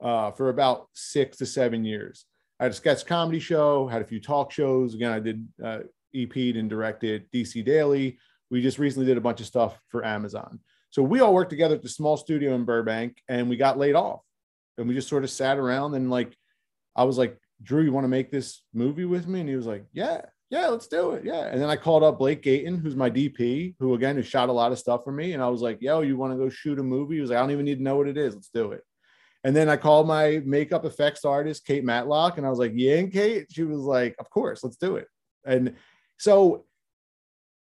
uh, 0.00 0.30
for 0.32 0.48
about 0.48 0.88
six 0.94 1.38
to 1.38 1.46
seven 1.46 1.84
years. 1.84 2.26
I 2.60 2.64
had 2.64 2.72
a 2.72 2.74
sketch 2.74 3.04
comedy 3.04 3.40
show, 3.40 3.88
had 3.88 4.02
a 4.02 4.06
few 4.06 4.20
talk 4.20 4.52
shows. 4.52 4.94
Again, 4.94 5.12
I 5.12 5.20
did 5.20 5.48
uh, 5.62 5.78
EP'd 6.14 6.56
and 6.56 6.70
directed 6.70 7.30
DC 7.32 7.64
Daily. 7.64 8.18
We 8.50 8.62
just 8.62 8.78
recently 8.78 9.06
did 9.06 9.16
a 9.16 9.22
bunch 9.22 9.40
of 9.40 9.46
stuff 9.46 9.78
for 9.88 10.04
Amazon. 10.04 10.60
So 10.90 11.02
we 11.02 11.20
all 11.20 11.34
worked 11.34 11.50
together 11.50 11.74
at 11.74 11.82
the 11.82 11.88
small 11.88 12.16
studio 12.16 12.54
in 12.54 12.64
Burbank 12.64 13.20
and 13.28 13.48
we 13.48 13.56
got 13.56 13.78
laid 13.78 13.96
off. 13.96 14.20
And 14.78 14.86
we 14.86 14.94
just 14.94 15.08
sort 15.08 15.24
of 15.24 15.30
sat 15.30 15.58
around 15.58 15.94
and 15.94 16.10
like, 16.10 16.36
I 16.94 17.04
was 17.04 17.18
like, 17.18 17.36
Drew, 17.62 17.82
you 17.82 17.92
want 17.92 18.04
to 18.04 18.08
make 18.08 18.30
this 18.30 18.62
movie 18.72 19.04
with 19.04 19.26
me? 19.26 19.40
And 19.40 19.48
he 19.48 19.56
was 19.56 19.66
like, 19.66 19.84
yeah, 19.92 20.20
yeah, 20.50 20.68
let's 20.68 20.86
do 20.86 21.12
it. 21.12 21.24
Yeah. 21.24 21.46
And 21.46 21.60
then 21.60 21.68
I 21.68 21.76
called 21.76 22.04
up 22.04 22.18
Blake 22.18 22.42
Gayton, 22.42 22.78
who's 22.78 22.94
my 22.94 23.10
DP, 23.10 23.74
who 23.80 23.94
again 23.94 24.16
has 24.16 24.26
shot 24.26 24.48
a 24.48 24.52
lot 24.52 24.70
of 24.70 24.78
stuff 24.78 25.02
for 25.02 25.10
me. 25.10 25.32
And 25.32 25.42
I 25.42 25.48
was 25.48 25.62
like, 25.62 25.78
yo, 25.80 26.02
you 26.02 26.16
want 26.16 26.32
to 26.32 26.38
go 26.38 26.48
shoot 26.48 26.78
a 26.78 26.82
movie? 26.82 27.16
He 27.16 27.20
was 27.20 27.30
like, 27.30 27.38
I 27.38 27.40
don't 27.40 27.50
even 27.50 27.64
need 27.64 27.78
to 27.78 27.82
know 27.82 27.96
what 27.96 28.08
it 28.08 28.16
is. 28.16 28.34
Let's 28.34 28.50
do 28.50 28.72
it. 28.72 28.82
And 29.44 29.54
then 29.54 29.68
I 29.68 29.76
called 29.76 30.08
my 30.08 30.42
makeup 30.44 30.84
effects 30.84 31.24
artist, 31.24 31.66
Kate 31.66 31.84
Matlock, 31.84 32.38
and 32.38 32.46
I 32.46 32.50
was 32.50 32.58
like, 32.58 32.72
Yeah, 32.74 32.96
and 32.96 33.12
Kate. 33.12 33.46
She 33.50 33.62
was 33.62 33.80
like, 33.80 34.16
Of 34.18 34.30
course, 34.30 34.64
let's 34.64 34.76
do 34.76 34.96
it. 34.96 35.06
And 35.44 35.74
so 36.16 36.64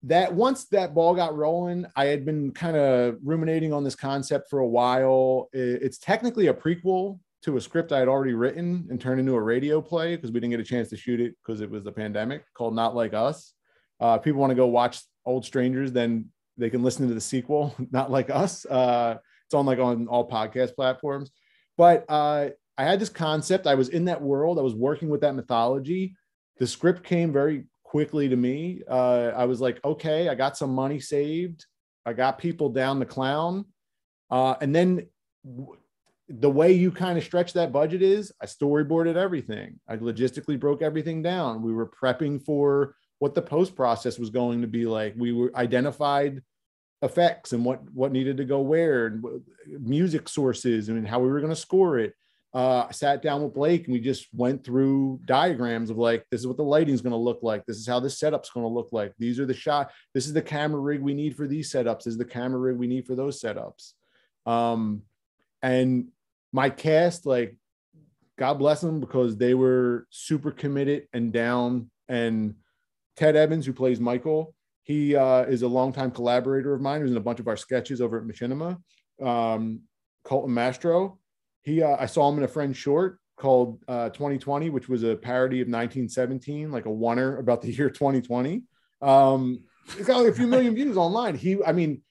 that 0.03 0.33
once 0.33 0.65
that 0.65 0.93
ball 0.93 1.15
got 1.15 1.36
rolling, 1.36 1.86
I 1.95 2.05
had 2.05 2.25
been 2.25 2.51
kind 2.51 2.75
of 2.77 3.17
ruminating 3.23 3.73
on 3.73 3.83
this 3.83 3.95
concept 3.95 4.49
for 4.49 4.59
a 4.59 4.67
while. 4.67 5.49
It's 5.53 5.97
technically 5.97 6.47
a 6.47 6.53
prequel 6.53 7.19
to 7.43 7.57
a 7.57 7.62
script 7.62 7.91
I 7.91 7.99
had 7.99 8.07
already 8.07 8.33
written 8.33 8.88
and 8.89 8.99
turned 8.99 9.19
into 9.19 9.36
a 9.36 9.41
radio 9.41 9.81
play 9.81 10.15
because 10.15 10.31
we 10.31 10.39
didn't 10.39 10.51
get 10.51 10.59
a 10.59 10.63
chance 10.63 10.89
to 10.89 10.97
shoot 10.97 11.19
it 11.19 11.36
because 11.41 11.62
it 11.62 11.69
was 11.69 11.83
the 11.83 11.91
pandemic 11.91 12.43
called 12.53 12.75
Not 12.75 12.95
Like 12.95 13.13
Us. 13.13 13.53
Uh, 13.99 14.17
people 14.17 14.39
want 14.39 14.51
to 14.51 14.55
go 14.55 14.67
watch 14.67 15.01
Old 15.25 15.45
Strangers, 15.45 15.91
then 15.91 16.29
they 16.57 16.69
can 16.69 16.83
listen 16.83 17.07
to 17.07 17.13
the 17.13 17.21
sequel, 17.21 17.75
Not 17.91 18.12
Like 18.12 18.29
Us. 18.29 18.65
Uh, 18.65 19.17
it's 19.45 19.53
on 19.53 19.65
like 19.65 19.79
on 19.79 20.07
all 20.07 20.29
podcast 20.29 20.75
platforms. 20.75 21.31
But 21.77 22.05
uh, 22.09 22.49
I 22.77 22.83
had 22.83 22.99
this 22.99 23.09
concept. 23.09 23.67
I 23.67 23.75
was 23.75 23.89
in 23.89 24.05
that 24.05 24.21
world. 24.21 24.59
I 24.59 24.62
was 24.63 24.75
working 24.75 25.09
with 25.09 25.21
that 25.21 25.36
mythology. 25.36 26.15
The 26.59 26.67
script 26.67 27.03
came 27.03 27.31
very 27.31 27.65
quickly 27.83 28.29
to 28.29 28.36
me. 28.36 28.81
Uh, 28.89 29.31
I 29.36 29.45
was 29.45 29.62
like, 29.62 29.79
okay, 29.83 30.29
I 30.29 30.36
got 30.36 30.57
some 30.57 30.73
money 30.73 30.99
saved. 30.99 31.65
I 32.05 32.13
got 32.13 32.38
people 32.38 32.69
down 32.69 32.99
the 32.99 33.05
clown. 33.05 33.65
Uh, 34.29 34.55
and 34.62 34.75
then 34.75 35.07
the 36.29 36.49
way 36.49 36.71
you 36.71 36.91
kind 36.91 37.17
of 37.17 37.23
stretch 37.23 37.53
that 37.53 37.71
budget 37.71 38.01
is 38.01 38.31
I 38.41 38.45
storyboarded 38.45 39.15
everything. 39.15 39.79
I 39.88 39.97
logistically 39.97 40.59
broke 40.59 40.81
everything 40.81 41.21
down. 41.21 41.62
We 41.62 41.73
were 41.73 41.89
prepping 41.89 42.43
for 42.43 42.95
what 43.19 43.36
the 43.36 43.41
post 43.41 43.75
process 43.75 44.17
was 44.17 44.29
going 44.29 44.62
to 44.62 44.67
be 44.67 44.86
like. 44.86 45.13
We 45.17 45.31
were 45.31 45.51
identified 45.55 46.41
effects 47.03 47.51
and 47.53 47.63
what 47.63 47.83
what 47.93 48.11
needed 48.11 48.37
to 48.37 48.45
go 48.45 48.61
where 48.61 49.07
and 49.07 49.23
music 49.65 50.27
sources 50.27 50.89
and 50.89 51.07
how 51.07 51.19
we 51.19 51.27
were 51.27 51.39
going 51.39 51.51
to 51.51 51.55
score 51.55 51.99
it. 51.99 52.13
Uh, 52.53 52.85
I 52.87 52.91
sat 52.91 53.21
down 53.21 53.43
with 53.43 53.53
Blake 53.53 53.85
and 53.85 53.93
we 53.93 53.99
just 53.99 54.27
went 54.31 54.63
through 54.63 55.19
diagrams 55.25 55.89
of 55.89 55.97
like 55.97 56.25
this 56.29 56.39
is 56.39 56.47
what 56.47 56.57
the 56.57 56.63
lighting 56.63 56.93
is 56.93 57.01
going 57.01 57.11
to 57.11 57.17
look 57.17 57.39
like. 57.41 57.65
This 57.65 57.77
is 57.77 57.87
how 57.87 57.99
this 57.99 58.19
setup's 58.19 58.51
going 58.51 58.63
to 58.63 58.73
look 58.73 58.89
like. 58.91 59.13
These 59.17 59.39
are 59.39 59.45
the 59.45 59.53
shot. 59.53 59.91
This 60.13 60.27
is 60.27 60.33
the 60.33 60.41
camera 60.41 60.79
rig 60.79 61.01
we 61.01 61.13
need 61.13 61.35
for 61.35 61.47
these 61.47 61.71
setups. 61.71 62.03
This 62.03 62.13
is 62.13 62.17
the 62.17 62.25
camera 62.25 62.59
rig 62.59 62.77
we 62.77 62.87
need 62.87 63.05
for 63.05 63.15
those 63.15 63.41
setups. 63.41 63.93
Um, 64.45 65.01
and 65.61 66.09
my 66.51 66.69
cast, 66.69 67.25
like, 67.25 67.57
God 68.37 68.55
bless 68.55 68.81
them 68.81 68.99
because 68.99 69.37
they 69.37 69.55
were 69.55 70.05
super 70.09 70.51
committed 70.51 71.07
and 71.11 71.33
down. 71.33 71.89
And 72.07 72.55
Ted 73.15 73.35
Evans, 73.35 73.65
who 73.65 73.73
plays 73.73 73.99
Michael, 73.99 74.53
he 74.83 75.15
uh, 75.15 75.43
is 75.43 75.61
a 75.61 75.67
longtime 75.67 76.11
collaborator 76.11 76.73
of 76.73 76.81
mine. 76.81 76.99
He 76.99 77.03
was 77.03 77.11
in 77.11 77.17
a 77.17 77.21
bunch 77.21 77.39
of 77.39 77.47
our 77.47 77.57
sketches 77.57 78.01
over 78.01 78.17
at 78.17 78.25
Machinima. 78.25 78.77
Um, 79.21 79.81
Colton 80.23 80.53
Mastro, 80.53 81.19
he 81.61 81.81
uh, 81.81 81.97
I 81.99 82.05
saw 82.05 82.29
him 82.29 82.37
in 82.37 82.43
a 82.43 82.47
friend 82.47 82.75
short 82.75 83.19
called 83.37 83.81
uh, 83.87 84.09
2020, 84.09 84.69
which 84.69 84.87
was 84.87 85.03
a 85.03 85.15
parody 85.15 85.61
of 85.61 85.67
1917, 85.67 86.71
like 86.71 86.85
a 86.85 86.89
oner 86.89 87.37
about 87.37 87.61
the 87.61 87.71
year 87.71 87.89
2020. 87.89 88.63
Um, 89.01 89.63
it's 89.97 90.07
got 90.07 90.19
like 90.19 90.31
a 90.31 90.35
few 90.35 90.47
million 90.47 90.75
views 90.75 90.97
online. 90.97 91.35
He, 91.35 91.57
I 91.63 91.71
mean, 91.73 92.01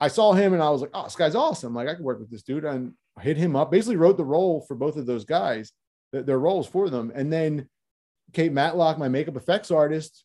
I 0.00 0.08
saw 0.08 0.32
him 0.32 0.54
and 0.54 0.62
I 0.62 0.70
was 0.70 0.80
like, 0.80 0.90
oh, 0.94 1.04
this 1.04 1.14
guy's 1.14 1.36
awesome. 1.36 1.74
Like 1.74 1.88
I 1.88 1.94
could 1.94 2.04
work 2.04 2.18
with 2.18 2.30
this 2.30 2.42
dude. 2.42 2.64
And 2.64 2.94
hit 3.20 3.36
him 3.36 3.56
up, 3.56 3.70
basically 3.70 3.96
wrote 3.96 4.16
the 4.16 4.24
role 4.24 4.64
for 4.66 4.74
both 4.74 4.96
of 4.96 5.06
those 5.06 5.24
guys, 5.24 5.72
their 6.12 6.38
roles 6.38 6.66
for 6.66 6.88
them. 6.88 7.12
And 7.14 7.32
then 7.32 7.68
Kate 8.32 8.52
Matlock, 8.52 8.98
my 8.98 9.08
makeup 9.08 9.36
effects 9.36 9.70
artist, 9.70 10.24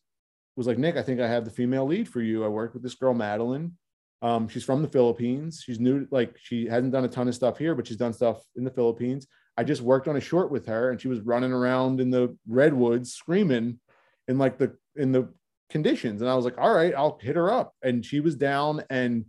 was 0.58 0.66
like, 0.66 0.76
Nick, 0.76 0.96
I 0.96 1.02
think 1.02 1.20
I 1.20 1.28
have 1.28 1.44
the 1.44 1.52
female 1.52 1.86
lead 1.86 2.08
for 2.08 2.20
you. 2.20 2.44
I 2.44 2.48
worked 2.48 2.74
with 2.74 2.82
this 2.82 2.96
girl, 2.96 3.14
Madeline. 3.14 3.76
Um, 4.22 4.48
she's 4.48 4.64
from 4.64 4.82
the 4.82 4.88
Philippines. 4.88 5.62
She's 5.64 5.78
new, 5.78 6.08
like 6.10 6.36
she 6.36 6.66
hasn't 6.66 6.92
done 6.92 7.04
a 7.04 7.08
ton 7.08 7.28
of 7.28 7.34
stuff 7.36 7.58
here, 7.58 7.76
but 7.76 7.86
she's 7.86 7.96
done 7.96 8.12
stuff 8.12 8.42
in 8.56 8.64
the 8.64 8.70
Philippines. 8.72 9.28
I 9.56 9.62
just 9.62 9.82
worked 9.82 10.08
on 10.08 10.16
a 10.16 10.20
short 10.20 10.50
with 10.50 10.66
her 10.66 10.90
and 10.90 11.00
she 11.00 11.06
was 11.06 11.20
running 11.20 11.52
around 11.52 12.00
in 12.00 12.10
the 12.10 12.36
redwoods 12.48 13.14
screaming 13.14 13.78
in 14.26 14.36
like 14.36 14.58
the 14.58 14.76
in 14.96 15.12
the 15.12 15.32
conditions. 15.70 16.22
And 16.22 16.30
I 16.30 16.34
was 16.34 16.44
like, 16.44 16.58
all 16.58 16.74
right, 16.74 16.92
I'll 16.92 17.20
hit 17.22 17.36
her 17.36 17.52
up. 17.52 17.72
And 17.80 18.04
she 18.04 18.18
was 18.18 18.34
down 18.34 18.82
and 18.90 19.26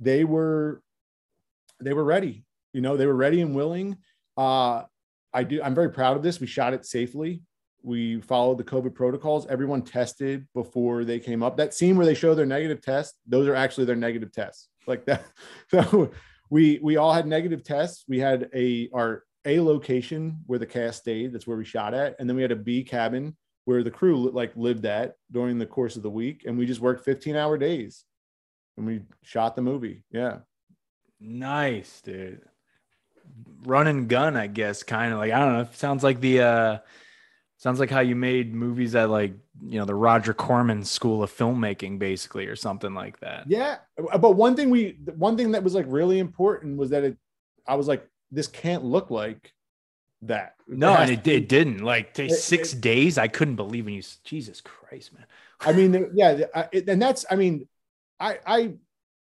they 0.00 0.24
were 0.24 0.80
they 1.78 1.92
were 1.92 2.04
ready. 2.04 2.46
You 2.72 2.80
know, 2.80 2.96
they 2.96 3.06
were 3.06 3.14
ready 3.14 3.42
and 3.42 3.54
willing. 3.54 3.98
Uh 4.34 4.84
I 5.34 5.44
do 5.44 5.62
I'm 5.62 5.74
very 5.74 5.90
proud 5.90 6.16
of 6.16 6.22
this. 6.22 6.40
We 6.40 6.46
shot 6.46 6.72
it 6.72 6.86
safely 6.86 7.42
we 7.88 8.20
followed 8.20 8.58
the 8.58 8.64
COVID 8.64 8.94
protocols. 8.94 9.46
Everyone 9.46 9.80
tested 9.80 10.46
before 10.52 11.04
they 11.04 11.18
came 11.18 11.42
up. 11.42 11.56
That 11.56 11.72
scene 11.72 11.96
where 11.96 12.04
they 12.04 12.14
show 12.14 12.34
their 12.34 12.46
negative 12.46 12.82
test, 12.82 13.14
those 13.26 13.48
are 13.48 13.54
actually 13.54 13.86
their 13.86 13.96
negative 13.96 14.30
tests. 14.30 14.68
Like 14.86 15.06
that. 15.06 15.24
So 15.70 16.10
we 16.50 16.78
we 16.82 16.96
all 16.96 17.12
had 17.12 17.26
negative 17.26 17.62
tests. 17.64 18.04
We 18.08 18.18
had 18.20 18.48
a 18.54 18.88
our 18.94 19.24
A 19.44 19.60
location 19.60 20.38
where 20.46 20.58
the 20.58 20.66
cast 20.66 21.00
stayed. 21.00 21.32
That's 21.32 21.46
where 21.46 21.56
we 21.56 21.64
shot 21.64 21.94
at, 21.94 22.16
and 22.18 22.28
then 22.28 22.36
we 22.36 22.42
had 22.42 22.52
a 22.52 22.56
B 22.56 22.84
cabin 22.84 23.36
where 23.64 23.82
the 23.82 23.90
crew 23.90 24.30
like 24.30 24.52
lived 24.56 24.86
at 24.86 25.14
during 25.30 25.58
the 25.58 25.66
course 25.66 25.96
of 25.96 26.02
the 26.02 26.10
week, 26.10 26.44
and 26.46 26.56
we 26.56 26.64
just 26.64 26.80
worked 26.80 27.04
15 27.04 27.36
hour 27.36 27.58
days, 27.58 28.04
and 28.76 28.86
we 28.86 29.02
shot 29.22 29.56
the 29.56 29.62
movie. 29.62 30.04
Yeah. 30.10 30.38
Nice, 31.20 32.00
dude. 32.00 32.40
Run 33.64 33.86
and 33.88 34.08
gun, 34.08 34.36
I 34.36 34.46
guess, 34.46 34.82
kind 34.82 35.12
of 35.12 35.18
like 35.18 35.32
I 35.32 35.38
don't 35.40 35.52
know. 35.52 35.68
Sounds 35.72 36.02
like 36.02 36.20
the 36.20 36.40
uh 36.40 36.78
Sounds 37.58 37.80
like 37.80 37.90
how 37.90 38.00
you 38.00 38.14
made 38.14 38.54
movies 38.54 38.94
at 38.94 39.10
like 39.10 39.32
you 39.60 39.80
know 39.80 39.84
the 39.84 39.94
Roger 39.94 40.32
Corman 40.32 40.84
School 40.84 41.24
of 41.24 41.36
Filmmaking, 41.36 41.98
basically, 41.98 42.46
or 42.46 42.54
something 42.54 42.94
like 42.94 43.18
that. 43.18 43.50
Yeah, 43.50 43.78
uh, 44.12 44.16
but 44.16 44.36
one 44.36 44.54
thing 44.54 44.70
we, 44.70 44.96
one 45.16 45.36
thing 45.36 45.50
that 45.50 45.64
was 45.64 45.74
like 45.74 45.86
really 45.88 46.20
important 46.20 46.78
was 46.78 46.90
that 46.90 47.02
it. 47.02 47.16
I 47.66 47.74
was 47.74 47.88
like, 47.88 48.08
this 48.30 48.46
can't 48.46 48.84
look 48.84 49.10
like 49.10 49.52
that. 50.22 50.54
No, 50.68 50.92
it 50.94 51.00
and 51.00 51.10
it, 51.10 51.26
it 51.26 51.48
didn't. 51.48 51.80
Like 51.80 52.16
it, 52.16 52.30
six 52.30 52.74
it, 52.74 52.80
days, 52.80 53.18
I 53.18 53.26
couldn't 53.26 53.56
believe 53.56 53.86
when 53.86 53.94
you. 53.94 54.02
Jesus 54.22 54.60
Christ, 54.60 55.12
man. 55.12 55.26
I 55.60 55.72
mean, 55.72 56.10
yeah, 56.14 56.46
and 56.72 57.02
that's. 57.02 57.26
I 57.28 57.34
mean, 57.34 57.66
I, 58.20 58.38
I, 58.46 58.74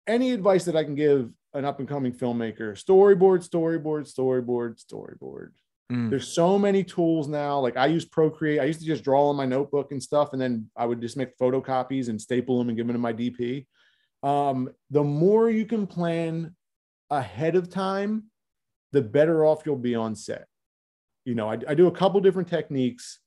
any 0.07 0.31
advice 0.31 0.63
that 0.65 0.77
I 0.77 0.85
can 0.85 0.95
give 0.95 1.29
an 1.53 1.65
up 1.65 1.79
and 1.79 1.87
coming 1.87 2.13
filmmaker: 2.13 2.81
storyboard, 2.81 3.45
storyboard, 3.45 4.09
storyboard, 4.09 4.81
storyboard. 4.81 5.49
Mm. 5.91 6.09
There's 6.09 6.27
so 6.27 6.57
many 6.57 6.83
tools 6.83 7.27
now. 7.27 7.59
Like 7.59 7.75
I 7.75 7.87
use 7.87 8.05
Procreate. 8.05 8.61
I 8.61 8.65
used 8.65 8.79
to 8.79 8.85
just 8.85 9.03
draw 9.03 9.29
on 9.29 9.35
my 9.35 9.45
notebook 9.45 9.91
and 9.91 10.01
stuff, 10.01 10.31
and 10.31 10.41
then 10.41 10.69
I 10.75 10.85
would 10.85 11.01
just 11.01 11.17
make 11.17 11.37
photocopies 11.37 12.07
and 12.07 12.21
staple 12.21 12.57
them 12.57 12.69
and 12.69 12.77
give 12.77 12.87
them 12.87 12.95
to 12.95 12.99
my 12.99 13.13
DP. 13.13 13.65
Um, 14.23 14.69
the 14.89 15.03
more 15.03 15.49
you 15.49 15.65
can 15.65 15.87
plan 15.87 16.55
ahead 17.09 17.55
of 17.55 17.69
time, 17.69 18.25
the 18.93 19.01
better 19.01 19.45
off 19.45 19.63
you'll 19.65 19.75
be 19.75 19.95
on 19.95 20.15
set. 20.15 20.47
You 21.25 21.35
know, 21.35 21.49
I, 21.49 21.57
I 21.67 21.73
do 21.73 21.87
a 21.87 21.91
couple 21.91 22.21
different 22.21 22.47
techniques 22.47 23.19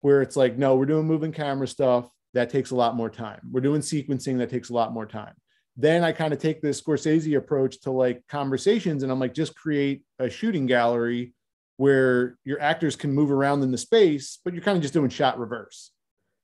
where 0.00 0.22
it's 0.22 0.36
like, 0.36 0.56
no, 0.56 0.76
we're 0.76 0.86
doing 0.86 1.06
moving 1.06 1.32
camera 1.32 1.66
stuff 1.66 2.08
that 2.34 2.50
takes 2.50 2.70
a 2.70 2.76
lot 2.76 2.96
more 2.96 3.10
time. 3.10 3.40
We're 3.50 3.60
doing 3.60 3.80
sequencing 3.80 4.38
that 4.38 4.50
takes 4.50 4.70
a 4.70 4.74
lot 4.74 4.92
more 4.92 5.06
time. 5.06 5.34
Then 5.76 6.04
I 6.04 6.12
kind 6.12 6.32
of 6.32 6.38
take 6.38 6.60
this 6.60 6.80
Scorsese 6.80 7.36
approach 7.36 7.80
to 7.80 7.90
like 7.90 8.22
conversations, 8.28 9.02
and 9.02 9.10
I'm 9.10 9.18
like, 9.18 9.34
just 9.34 9.56
create 9.56 10.02
a 10.18 10.30
shooting 10.30 10.66
gallery 10.66 11.34
where 11.82 12.38
your 12.44 12.60
actors 12.60 12.94
can 12.94 13.12
move 13.12 13.32
around 13.32 13.60
in 13.64 13.72
the 13.72 13.76
space, 13.76 14.38
but 14.44 14.54
you're 14.54 14.62
kind 14.62 14.76
of 14.76 14.82
just 14.82 14.94
doing 14.94 15.10
shot 15.10 15.36
reverse. 15.36 15.90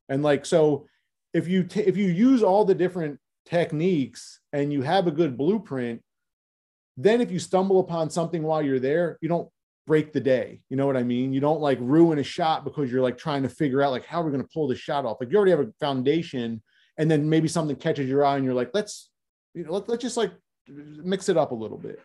And 0.09 0.21
like, 0.21 0.45
so 0.45 0.89
if 1.33 1.47
you, 1.47 1.63
t- 1.63 1.83
if 1.83 1.97
you 1.97 2.09
use 2.09 2.43
all 2.43 2.65
the 2.65 2.75
different 2.75 3.21
techniques 3.47 4.41
and 4.53 4.73
you 4.73 4.83
have 4.83 5.07
a 5.07 5.13
good 5.13 5.39
blueprint, 5.39 6.03
then 6.97 7.21
if 7.21 7.31
you 7.31 7.39
stumble 7.39 7.79
upon 7.79 8.11
something 8.11 8.43
while 8.43 8.61
you're 8.61 8.81
there, 8.81 9.17
you 9.21 9.29
don't 9.29 9.49
break 9.87 10.13
the 10.13 10.19
day. 10.19 10.61
You 10.71 10.77
know 10.77 10.89
what 10.89 10.97
I 10.97 11.05
mean? 11.05 11.33
You 11.33 11.39
don't 11.39 11.61
like 11.61 11.79
ruin 11.81 12.19
a 12.19 12.25
shot 12.25 12.65
because 12.65 12.91
you're 12.91 13.07
like 13.09 13.17
trying 13.17 13.45
to 13.45 13.49
figure 13.49 13.81
out 13.81 13.93
like 13.93 14.07
how 14.07 14.23
we're 14.23 14.33
going 14.33 14.43
to 14.43 14.51
pull 14.53 14.67
the 14.67 14.75
shot 14.75 15.05
off. 15.05 15.19
Like 15.21 15.31
you 15.31 15.37
already 15.37 15.53
have 15.53 15.61
a 15.61 15.73
foundation 15.79 16.61
and 16.97 17.09
then 17.09 17.29
maybe 17.29 17.47
something 17.47 17.77
catches 17.77 18.09
your 18.09 18.25
eye 18.25 18.35
and 18.35 18.45
you're 18.45 18.55
like, 18.55 18.73
let's, 18.75 19.09
you 19.55 19.63
know, 19.63 19.75
let, 19.75 19.89
let's 19.89 20.03
just 20.03 20.17
like 20.17 20.33
mix 20.67 21.29
it 21.29 21.37
up 21.37 21.53
a 21.53 21.55
little 21.55 21.79
bit. 21.79 22.01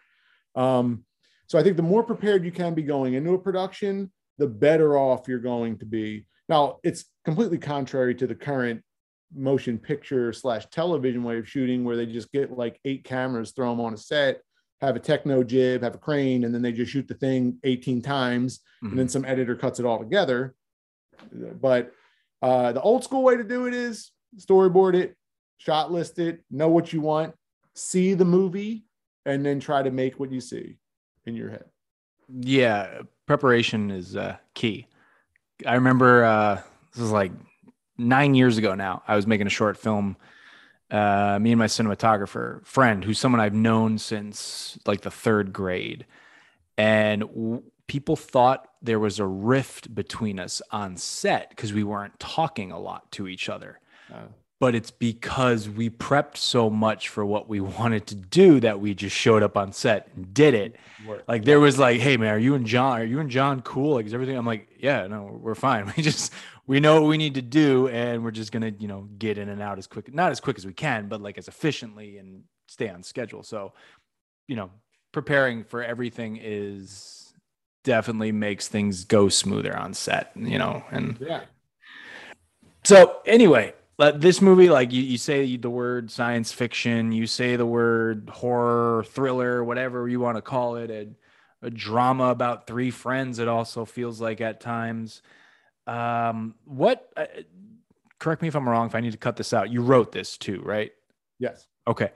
Um, 0.53 1.05
so 1.53 1.59
I 1.59 1.61
think 1.61 1.77
the 1.77 1.83
more 1.83 2.01
prepared 2.01 2.43
you 2.43 2.51
can 2.51 2.73
be 2.73 2.81
going 2.81 3.13
into 3.13 3.35
a 3.35 3.37
production, 3.37 4.11
the 4.39 4.47
better 4.47 4.97
off 4.97 5.27
you're 5.27 5.37
going 5.37 5.77
to 5.77 5.85
be. 5.85 6.25
Now, 6.49 6.79
it's 6.83 7.05
completely 7.25 7.59
contrary 7.59 8.15
to 8.15 8.25
the 8.25 8.33
current 8.33 8.81
motion 9.35 9.77
picture 9.77 10.33
slash 10.33 10.65
television 10.71 11.21
way 11.21 11.37
of 11.37 11.47
shooting 11.47 11.83
where 11.83 11.95
they 11.95 12.07
just 12.07 12.31
get 12.31 12.57
like 12.57 12.79
eight 12.85 13.03
cameras, 13.03 13.51
throw 13.51 13.69
them 13.69 13.81
on 13.81 13.93
a 13.93 13.97
set, 13.97 14.41
have 14.81 14.95
a 14.95 14.99
techno 14.99 15.43
jib, 15.43 15.83
have 15.83 15.93
a 15.93 15.99
crane, 15.99 16.43
and 16.43 16.55
then 16.55 16.63
they 16.63 16.71
just 16.71 16.91
shoot 16.91 17.07
the 17.07 17.13
thing 17.13 17.59
18 17.63 18.01
times, 18.01 18.57
mm-hmm. 18.57 18.87
and 18.87 18.97
then 18.97 19.05
mm-hmm. 19.05 19.11
some 19.11 19.25
editor 19.25 19.55
cuts 19.55 19.79
it 19.79 19.85
all 19.85 19.99
together. 19.99 20.55
But 21.31 21.93
uh, 22.41 22.71
the 22.71 22.81
old 22.81 23.03
school 23.03 23.21
way 23.21 23.37
to 23.37 23.43
do 23.43 23.67
it 23.67 23.75
is 23.75 24.09
storyboard 24.39 24.95
it, 24.95 25.15
shot 25.57 25.91
list 25.91 26.17
it, 26.17 26.43
know 26.49 26.69
what 26.69 26.93
you 26.93 27.01
want, 27.01 27.35
see 27.75 28.15
the 28.15 28.25
movie, 28.25 28.85
and 29.27 29.45
then 29.45 29.59
try 29.59 29.83
to 29.83 29.91
make 29.91 30.19
what 30.19 30.31
you 30.31 30.41
see 30.41 30.77
in 31.25 31.35
your 31.35 31.49
head? 31.49 31.65
Yeah, 32.29 33.01
preparation 33.25 33.91
is 33.91 34.15
uh, 34.15 34.37
key. 34.53 34.87
I 35.65 35.75
remember 35.75 36.23
uh, 36.23 36.61
this 36.93 37.01
was 37.01 37.11
like 37.11 37.31
nine 37.97 38.35
years 38.35 38.57
ago 38.57 38.75
now. 38.75 39.03
I 39.07 39.15
was 39.15 39.27
making 39.27 39.47
a 39.47 39.51
short 39.51 39.77
film. 39.77 40.17
Uh, 40.91 41.39
me 41.41 41.51
and 41.51 41.59
my 41.59 41.65
cinematographer 41.65 42.65
friend, 42.65 43.03
who's 43.03 43.17
someone 43.19 43.41
I've 43.41 43.53
known 43.53 43.97
since 43.97 44.77
like 44.85 45.01
the 45.01 45.09
third 45.11 45.51
grade, 45.51 46.05
and 46.77 47.21
w- 47.21 47.63
people 47.87 48.15
thought 48.15 48.67
there 48.81 48.99
was 48.99 49.19
a 49.19 49.25
rift 49.25 49.93
between 49.95 50.39
us 50.39 50.61
on 50.71 50.97
set 50.97 51.49
because 51.49 51.73
we 51.73 51.83
weren't 51.83 52.19
talking 52.19 52.71
a 52.71 52.79
lot 52.79 53.11
to 53.13 53.27
each 53.27 53.49
other. 53.49 53.79
Uh 54.13 54.27
but 54.63 54.75
it's 54.75 54.91
because 54.91 55.67
we 55.67 55.89
prepped 55.89 56.37
so 56.37 56.69
much 56.69 57.09
for 57.09 57.25
what 57.25 57.49
we 57.49 57.59
wanted 57.79 58.07
to 58.07 58.15
do 58.15 58.61
that 58.61 58.79
we 58.79 58.93
just 58.93 59.13
showed 59.13 59.43
up 59.43 59.57
on 59.57 59.73
set 59.73 60.07
and 60.15 60.33
did 60.33 60.53
it. 60.53 60.77
Like 61.27 61.43
there 61.43 61.59
was 61.59 61.77
like, 61.77 61.99
hey 61.99 62.15
man, 62.15 62.33
are 62.33 62.39
you 62.39 62.55
and 62.55 62.65
John? 62.65 63.01
Are 63.01 63.03
you 63.03 63.19
and 63.19 63.29
John 63.29 63.61
cool? 63.61 63.95
Like 63.95 64.05
is 64.05 64.13
everything? 64.13 64.37
I'm 64.37 64.45
like, 64.45 64.69
yeah, 64.79 65.05
no, 65.07 65.37
we're 65.41 65.53
fine. 65.53 65.91
We 65.97 66.01
just 66.01 66.31
we 66.65 66.79
know 66.79 67.01
what 67.01 67.09
we 67.09 67.17
need 67.17 67.33
to 67.33 67.41
do, 67.41 67.89
and 67.89 68.23
we're 68.23 68.31
just 68.31 68.53
gonna 68.53 68.71
you 68.79 68.87
know 68.87 69.09
get 69.17 69.37
in 69.37 69.49
and 69.49 69.61
out 69.61 69.79
as 69.79 69.85
quick, 69.85 70.13
not 70.13 70.31
as 70.31 70.39
quick 70.39 70.57
as 70.57 70.65
we 70.65 70.71
can, 70.71 71.09
but 71.09 71.21
like 71.21 71.37
as 71.37 71.49
efficiently 71.49 72.17
and 72.17 72.43
stay 72.69 72.87
on 72.87 73.03
schedule. 73.03 73.43
So, 73.43 73.73
you 74.47 74.55
know, 74.55 74.71
preparing 75.11 75.65
for 75.65 75.83
everything 75.83 76.39
is 76.41 77.33
definitely 77.83 78.31
makes 78.31 78.69
things 78.69 79.03
go 79.03 79.27
smoother 79.27 79.77
on 79.77 79.93
set. 79.93 80.31
You 80.37 80.57
know, 80.57 80.85
and 80.89 81.17
yeah. 81.19 81.41
So 82.85 83.17
anyway, 83.25 83.73
this 84.11 84.41
movie, 84.41 84.69
like 84.69 84.91
you, 84.91 85.03
you 85.03 85.17
say 85.17 85.57
the 85.57 85.69
word 85.69 86.09
science 86.09 86.51
fiction, 86.51 87.11
you 87.11 87.27
say 87.27 87.55
the 87.55 87.65
word 87.65 88.29
horror, 88.31 89.03
thriller, 89.03 89.63
whatever 89.63 90.07
you 90.07 90.19
want 90.19 90.37
to 90.37 90.41
call 90.41 90.75
it, 90.77 90.89
and 90.89 91.15
a 91.61 91.69
drama 91.69 92.25
about 92.25 92.67
three 92.67 92.91
friends. 92.91 93.39
It 93.39 93.47
also 93.47 93.85
feels 93.85 94.19
like 94.21 94.41
at 94.41 94.61
times. 94.61 95.21
Um, 95.87 96.55
what? 96.65 97.09
Uh, 97.15 97.25
correct 98.19 98.41
me 98.41 98.47
if 98.47 98.55
I'm 98.55 98.67
wrong. 98.67 98.87
If 98.87 98.95
I 98.95 98.99
need 98.99 99.11
to 99.11 99.17
cut 99.17 99.35
this 99.35 99.53
out, 99.53 99.71
you 99.71 99.81
wrote 99.81 100.11
this 100.11 100.37
too, 100.37 100.61
right? 100.63 100.91
Yes. 101.39 101.67
Okay. 101.87 102.11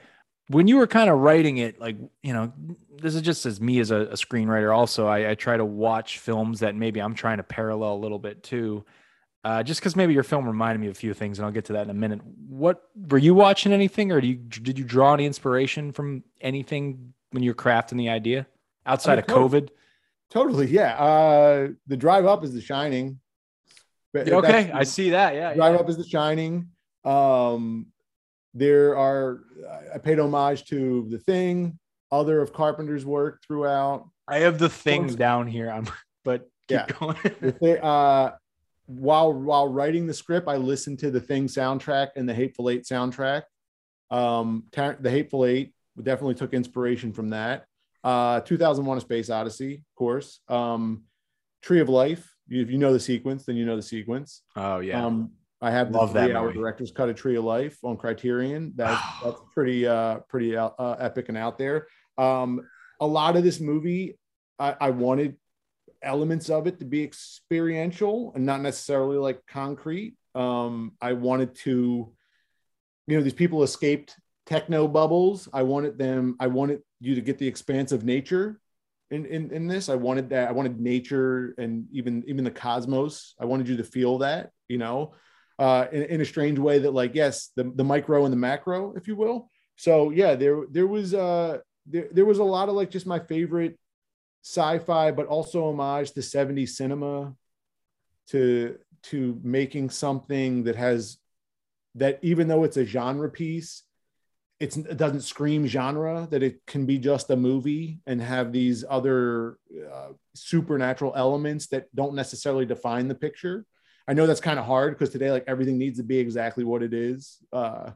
When 0.50 0.68
you 0.68 0.78
were 0.78 0.88
kind 0.88 1.10
of 1.10 1.20
writing 1.20 1.58
it, 1.58 1.80
like 1.80 1.98
you 2.24 2.34
know, 2.34 2.54
this 3.02 3.16
is 3.16 3.22
just 3.22 3.46
as 3.46 3.60
me 3.60 3.80
as 3.80 3.92
a, 3.92 4.02
a 4.02 4.14
screenwriter. 4.14 4.76
Also, 4.76 5.08
I, 5.08 5.32
I, 5.32 5.36
try 5.36 5.58
to 5.58 5.66
watch 5.66 6.20
films 6.20 6.62
that 6.62 6.74
maybe 6.74 7.02
I'm 7.02 7.14
trying 7.14 7.38
to 7.38 7.44
parallel 7.44 7.94
a 7.94 8.00
little 8.00 8.20
bit 8.20 8.44
too. 8.44 8.86
Uh, 9.44 9.64
just 9.64 9.80
because 9.80 9.96
maybe 9.96 10.14
your 10.14 10.24
film 10.24 10.46
reminded 10.46 10.80
me 10.80 10.88
of 10.88 10.92
a 10.92 11.00
few 11.00 11.14
things, 11.14 11.40
and 11.40 11.46
I'll 11.46 11.52
get 11.52 11.66
to 11.66 11.74
that 11.74 11.84
in 11.84 11.90
a 11.90 11.94
minute. 11.94 12.20
What 12.50 12.84
were 12.96 13.18
you 13.18 13.34
watching 13.34 13.72
anything, 13.72 14.12
or 14.12 14.20
do 14.20 14.28
you 14.28 14.36
did 14.36 14.78
you 14.78 14.84
draw 14.84 15.14
any 15.14 15.26
inspiration 15.26 15.92
from 15.92 16.24
anything 16.42 17.14
when 17.32 17.44
you're 17.44 17.54
crafting 17.54 17.98
the 17.98 18.10
idea 18.10 18.48
outside 18.86 19.14
I 19.14 19.16
mean, 19.16 19.44
of 19.44 19.52
COVID? 19.52 19.70
Totally, 20.30 20.68
yeah. 20.68 20.96
Uh, 20.98 21.70
the 21.88 21.96
drive 21.96 22.26
up 22.26 22.44
is 22.44 22.54
The 22.54 22.62
Shining. 22.62 23.20
okay, 24.16 24.72
I 24.72 24.84
see 24.84 25.12
that. 25.12 25.36
Yeah, 25.36 25.54
drive 25.54 25.76
yeah. 25.76 25.80
up 25.80 25.90
is 25.90 25.98
The 25.98 26.08
Shining. 26.08 26.70
Um, 27.06 27.88
there 28.54 28.98
are 28.98 29.44
I 29.94 29.98
paid 30.00 30.20
homage 30.20 30.66
to 30.66 31.08
The 31.10 31.20
Thing, 31.20 31.80
other 32.12 32.42
of 32.42 32.52
Carpenter's 32.52 33.06
work 33.06 33.42
throughout. 33.48 34.10
I 34.28 34.40
have 34.40 34.58
The 34.58 34.70
Thing 34.70 35.08
down 35.16 35.48
here. 35.48 35.70
I'm, 35.70 35.88
but 36.26 36.50
yeah. 36.70 36.88
they, 37.62 37.80
uh, 37.80 38.32
while 38.88 39.32
while 39.34 39.68
writing 39.68 40.08
the 40.08 40.14
script, 40.14 40.48
I 40.48 40.56
listened 40.56 41.00
to 41.00 41.12
the 41.12 41.22
Thing 41.22 41.48
soundtrack 41.48 42.10
and 42.16 42.28
the 42.28 42.34
Hateful 42.34 42.70
Eight 42.70 42.84
soundtrack. 42.84 43.44
Um, 44.10 44.66
the 44.72 45.10
Hateful 45.10 45.46
Eight 45.46 45.74
definitely 46.02 46.36
took 46.36 46.54
inspiration 46.54 47.14
from 47.14 47.30
that. 47.30 47.66
Uh, 48.04 48.40
2001: 48.42 48.98
A 48.98 49.02
Space 49.02 49.30
Odyssey, 49.30 49.76
of 49.76 49.96
course. 49.96 50.40
Um, 50.48 51.04
Tree 51.62 51.82
of 51.82 51.90
Life. 51.90 52.34
If 52.50 52.72
you 52.72 52.78
know 52.78 52.94
the 52.94 53.00
sequence, 53.00 53.46
then 53.46 53.58
you 53.58 53.66
know 53.66 53.76
the 53.76 53.82
sequence. 53.82 54.42
Oh 54.56 54.80
yeah. 54.80 55.06
Um, 55.06 55.32
I 55.62 55.72
have 55.72 55.92
the 55.92 55.98
Love 55.98 56.12
three-hour 56.14 56.54
director's 56.54 56.92
cut 56.92 57.10
of 57.10 57.16
Tree 57.16 57.36
of 57.36 57.44
Life 57.44 57.78
on 57.84 57.98
Criterion. 57.98 58.72
That's 58.76 59.02
that's 59.24 59.40
pretty 59.54 59.86
uh 59.86 60.20
pretty 60.30 60.56
uh, 60.56 60.70
uh, 60.80 60.96
epic 61.00 61.30
and 61.30 61.38
out 61.38 61.58
there. 61.58 61.88
Um, 62.18 62.62
a 63.02 63.06
lot 63.06 63.36
of 63.36 63.44
this 63.44 63.60
movie, 63.60 64.18
I, 64.58 64.76
I 64.80 64.90
wanted 64.92 65.36
elements 66.02 66.50
of 66.50 66.68
it 66.68 66.80
to 66.80 66.86
be 66.86 67.04
experiential 67.04 68.32
and 68.36 68.46
not 68.46 68.62
necessarily 68.62 69.18
like 69.18 69.42
concrete. 69.48 70.16
Um, 70.36 70.94
I 71.02 71.14
wanted 71.14 71.56
to, 71.56 72.14
you 73.08 73.18
know, 73.18 73.24
these 73.24 73.34
people 73.34 73.64
escaped 73.64 74.16
techno 74.46 74.88
bubbles. 74.88 75.50
I 75.54 75.64
wanted 75.64 75.98
them, 75.98 76.36
I 76.40 76.48
wanted 76.48 76.82
you 77.00 77.16
to 77.16 77.22
get 77.22 77.38
the 77.38 77.48
expanse 77.48 77.92
of 77.92 78.04
nature 78.04 78.60
in, 79.10 79.26
in, 79.26 79.52
in 79.52 79.68
this. 79.68 79.90
I 79.90 79.96
wanted 79.96 80.30
that, 80.30 80.50
I 80.50 80.52
wanted 80.52 80.80
nature 80.80 81.56
and 81.58 81.86
even 81.92 82.24
even 82.28 82.44
the 82.44 82.52
cosmos. 82.52 83.34
I 83.40 83.46
wanted 83.46 83.68
you 83.68 83.78
to 83.78 83.84
feel 83.84 84.20
that, 84.20 84.52
you 84.68 84.78
know, 84.78 85.14
uh, 85.60 85.88
in, 85.92 86.04
in 86.04 86.22
a 86.22 86.26
strange 86.26 86.60
way 86.60 86.80
that 86.80 86.92
like, 86.92 87.16
yes, 87.16 87.52
the, 87.56 87.72
the 87.76 87.84
micro 87.84 88.26
and 88.26 88.32
the 88.32 88.38
macro, 88.38 88.94
if 88.96 89.08
you 89.08 89.16
will. 89.16 89.50
So 89.76 90.12
yeah, 90.12 90.36
there 90.36 90.64
there 90.72 90.88
was 90.88 91.14
uh 91.14 91.60
there, 91.86 92.08
there 92.12 92.26
was 92.26 92.40
a 92.40 92.44
lot 92.44 92.70
of 92.70 92.76
like 92.76 92.92
just 92.92 93.08
my 93.08 93.20
favorite 93.20 93.80
sci-fi, 94.48 95.12
but 95.12 95.28
also 95.28 95.70
homage 95.70 96.12
to 96.12 96.22
70s 96.22 96.70
cinema, 96.70 97.36
to 98.28 98.78
to 99.04 99.40
making 99.44 99.90
something 99.90 100.64
that 100.64 100.76
has 100.76 101.18
that 101.96 102.20
even 102.22 102.48
though 102.48 102.64
it's 102.64 102.78
a 102.78 102.86
genre 102.86 103.30
piece, 103.30 103.84
it 104.60 104.98
doesn't 104.98 105.22
scream 105.22 105.68
genre. 105.68 106.28
That 106.30 106.44
it 106.44 106.66
can 106.66 106.86
be 106.86 106.98
just 106.98 107.30
a 107.30 107.36
movie 107.36 108.00
and 108.08 108.22
have 108.22 108.52
these 108.52 108.84
other 108.90 109.58
uh, 109.92 110.10
supernatural 110.34 111.14
elements 111.16 111.68
that 111.68 111.94
don't 111.96 112.16
necessarily 112.16 112.66
define 112.66 113.08
the 113.08 113.16
picture. 113.16 113.66
I 114.08 114.14
know 114.14 114.26
that's 114.26 114.40
kind 114.40 114.58
of 114.58 114.66
hard 114.66 114.94
because 114.94 115.10
today, 115.10 115.32
like 115.32 115.44
everything 115.48 115.78
needs 115.78 115.98
to 115.98 116.04
be 116.04 116.18
exactly 116.18 116.64
what 116.64 116.82
it 116.82 116.94
is. 116.94 117.38
Uh, 117.52 117.92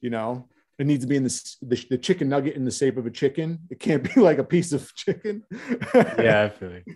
you 0.00 0.10
know, 0.10 0.48
it 0.80 0.86
needs 0.86 1.04
to 1.04 1.08
be 1.08 1.16
in 1.16 1.24
the, 1.24 1.56
the, 1.62 1.86
the 1.90 1.98
chicken 1.98 2.28
nugget 2.28 2.56
in 2.56 2.64
the 2.64 2.70
shape 2.70 2.96
of 2.96 3.06
a 3.06 3.10
chicken. 3.10 3.60
It 3.70 3.80
can't 3.80 4.02
be 4.02 4.20
like 4.20 4.38
a 4.38 4.44
piece 4.44 4.72
of 4.72 4.94
chicken. 4.94 5.44
yeah, 5.94 6.44
I 6.44 6.48
feel 6.48 6.70
like. 6.70 6.86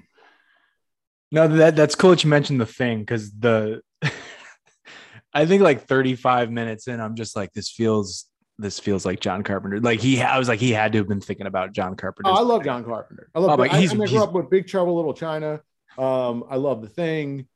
No, 1.30 1.48
that 1.48 1.74
that's 1.74 1.94
cool 1.94 2.10
that 2.10 2.22
you 2.22 2.30
mentioned 2.30 2.60
the 2.60 2.66
thing 2.66 3.00
because 3.00 3.32
the 3.32 3.82
I 5.34 5.46
think 5.46 5.62
like 5.62 5.86
35 5.86 6.50
minutes 6.50 6.86
in, 6.86 7.00
I'm 7.00 7.16
just 7.16 7.34
like, 7.34 7.52
this 7.52 7.70
feels 7.70 8.26
this 8.56 8.78
feels 8.78 9.04
like 9.04 9.18
John 9.18 9.42
Carpenter. 9.42 9.80
Like 9.80 10.00
he, 10.00 10.22
I 10.22 10.38
was 10.38 10.48
like, 10.48 10.60
he 10.60 10.70
had 10.70 10.92
to 10.92 10.98
have 10.98 11.08
been 11.08 11.20
thinking 11.20 11.46
about 11.46 11.72
John 11.72 11.96
Carpenter. 11.96 12.30
Oh, 12.30 12.34
I 12.34 12.42
love 12.42 12.62
John 12.62 12.84
Carpenter. 12.84 13.28
I 13.34 13.40
love. 13.40 13.58
Oh, 13.58 13.64
I, 13.64 13.80
he's, 13.80 13.92
I, 13.92 14.02
I 14.02 14.06
grew 14.06 14.22
up 14.22 14.32
with 14.32 14.48
Big 14.48 14.68
Trouble 14.68 14.94
Little 14.94 15.14
China. 15.14 15.60
Um, 15.98 16.44
I 16.48 16.56
love 16.56 16.82
the 16.82 16.88
thing. 16.88 17.48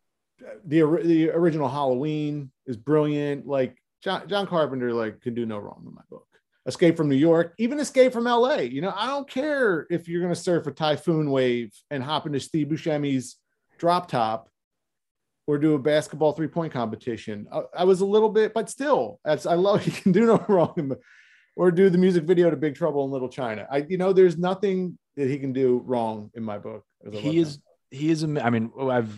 The 0.64 1.00
the 1.02 1.30
original 1.30 1.68
Halloween 1.68 2.50
is 2.66 2.76
brilliant. 2.76 3.46
Like 3.46 3.76
John, 4.03 4.28
John 4.28 4.46
Carpenter 4.46 4.92
like 4.92 5.20
can 5.20 5.34
do 5.34 5.46
no 5.46 5.59
wrong 5.59 5.84
in 5.86 5.94
my 5.94 6.03
book. 6.11 6.26
Escape 6.66 6.96
from 6.96 7.09
New 7.09 7.16
York, 7.16 7.55
even 7.59 7.80
Escape 7.80 8.12
from 8.12 8.24
LA. 8.24 8.57
You 8.57 8.82
know, 8.82 8.92
I 8.94 9.07
don't 9.07 9.28
care 9.28 9.86
if 9.90 10.07
you're 10.07 10.20
going 10.20 10.34
to 10.34 10.40
surf 10.40 10.66
a 10.66 10.70
typhoon 10.70 11.30
wave 11.30 11.72
and 11.90 12.03
hop 12.03 12.26
into 12.26 12.40
Steve 12.40 12.68
Buscemi's 12.68 13.36
drop 13.78 14.09
top 14.09 14.51
or 15.46 15.57
do 15.57 15.74
a 15.74 15.78
basketball 15.78 16.32
three 16.32 16.46
point 16.46 16.72
competition. 16.72 17.46
I, 17.51 17.62
I, 17.78 17.84
was 17.84 18.03
a 18.03 18.07
little 18.07 18.28
bit, 18.28 18.53
but 18.53 18.68
still, 18.68 19.18
that's 19.24 19.46
I 19.46 19.55
love 19.55 19.82
he 19.84 19.90
can 19.90 20.12
do 20.12 20.26
no 20.26 20.44
wrong. 20.49 20.92
Or 21.57 21.72
do 21.72 21.90
the 21.90 21.99
music 21.99 22.22
video 22.22 22.51
to 22.51 22.57
Big 22.57 22.76
Trouble 22.76 23.05
in 23.05 23.11
Little 23.11 23.28
China. 23.28 23.66
I, 23.68 23.78
you 23.78 23.99
know, 23.99 24.12
there's 24.12 24.38
nothing 24.38 24.96
that 25.16 25.28
he 25.28 25.38
can 25.38 25.53
do 25.53 25.82
wrong 25.84 26.30
in 26.34 26.44
my 26.44 26.57
book. 26.57 26.84
He 27.11 27.38
is, 27.38 27.57
him. 27.57 27.62
he 27.90 28.11
is. 28.11 28.22
I 28.22 28.51
mean, 28.51 28.70
I've 28.80 29.12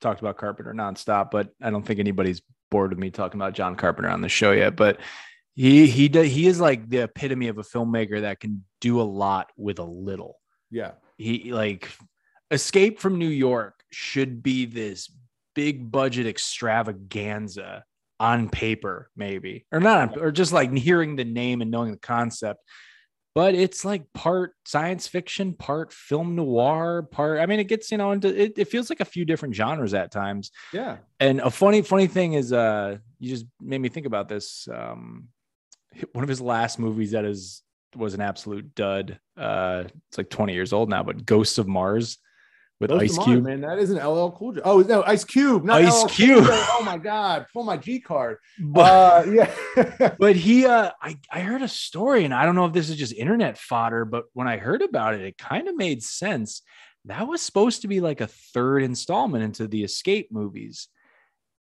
talked 0.00 0.20
about 0.20 0.36
Carpenter 0.36 0.72
nonstop, 0.74 1.32
but 1.32 1.48
I 1.60 1.70
don't 1.70 1.84
think 1.84 1.98
anybody's 1.98 2.40
bored 2.70 2.90
with 2.90 2.98
me 2.98 3.10
talking 3.10 3.40
about 3.40 3.54
John 3.54 3.76
Carpenter 3.76 4.10
on 4.10 4.20
the 4.20 4.28
show 4.28 4.52
yet, 4.52 4.76
but 4.76 5.00
he 5.54 5.86
he 5.86 6.08
does 6.08 6.26
he 6.26 6.46
is 6.46 6.60
like 6.60 6.88
the 6.88 7.04
epitome 7.04 7.48
of 7.48 7.58
a 7.58 7.62
filmmaker 7.62 8.20
that 8.22 8.40
can 8.40 8.64
do 8.80 9.00
a 9.00 9.02
lot 9.02 9.50
with 9.56 9.78
a 9.78 9.84
little. 9.84 10.38
Yeah. 10.70 10.92
He 11.16 11.52
like 11.52 11.88
Escape 12.50 13.00
from 13.00 13.18
New 13.18 13.28
York 13.28 13.82
should 13.90 14.42
be 14.42 14.66
this 14.66 15.10
big 15.54 15.90
budget 15.90 16.26
extravaganza 16.26 17.84
on 18.20 18.48
paper, 18.48 19.10
maybe, 19.16 19.66
or 19.72 19.80
not, 19.80 20.16
on, 20.16 20.20
or 20.20 20.30
just 20.30 20.52
like 20.52 20.72
hearing 20.72 21.16
the 21.16 21.24
name 21.24 21.62
and 21.62 21.70
knowing 21.70 21.90
the 21.90 21.98
concept 21.98 22.60
but 23.36 23.54
it's 23.54 23.84
like 23.84 24.10
part 24.14 24.54
science 24.64 25.06
fiction, 25.06 25.52
part 25.52 25.92
film 25.92 26.36
noir, 26.36 27.02
part. 27.02 27.38
I 27.38 27.44
mean, 27.44 27.60
it 27.60 27.64
gets 27.64 27.92
you 27.92 27.98
know 27.98 28.12
into 28.12 28.28
it. 28.28 28.54
It 28.56 28.68
feels 28.68 28.88
like 28.88 29.00
a 29.00 29.04
few 29.04 29.26
different 29.26 29.54
genres 29.54 29.92
at 29.92 30.10
times. 30.10 30.52
Yeah. 30.72 30.96
And 31.20 31.40
a 31.40 31.50
funny, 31.50 31.82
funny 31.82 32.06
thing 32.06 32.32
is, 32.32 32.50
uh, 32.50 32.96
you 33.18 33.28
just 33.28 33.44
made 33.60 33.82
me 33.82 33.90
think 33.90 34.06
about 34.06 34.30
this. 34.30 34.66
Um, 34.72 35.28
one 36.12 36.22
of 36.22 36.30
his 36.30 36.40
last 36.40 36.78
movies 36.78 37.10
that 37.10 37.26
is 37.26 37.62
was 37.94 38.14
an 38.14 38.22
absolute 38.22 38.74
dud. 38.74 39.20
Uh, 39.36 39.84
it's 40.08 40.16
like 40.16 40.30
20 40.30 40.54
years 40.54 40.72
old 40.72 40.88
now, 40.88 41.02
but 41.02 41.26
Ghosts 41.26 41.58
of 41.58 41.68
Mars 41.68 42.16
with 42.80 42.90
Those 42.90 43.02
Ice 43.02 43.24
Cube. 43.24 43.44
man, 43.44 43.62
that 43.62 43.78
isn't 43.78 43.96
LL 43.96 44.30
Cool 44.30 44.52
J. 44.52 44.60
Oh 44.64 44.80
no, 44.80 45.02
Ice 45.04 45.24
Cube, 45.24 45.64
not 45.64 45.82
Ice 45.82 46.04
LL 46.04 46.08
Cube. 46.08 46.44
Oh 46.48 46.82
my 46.84 46.98
God, 46.98 47.46
pull 47.52 47.64
my 47.64 47.76
G 47.76 48.00
card. 48.00 48.38
But, 48.58 49.26
uh, 49.28 49.30
yeah, 49.30 50.14
but 50.18 50.36
he, 50.36 50.66
uh, 50.66 50.90
I, 51.00 51.18
I 51.30 51.40
heard 51.40 51.62
a 51.62 51.68
story, 51.68 52.24
and 52.24 52.34
I 52.34 52.44
don't 52.44 52.54
know 52.54 52.66
if 52.66 52.72
this 52.72 52.90
is 52.90 52.96
just 52.96 53.14
internet 53.14 53.56
fodder, 53.56 54.04
but 54.04 54.24
when 54.34 54.46
I 54.46 54.58
heard 54.58 54.82
about 54.82 55.14
it, 55.14 55.22
it 55.22 55.38
kind 55.38 55.68
of 55.68 55.76
made 55.76 56.02
sense. 56.02 56.62
That 57.06 57.26
was 57.26 57.40
supposed 57.40 57.82
to 57.82 57.88
be 57.88 58.00
like 58.00 58.20
a 58.20 58.26
third 58.26 58.82
installment 58.82 59.44
into 59.44 59.68
the 59.68 59.84
Escape 59.84 60.30
movies, 60.30 60.88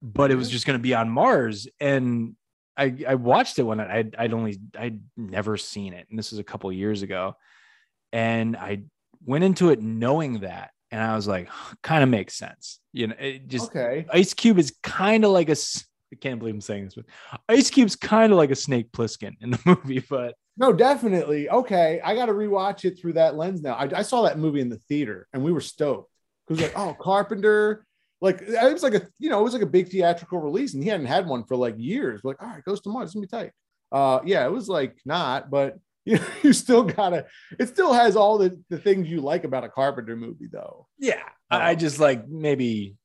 but 0.00 0.30
it 0.30 0.36
was 0.36 0.50
just 0.50 0.66
going 0.66 0.78
to 0.78 0.82
be 0.82 0.94
on 0.94 1.08
Mars, 1.08 1.66
and 1.80 2.36
I, 2.76 2.96
I 3.06 3.14
watched 3.16 3.58
it 3.58 3.64
when 3.64 3.80
I'd, 3.80 4.14
I'd 4.16 4.32
only, 4.32 4.58
I'd 4.78 5.00
never 5.16 5.56
seen 5.56 5.94
it, 5.94 6.06
and 6.10 6.18
this 6.18 6.30
was 6.30 6.38
a 6.38 6.44
couple 6.44 6.70
years 6.72 7.02
ago, 7.02 7.34
and 8.12 8.56
I 8.56 8.82
went 9.24 9.42
into 9.44 9.70
it 9.70 9.82
knowing 9.82 10.40
that 10.40 10.70
and 10.92 11.00
I 11.00 11.16
was 11.16 11.26
like, 11.26 11.48
kind 11.82 12.04
of 12.04 12.10
makes 12.10 12.34
sense. 12.34 12.78
You 12.92 13.08
know, 13.08 13.14
it 13.18 13.48
just 13.48 13.74
okay. 13.74 14.06
Ice 14.10 14.34
Cube 14.34 14.58
is 14.58 14.76
kind 14.82 15.24
of 15.24 15.32
like 15.32 15.48
a. 15.48 15.56
I 16.12 16.16
can't 16.20 16.38
believe 16.38 16.54
I'm 16.54 16.60
saying 16.60 16.84
this, 16.84 16.94
but 16.94 17.06
Ice 17.48 17.70
Cube's 17.70 17.96
kind 17.96 18.32
of 18.32 18.38
like 18.38 18.50
a 18.50 18.54
Snake 18.54 18.92
Plissken 18.92 19.32
in 19.40 19.52
the 19.52 19.60
movie. 19.64 20.04
But 20.08 20.34
no, 20.58 20.72
definitely 20.72 21.48
okay. 21.48 22.00
I 22.04 22.14
got 22.14 22.26
to 22.26 22.32
rewatch 22.32 22.84
it 22.84 23.00
through 23.00 23.14
that 23.14 23.34
lens 23.34 23.62
now. 23.62 23.72
I, 23.72 23.88
I, 23.96 24.02
saw 24.02 24.22
that 24.22 24.38
movie 24.38 24.60
in 24.60 24.68
the 24.68 24.80
theater, 24.90 25.26
and 25.32 25.42
we 25.42 25.50
were 25.50 25.62
stoked 25.62 26.12
because 26.46 26.62
like, 26.62 26.78
oh, 26.78 26.94
Carpenter. 27.00 27.86
Like 28.20 28.40
it 28.42 28.72
was 28.72 28.84
like 28.84 28.94
a 28.94 29.02
you 29.18 29.30
know 29.30 29.40
it 29.40 29.42
was 29.42 29.54
like 29.54 29.62
a 29.62 29.66
big 29.66 29.88
theatrical 29.88 30.38
release, 30.38 30.74
and 30.74 30.82
he 30.82 30.88
hadn't 30.88 31.06
had 31.06 31.26
one 31.26 31.42
for 31.42 31.56
like 31.56 31.74
years. 31.76 32.20
We're 32.22 32.32
like, 32.32 32.42
all 32.42 32.48
right, 32.48 32.64
Ghosts 32.64 32.86
of 32.86 32.92
Mars, 32.92 33.06
it's 33.06 33.14
gonna 33.14 33.26
be 33.26 33.28
tight. 33.28 33.52
Uh, 33.90 34.20
yeah, 34.24 34.44
it 34.44 34.52
was 34.52 34.68
like 34.68 34.96
not, 35.04 35.50
but 35.50 35.76
you, 36.04 36.18
you 36.42 36.52
still 36.52 36.82
gotta 36.82 37.26
it 37.58 37.68
still 37.68 37.92
has 37.92 38.16
all 38.16 38.36
the, 38.38 38.60
the 38.68 38.78
things 38.78 39.08
you 39.08 39.20
like 39.20 39.44
about 39.44 39.64
a 39.64 39.68
carpenter 39.68 40.16
movie 40.16 40.48
though. 40.50 40.86
Yeah 40.98 41.22
i 41.50 41.72
um, 41.72 41.78
just 41.78 42.00
like 42.00 42.26
maybe 42.28 42.96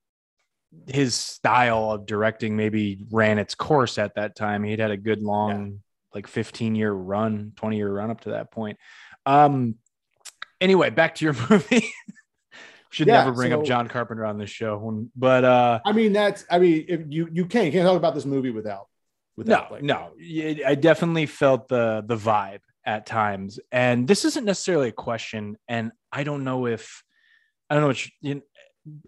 his 0.87 1.13
style 1.13 1.91
of 1.91 2.05
directing 2.05 2.55
maybe 2.55 3.05
ran 3.11 3.39
its 3.39 3.55
course 3.55 3.97
at 3.97 4.15
that 4.15 4.35
time. 4.35 4.63
He'd 4.63 4.79
had 4.79 4.91
a 4.91 4.97
good 4.97 5.21
long 5.21 5.67
yeah. 5.67 5.77
like 6.13 6.27
15 6.27 6.75
year 6.75 6.91
run 6.91 7.53
20 7.55 7.77
year 7.77 7.91
run 7.91 8.09
up 8.09 8.21
to 8.21 8.31
that 8.31 8.51
point. 8.51 8.77
Um 9.25 9.75
Anyway, 10.59 10.89
back 10.89 11.13
to 11.15 11.25
your 11.25 11.33
movie. 11.49 11.87
Should 12.89 13.07
Yeah, 13.07 13.25
never 13.25 13.33
bring 13.33 13.53
up 13.53 13.63
John 13.63 13.87
Carpenter 13.87 14.25
on 14.25 14.37
this 14.37 14.49
show, 14.49 14.77
when- 14.77 15.11
but 15.15 15.43
uh, 15.43 15.79
I 15.85 15.91
mean, 15.91 16.13
that's 16.13 16.45
I 16.49 16.57
mean, 16.57 16.85
if 16.87 17.01
you 17.09 17.29
you 17.31 17.45
can't 17.45 17.65
you 17.65 17.71
can't 17.71 17.85
talk 17.85 17.97
about 17.97 18.15
this 18.15 18.25
movie 18.25 18.49
without 18.49 18.87
no, 19.35 19.43
without 19.43 19.71
like, 19.71 19.83
no, 19.83 20.13
I 20.65 20.73
definitely 20.73 21.25
felt 21.25 21.67
the 21.67 22.03
the 22.07 22.15
vibe 22.15 22.61
at 22.87 23.05
times, 23.05 23.59
and 23.71 24.07
this 24.07 24.25
isn't 24.25 24.45
necessarily 24.45 24.89
a 24.89 24.93
question, 24.93 25.57
and 25.67 25.91
I 26.11 26.23
don't 26.23 26.45
know 26.45 26.65
if 26.65 27.03
I 27.69 27.75
don't 27.75 27.81
know 27.81 27.87
what 27.87 28.05
you, 28.05 28.11
you 28.21 28.41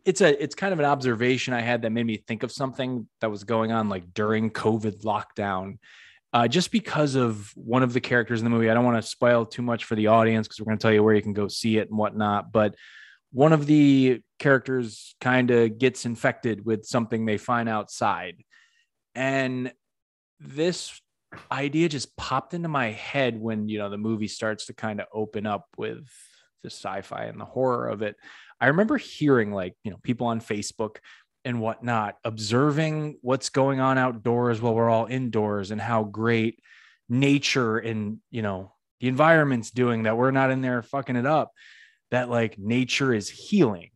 it's 0.05 0.19
a 0.19 0.43
it's 0.43 0.53
kind 0.53 0.73
of 0.73 0.79
an 0.79 0.85
observation 0.85 1.53
I 1.53 1.61
had 1.61 1.83
that 1.83 1.91
made 1.91 2.05
me 2.05 2.17
think 2.17 2.43
of 2.43 2.51
something 2.51 3.07
that 3.21 3.31
was 3.31 3.45
going 3.45 3.71
on 3.71 3.87
like 3.87 4.13
during 4.13 4.51
COVID 4.51 5.03
lockdown. 5.03 5.77
Uh, 6.31 6.47
just 6.47 6.71
because 6.71 7.15
of 7.15 7.51
one 7.55 7.81
of 7.81 7.93
the 7.93 8.01
characters 8.01 8.39
in 8.39 8.43
the 8.43 8.51
movie, 8.51 8.69
I 8.69 8.75
don't 8.75 8.85
want 8.85 9.01
to 9.01 9.09
spoil 9.09 9.45
too 9.47 9.63
much 9.63 9.85
for 9.85 9.95
the 9.95 10.07
audience 10.07 10.47
because 10.47 10.59
we're 10.59 10.65
going 10.65 10.77
to 10.77 10.81
tell 10.81 10.93
you 10.93 11.01
where 11.01 11.15
you 11.15 11.23
can 11.23 11.33
go 11.33 11.47
see 11.47 11.77
it 11.77 11.89
and 11.89 11.97
whatnot. 11.97 12.51
But 12.51 12.75
one 13.31 13.51
of 13.51 13.65
the 13.65 14.21
characters 14.37 15.15
kind 15.21 15.49
of 15.49 15.79
gets 15.79 16.05
infected 16.05 16.65
with 16.65 16.85
something 16.85 17.25
they 17.25 17.37
find 17.37 17.67
outside, 17.67 18.43
and 19.15 19.71
this 20.39 21.01
idea 21.51 21.89
just 21.89 22.15
popped 22.17 22.53
into 22.53 22.67
my 22.69 22.91
head 22.91 23.39
when 23.39 23.67
you 23.69 23.77
know 23.77 23.89
the 23.89 23.97
movie 23.97 24.27
starts 24.27 24.65
to 24.65 24.73
kind 24.73 24.99
of 24.99 25.07
open 25.13 25.45
up 25.45 25.67
with 25.77 26.09
the 26.63 26.69
sci-fi 26.69 27.25
and 27.25 27.39
the 27.39 27.45
horror 27.45 27.87
of 27.87 28.01
it 28.01 28.15
i 28.59 28.67
remember 28.67 28.97
hearing 28.97 29.51
like 29.51 29.75
you 29.83 29.91
know 29.91 29.97
people 30.01 30.27
on 30.27 30.41
facebook 30.41 30.97
and 31.45 31.61
whatnot 31.61 32.15
observing 32.23 33.17
what's 33.21 33.49
going 33.49 33.79
on 33.79 33.97
outdoors 33.97 34.59
while 34.59 34.73
we're 34.73 34.89
all 34.89 35.05
indoors 35.05 35.71
and 35.71 35.79
how 35.79 36.03
great 36.03 36.59
nature 37.07 37.77
and 37.77 38.17
you 38.31 38.41
know 38.41 38.73
the 38.99 39.07
environment's 39.07 39.71
doing 39.71 40.03
that 40.03 40.17
we're 40.17 40.31
not 40.31 40.51
in 40.51 40.61
there 40.61 40.81
fucking 40.81 41.15
it 41.15 41.25
up 41.25 41.51
that 42.11 42.29
like 42.29 42.57
nature 42.57 43.13
is 43.13 43.29
healing 43.29 43.91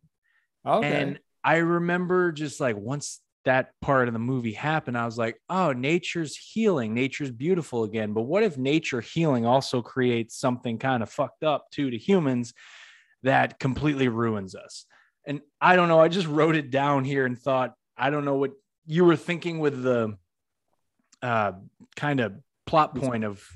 Okay. 0.66 1.02
and 1.02 1.18
I 1.42 1.56
remember 1.56 2.32
just 2.32 2.58
like 2.58 2.76
once 2.76 3.20
that 3.44 3.70
part 3.80 4.08
of 4.08 4.14
the 4.14 4.20
movie 4.20 4.52
happened, 4.52 4.96
I 4.96 5.04
was 5.04 5.18
like, 5.18 5.40
oh, 5.48 5.72
nature's 5.72 6.36
healing. 6.36 6.94
Nature's 6.94 7.30
beautiful 7.30 7.84
again. 7.84 8.12
But 8.12 8.22
what 8.22 8.42
if 8.42 8.56
nature 8.56 9.00
healing 9.00 9.46
also 9.46 9.82
creates 9.82 10.38
something 10.38 10.78
kind 10.78 11.02
of 11.02 11.10
fucked 11.10 11.44
up 11.44 11.70
too 11.70 11.90
to 11.90 11.98
humans 11.98 12.54
that 13.22 13.58
completely 13.58 14.08
ruins 14.08 14.54
us? 14.54 14.86
And 15.26 15.40
I 15.60 15.76
don't 15.76 15.88
know. 15.88 16.00
I 16.00 16.08
just 16.08 16.26
wrote 16.26 16.56
it 16.56 16.70
down 16.70 17.04
here 17.04 17.26
and 17.26 17.38
thought, 17.38 17.74
I 17.96 18.10
don't 18.10 18.24
know 18.24 18.36
what 18.36 18.52
you 18.86 19.04
were 19.04 19.16
thinking 19.16 19.58
with 19.58 19.82
the 19.82 20.16
uh, 21.22 21.52
kind 21.96 22.20
of 22.20 22.34
plot 22.66 22.94
point 22.94 23.24
of, 23.24 23.46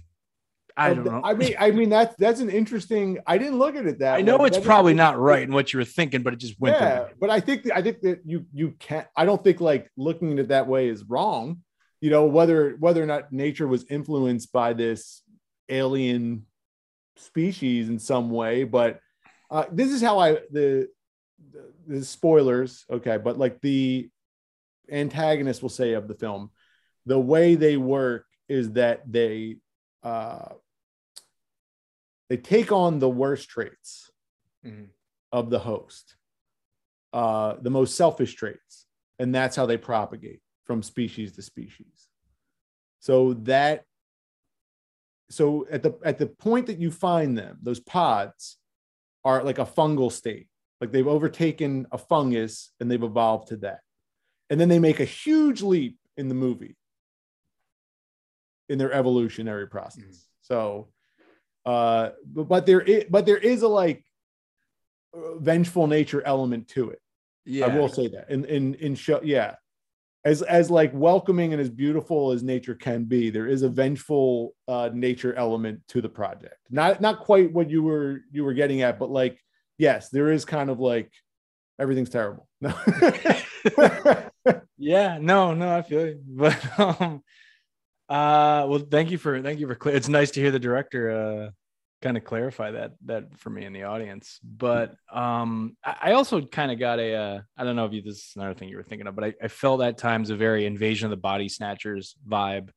I 0.79 0.95
don't 0.95 1.05
know. 1.05 1.20
I 1.24 1.35
mean, 1.35 1.55
I 1.59 1.70
mean 1.72 1.89
that's 1.89 2.14
that's 2.16 2.41
an 2.41 2.51
interesting. 2.51 3.18
I 3.26 3.37
didn't 3.37 3.59
look 3.59 3.74
at 3.74 3.85
it 3.87 3.99
that. 3.99 4.12
Way. 4.12 4.18
I 4.18 4.22
know 4.22 4.39
way. 4.39 4.47
it's 4.47 4.59
That 4.59 4.64
probably 4.64 4.95
not 4.95 5.18
right 5.18 5.43
in 5.43 5.53
what 5.53 5.72
you 5.72 5.81
were 5.81 5.85
thinking, 5.85 6.22
but 6.22 6.33
it 6.33 6.39
just 6.39 6.59
went. 6.61 6.76
Yeah, 6.76 7.09
but 7.20 7.31
I 7.31 7.41
think 7.41 7.64
that, 7.64 7.76
I 7.76 7.83
think 7.83 8.01
that 8.03 8.20
you 8.24 8.47
you 8.53 8.74
can't. 8.79 9.07
I 9.16 9.24
don't 9.24 9.43
think 9.43 9.61
like 9.61 9.91
looking 9.97 10.33
at 10.35 10.39
it 10.39 10.49
that 10.49 10.68
way 10.68 10.89
is 10.89 11.05
wrong. 11.05 11.62
You 12.01 12.11
know 12.11 12.26
whether 12.26 12.76
whether 12.79 13.03
or 13.03 13.07
not 13.07 13.33
nature 13.33 13.66
was 13.66 13.85
influenced 13.91 14.53
by 14.53 14.72
this 14.72 15.22
alien 15.68 16.47
species 17.16 17.89
in 17.89 17.99
some 17.99 18.31
way, 18.31 18.62
but 18.62 19.01
uh, 19.51 19.64
this 19.72 19.91
is 19.91 20.01
how 20.01 20.20
I 20.20 20.35
the, 20.53 20.89
the 21.53 21.72
the 21.89 22.05
spoilers. 22.05 22.85
Okay, 22.89 23.18
but 23.18 23.37
like 23.37 23.61
the 23.61 24.09
antagonist 24.91 25.61
will 25.61 25.68
say 25.68 25.95
of 25.95 26.07
the 26.07 26.14
film, 26.14 26.51
the 27.05 27.18
way 27.18 27.57
they 27.57 27.76
work 27.76 28.26
is 28.49 28.72
that 28.72 29.03
they 29.11 29.57
uh, 30.03 30.51
they 32.29 32.37
take 32.37 32.72
on 32.72 32.99
the 32.99 33.09
worst 33.09 33.49
traits 33.49 34.11
Mhm. 34.64 34.91
of 35.33 35.51
the 35.51 35.59
host, 35.61 36.16
uh, 37.12 37.55
the 37.61 37.70
most 37.70 37.97
selfish 37.97 38.35
traits, 38.35 38.87
and 39.18 39.35
that's 39.35 39.57
how 39.57 39.66
they 39.66 39.79
propagate 39.79 40.43
from 40.64 40.83
species 40.83 41.33
to 41.33 41.43
species. 41.43 42.09
So 43.01 43.35
that, 43.35 43.85
so 45.31 45.66
at 45.68 45.83
the 45.83 45.99
at 46.05 46.18
the 46.18 46.26
point 46.26 46.66
that 46.66 46.79
you 46.79 46.91
find 46.91 47.37
them, 47.37 47.59
those 47.62 47.81
pods 47.81 48.59
are 49.24 49.43
like 49.43 49.59
a 49.59 49.64
fungal 49.66 50.11
state, 50.12 50.49
like 50.81 50.93
they've 50.93 51.07
overtaken 51.07 51.87
a 51.93 51.99
fungus 51.99 52.72
and 52.81 52.91
they've 52.91 53.03
evolved 53.03 53.49
to 53.49 53.57
that, 53.59 53.81
and 54.51 54.61
then 54.61 54.68
they 54.68 54.79
make 54.79 55.01
a 55.01 55.05
huge 55.05 55.62
leap 55.62 55.99
in 56.16 56.29
the 56.29 56.35
movie 56.35 56.76
in 58.68 58.76
their 58.79 58.93
evolutionary 58.93 59.66
process. 59.66 60.05
Mhm. 60.05 60.26
So, 60.43 60.93
uh, 61.69 62.12
but, 62.25 62.49
but 62.49 62.66
there 62.66 62.81
is, 62.81 63.05
but 63.11 63.27
there 63.27 63.37
is 63.37 63.61
a 63.61 63.69
like 63.69 64.03
vengeful 65.39 65.87
nature 65.87 66.23
element 66.25 66.66
to 66.69 66.91
it. 66.91 67.01
Yeah. 67.45 67.66
I 67.66 67.77
will 67.77 67.91
say 67.91 68.09
that 68.09 68.31
in 68.31 68.47
in 68.47 68.75
in 68.75 68.95
show, 68.95 69.21
yeah. 69.23 69.57
As 70.25 70.41
as 70.43 70.71
like 70.71 70.93
welcoming 70.95 71.53
and 71.53 71.61
as 71.61 71.69
beautiful 71.69 72.33
as 72.33 72.43
nature 72.43 72.75
can 72.75 73.05
be, 73.05 73.29
there 73.29 73.47
is 73.47 73.62
a 73.62 73.69
vengeful 73.69 74.55
uh, 74.66 74.89
nature 74.93 75.35
element 75.35 75.83
to 75.89 76.01
the 76.01 76.09
project. 76.09 76.57
Not 76.71 77.03
not 77.03 77.21
quite 77.21 77.53
what 77.53 77.69
you 77.69 77.83
were 77.83 78.21
you 78.31 78.45
were 78.45 78.55
getting 78.55 78.81
at, 78.81 78.99
but 78.99 79.11
like 79.11 79.39
yes, 79.77 80.09
there 80.09 80.33
is 80.33 80.47
kind 80.47 80.71
of 80.71 80.81
like 80.81 81.12
everything's 81.79 82.11
terrible. 82.11 82.49
No. 82.61 82.75
Yeah, 84.79 85.19
no, 85.21 85.53
no, 85.53 85.77
I 85.77 85.83
feel 85.83 86.07
you. 86.07 86.23
But 86.27 86.79
um 86.79 87.23
uh 88.09 88.64
well 88.66 88.79
thank 88.79 89.11
you 89.11 89.19
for 89.19 89.43
thank 89.43 89.61
you 89.61 89.66
for 89.66 89.75
clear 89.75 89.95
it's 89.95 90.09
nice 90.09 90.31
to 90.31 90.41
hear 90.41 90.51
the 90.51 90.59
director 90.59 91.11
uh 91.11 91.51
kind 92.01 92.16
of 92.16 92.24
clarify 92.24 92.70
that 92.70 92.92
that 93.07 93.24
for 93.38 93.51
me 93.51 93.64
in 93.64 93.72
the 93.72 93.82
audience. 93.84 94.38
But 94.42 94.94
um 95.12 95.76
I, 95.84 95.96
I 96.03 96.12
also 96.12 96.40
kind 96.42 96.70
of 96.70 96.78
got 96.78 96.99
a 97.01 97.14
uh 97.14 97.40
I 97.57 97.64
don't 97.64 97.76
know 97.76 97.86
if 97.86 97.92
you 97.92 98.03
this 98.03 98.16
is 98.18 98.32
another 98.36 98.55
thing 98.55 98.68
you 98.68 98.76
were 98.76 98.82
thinking 98.84 99.07
of, 99.07 99.14
but 99.16 99.24
I, 99.24 99.34
I 99.42 99.49
felt 99.49 99.82
at 99.82 99.99
times 99.99 100.30
a 100.30 100.36
very 100.36 100.64
invasion 100.66 101.07
of 101.07 101.11
the 101.11 101.16
body 101.16 101.49
snatchers 101.49 102.14
vibe 102.26 102.70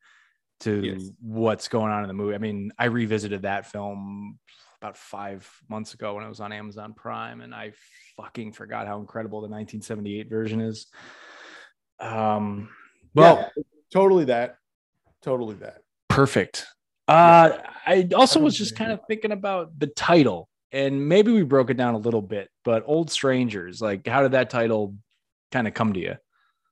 to 0.61 0.81
Yes. 0.83 1.09
what's 1.21 1.67
going 1.67 1.91
on 1.91 2.03
in 2.03 2.07
the 2.07 2.13
movie. 2.13 2.35
I 2.35 2.39
mean, 2.39 2.71
I 2.77 2.85
revisited 2.85 3.43
that 3.43 3.65
film 3.67 4.37
about 4.79 4.97
five 4.97 5.47
months 5.69 5.93
ago 5.93 6.15
when 6.15 6.23
I 6.23 6.29
was 6.29 6.39
on 6.39 6.51
Amazon 6.51 6.93
Prime, 6.93 7.41
and 7.41 7.53
I 7.53 7.73
fucking 8.17 8.53
forgot 8.53 8.87
how 8.87 8.99
incredible 8.99 9.39
the 9.41 9.47
1978 9.47 10.29
version 10.29 10.61
is. 10.61 10.87
Um, 11.99 12.69
well, 13.13 13.51
Yeah, 13.55 13.63
totally 13.93 14.25
that. 14.25 14.57
Totally 15.21 15.55
that. 15.55 15.81
perfect. 16.09 16.65
Uh, 17.11 17.57
I 17.85 18.07
also 18.15 18.39
was 18.39 18.57
just 18.57 18.77
kind 18.77 18.89
of 18.89 19.01
thinking 19.05 19.33
about 19.33 19.77
the 19.77 19.87
title, 19.87 20.47
and 20.71 21.09
maybe 21.09 21.29
we 21.33 21.43
broke 21.43 21.69
it 21.69 21.75
down 21.75 21.93
a 21.93 21.97
little 21.97 22.21
bit, 22.21 22.49
but 22.63 22.83
Old 22.85 23.11
Strangers, 23.11 23.81
like, 23.81 24.07
how 24.07 24.21
did 24.21 24.31
that 24.31 24.49
title 24.49 24.95
kind 25.51 25.67
of 25.67 25.73
come 25.73 25.91
to 25.91 25.99
you? 25.99 26.15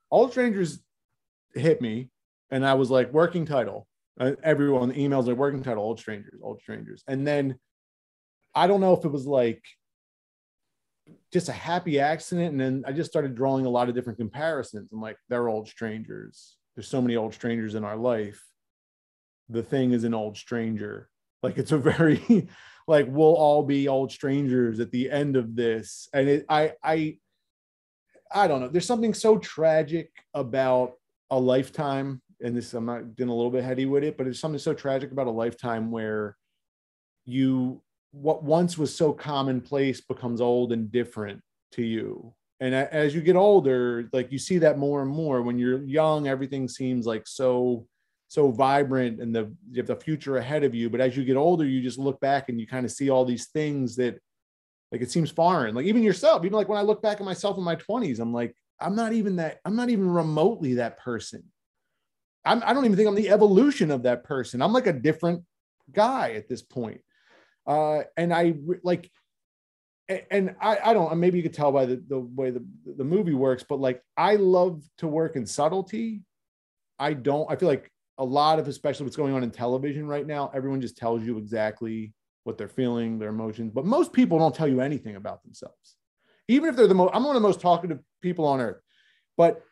All 0.10 0.32
strangers 0.32 0.80
hit 1.54 1.82
me, 1.82 2.10
and 2.52 2.66
I 2.66 2.76
was 2.76 2.90
like, 2.90 3.12
working 3.12 3.46
title. 3.46 3.86
Uh, 4.18 4.32
everyone, 4.42 4.88
the 4.88 4.96
emails 4.96 5.28
like 5.28 5.36
working 5.36 5.62
title, 5.62 5.84
old 5.84 6.00
strangers, 6.00 6.40
old 6.42 6.62
strangers. 6.62 7.04
And 7.06 7.28
then 7.28 7.60
I 8.56 8.68
don't 8.68 8.80
know 8.80 8.94
if 8.94 9.04
it 9.04 9.12
was 9.12 9.26
like 9.26 9.62
just 11.34 11.50
a 11.50 11.54
happy 11.54 12.00
accident. 12.00 12.52
And 12.52 12.60
then 12.62 12.84
I 12.88 12.94
just 12.94 13.10
started 13.10 13.36
drawing 13.36 13.66
a 13.66 13.70
lot 13.70 13.90
of 13.90 13.96
different 13.96 14.20
comparisons. 14.20 14.90
I'm 14.94 15.02
like, 15.02 15.18
they're 15.28 15.50
old 15.50 15.68
strangers. 15.68 16.56
There's 16.76 16.88
so 16.88 17.02
many 17.02 17.18
old 17.18 17.34
strangers 17.34 17.76
in 17.76 17.84
our 17.84 17.98
life. 17.98 18.42
The 19.50 19.64
thing 19.64 19.92
is 19.92 20.04
an 20.04 20.14
old 20.14 20.38
stranger. 20.38 21.10
Like 21.42 21.58
it's 21.58 21.72
a 21.72 21.78
very 21.78 22.48
like 22.88 23.08
we'll 23.10 23.36
all 23.36 23.64
be 23.64 23.88
old 23.88 24.12
strangers 24.12 24.80
at 24.80 24.92
the 24.92 25.10
end 25.10 25.36
of 25.36 25.56
this. 25.56 26.08
And 26.14 26.28
it 26.28 26.46
I 26.50 26.74
I 26.84 27.18
I 28.32 28.48
don't 28.48 28.62
know. 28.62 28.68
There's 28.68 28.86
something 28.86 29.14
so 29.14 29.38
tragic 29.38 30.12
about 30.34 30.94
a 31.32 31.40
lifetime, 31.40 32.22
and 32.42 32.56
this 32.56 32.74
I'm 32.74 32.86
not 32.86 33.16
getting 33.16 33.32
a 33.32 33.36
little 33.36 33.52
bit 33.52 33.64
heady 33.64 33.86
with 33.86 34.04
it, 34.04 34.18
but 34.18 34.24
there's 34.24 34.40
something 34.40 34.60
so 34.60 34.74
tragic 34.74 35.12
about 35.12 35.28
a 35.28 35.32
lifetime 35.32 35.92
where 35.92 36.38
you 37.26 37.82
what 38.12 38.44
once 38.44 38.78
was 38.78 38.96
so 38.96 39.14
commonplace 39.14 40.02
becomes 40.02 40.42
old 40.42 40.72
and 40.72 40.92
different 40.92 41.42
to 41.74 41.84
you. 41.84 42.34
And 42.60 42.76
as 42.76 43.16
you 43.16 43.22
get 43.22 43.36
older, 43.36 44.10
like 44.12 44.32
you 44.32 44.40
see 44.40 44.58
that 44.60 44.78
more 44.78 45.02
and 45.02 45.12
more. 45.12 45.42
When 45.42 45.58
you're 45.58 45.84
young, 45.84 46.28
everything 46.28 46.68
seems 46.68 47.06
like 47.06 47.26
so 47.26 47.88
so 48.30 48.52
vibrant 48.52 49.20
and 49.20 49.36
the 49.36 49.52
you 49.72 49.78
have 49.78 49.88
the 49.88 49.96
future 49.96 50.38
ahead 50.38 50.64
of 50.64 50.74
you. 50.74 50.90
But 50.90 51.02
as 51.02 51.18
you 51.18 51.26
get 51.26 51.36
older, 51.36 51.66
you 51.66 51.82
just 51.82 51.98
look 51.98 52.20
back 52.22 52.48
and 52.48 52.60
you 52.60 52.68
kind 52.68 52.86
of 52.86 52.92
see 52.92 53.10
all 53.10 53.26
these 53.26 53.48
things 53.48 53.96
that 53.98 54.20
like 54.92 55.02
it 55.02 55.12
seems 55.12 55.32
foreign. 55.32 55.76
Like 55.76 55.88
even 55.88 56.04
yourself, 56.04 56.46
even 56.46 56.56
like 56.56 56.70
when 56.70 56.78
I 56.78 56.84
look 56.84 57.02
back 57.02 57.20
at 57.20 57.26
myself 57.26 57.58
in 57.58 57.64
my 57.64 57.76
20s, 57.76 58.20
I'm 58.20 58.32
like, 58.32 58.56
I'm 58.80 58.96
not 58.96 59.14
even 59.14 59.38
that, 59.38 59.60
I'm 59.66 59.76
not 59.76 59.90
even 59.90 60.08
remotely 60.08 60.76
that 60.76 60.98
person. 61.00 61.44
I'm, 62.46 62.64
I 62.64 62.74
don't 62.74 62.86
even 62.86 62.96
think 62.96 63.08
I'm 63.08 63.16
the 63.16 63.30
evolution 63.30 63.92
of 63.92 64.04
that 64.04 64.24
person. 64.24 64.62
I'm 64.62 64.74
like 64.74 64.88
a 64.88 64.94
different 64.94 65.44
guy 65.92 66.34
at 66.34 66.48
this 66.48 66.62
point. 66.62 67.02
Uh, 67.66 68.04
and 68.16 68.34
I 68.34 68.56
like, 68.84 69.12
and 70.08 70.56
I, 70.62 70.78
I 70.86 70.94
don't, 70.94 71.16
maybe 71.18 71.38
you 71.38 71.44
could 71.44 71.54
tell 71.54 71.72
by 71.72 71.86
the, 71.86 72.04
the 72.08 72.20
way 72.20 72.52
the, 72.52 72.64
the 72.86 73.04
movie 73.04 73.34
works, 73.34 73.64
but 73.68 73.80
like, 73.80 74.02
I 74.16 74.36
love 74.36 74.84
to 75.00 75.08
work 75.08 75.36
in 75.36 75.46
subtlety. 75.46 76.22
I 76.98 77.14
don't, 77.14 77.52
I 77.52 77.56
feel 77.56 77.70
like 77.70 77.92
a 78.20 78.26
lot 78.26 78.60
of, 78.60 78.68
especially 78.68 79.06
what's 79.06 79.16
going 79.16 79.34
on 79.34 79.44
in 79.44 79.50
television 79.50 80.06
right 80.06 80.28
now, 80.28 80.52
everyone 80.54 80.82
just 80.82 80.98
tells 80.98 81.24
you 81.24 81.38
exactly 81.38 82.14
what 82.44 82.58
they're 82.58 82.68
feeling, 82.68 83.18
their 83.18 83.30
emotions. 83.30 83.72
But 83.74 83.86
most 83.86 84.14
people 84.14 84.38
don't 84.38 84.54
tell 84.54 84.68
you 84.68 84.82
anything 84.82 85.16
about 85.16 85.42
themselves, 85.42 85.96
even 86.48 86.70
if 86.70 86.76
they're 86.76 86.88
the 86.88 86.94
most. 86.94 87.12
I'm 87.16 87.24
one 87.24 87.36
of 87.36 87.42
the 87.42 87.48
most 87.48 87.62
talkative 87.62 88.00
people 88.22 88.46
on 88.46 88.60
earth, 88.60 88.82
but 89.38 89.64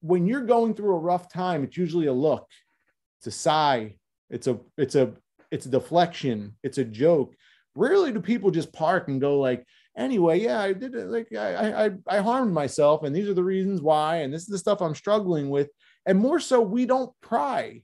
when 0.00 0.26
you're 0.26 0.42
going 0.42 0.74
through 0.74 0.94
a 0.94 0.98
rough 0.98 1.28
time, 1.28 1.64
it's 1.64 1.76
usually 1.76 2.06
a 2.06 2.12
look, 2.12 2.46
it's 3.18 3.26
a 3.26 3.32
sigh, 3.32 3.96
it's 4.30 4.46
a 4.46 4.60
it's 4.76 4.94
a 4.94 5.12
it's 5.50 5.66
a 5.66 5.70
deflection, 5.70 6.56
it's 6.62 6.78
a 6.78 6.84
joke. 6.84 7.34
Rarely 7.74 8.12
do 8.12 8.20
people 8.20 8.50
just 8.50 8.72
park 8.72 9.08
and 9.08 9.20
go 9.20 9.40
like, 9.40 9.64
anyway, 9.96 10.40
yeah, 10.40 10.60
I 10.60 10.72
did 10.72 10.94
it. 10.94 11.08
Like 11.08 11.34
I 11.34 11.86
I 11.86 11.90
I 12.06 12.18
harmed 12.18 12.52
myself, 12.52 13.02
and 13.02 13.14
these 13.14 13.28
are 13.28 13.34
the 13.34 13.42
reasons 13.42 13.82
why, 13.82 14.18
and 14.18 14.32
this 14.32 14.42
is 14.42 14.48
the 14.48 14.58
stuff 14.58 14.80
I'm 14.80 14.94
struggling 14.94 15.50
with. 15.50 15.68
And 16.06 16.18
more 16.18 16.40
so, 16.40 16.60
we 16.60 16.86
don't 16.86 17.12
pry. 17.20 17.82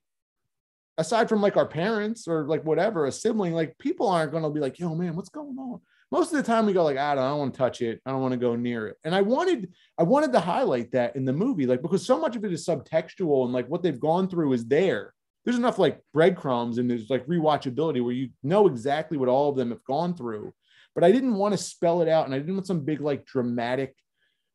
Aside 0.96 1.28
from 1.28 1.42
like 1.42 1.56
our 1.56 1.66
parents 1.66 2.28
or 2.28 2.46
like 2.46 2.64
whatever, 2.64 3.06
a 3.06 3.12
sibling, 3.12 3.52
like 3.52 3.76
people 3.78 4.08
aren't 4.08 4.30
going 4.30 4.44
to 4.44 4.50
be 4.50 4.60
like, 4.60 4.78
yo, 4.78 4.94
man, 4.94 5.16
what's 5.16 5.28
going 5.28 5.56
on? 5.58 5.80
most 6.14 6.32
of 6.32 6.36
the 6.36 6.44
time 6.44 6.64
we 6.64 6.72
go 6.72 6.84
like, 6.84 6.96
I 6.96 7.16
don't, 7.16 7.24
I 7.24 7.30
don't 7.30 7.38
want 7.40 7.54
to 7.54 7.58
touch 7.58 7.82
it. 7.82 8.00
I 8.06 8.12
don't 8.12 8.20
want 8.20 8.30
to 8.30 8.38
go 8.38 8.54
near 8.54 8.86
it. 8.86 8.96
And 9.02 9.12
I 9.12 9.20
wanted, 9.22 9.72
I 9.98 10.04
wanted 10.04 10.32
to 10.32 10.38
highlight 10.38 10.92
that 10.92 11.16
in 11.16 11.24
the 11.24 11.32
movie, 11.32 11.66
like 11.66 11.82
because 11.82 12.06
so 12.06 12.20
much 12.20 12.36
of 12.36 12.44
it 12.44 12.52
is 12.52 12.64
subtextual 12.64 13.44
and 13.44 13.52
like 13.52 13.66
what 13.66 13.82
they've 13.82 13.98
gone 13.98 14.28
through 14.28 14.52
is 14.52 14.64
there. 14.64 15.12
There's 15.44 15.58
enough 15.58 15.76
like 15.76 16.00
breadcrumbs 16.12 16.78
and 16.78 16.88
there's 16.88 17.10
like 17.10 17.26
rewatchability 17.26 18.00
where 18.00 18.12
you 18.12 18.30
know 18.44 18.68
exactly 18.68 19.18
what 19.18 19.28
all 19.28 19.50
of 19.50 19.56
them 19.56 19.70
have 19.70 19.82
gone 19.84 20.14
through. 20.14 20.54
But 20.94 21.02
I 21.02 21.10
didn't 21.10 21.34
want 21.34 21.52
to 21.52 21.58
spell 21.58 22.00
it 22.02 22.08
out, 22.08 22.26
and 22.26 22.34
I 22.34 22.38
didn't 22.38 22.54
want 22.54 22.68
some 22.68 22.84
big 22.84 23.00
like 23.00 23.26
dramatic, 23.26 23.96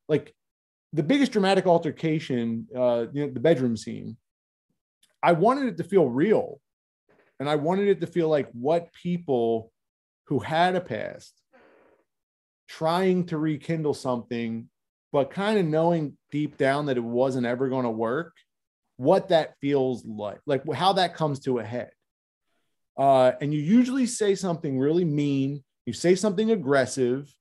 like 0.08 0.34
the 0.94 1.04
biggest 1.04 1.34
dramatic 1.34 1.66
altercation, 1.68 2.68
uh, 2.74 3.08
you 3.12 3.26
know, 3.26 3.34
the 3.34 3.42
bedroom 3.42 3.76
scene. 3.76 4.16
I 5.22 5.34
wanted 5.34 5.66
it 5.68 5.78
to 5.78 5.84
feel 5.84 6.08
real, 6.08 6.60
and 7.40 7.50
I 7.50 7.56
wanted 7.56 7.88
it 7.88 8.02
to 8.02 8.08
feel 8.08 8.30
like 8.30 8.50
what 8.52 8.94
people 8.94 9.72
who 10.28 10.40
had 10.40 10.76
a 10.76 10.82
past 10.82 11.34
trying 12.68 13.26
to 13.26 13.38
rekindle 13.38 13.96
something, 13.96 14.70
but 15.12 15.32
kind 15.32 15.58
of 15.60 15.66
knowing 15.66 16.16
deep 16.32 16.56
down 16.58 16.86
that 16.86 16.98
it 16.98 17.04
wasn't 17.04 17.46
ever 17.46 17.68
going 17.68 17.84
to 17.84 17.90
work, 17.90 18.34
what 18.98 19.30
that 19.30 19.56
feels 19.60 20.06
like, 20.06 20.40
like 20.46 20.62
how 20.74 20.94
that 20.94 21.16
comes 21.16 21.40
to 21.40 21.58
a 21.60 21.64
head. 21.64 21.92
Uh, 22.98 23.32
and 23.42 23.54
you 23.54 23.60
usually 23.60 24.06
say 24.06 24.36
something 24.36 24.78
really 24.78 25.06
mean, 25.06 25.64
you 25.86 25.94
say 25.94 26.14
something 26.16 26.52
aggressive, 26.52 27.34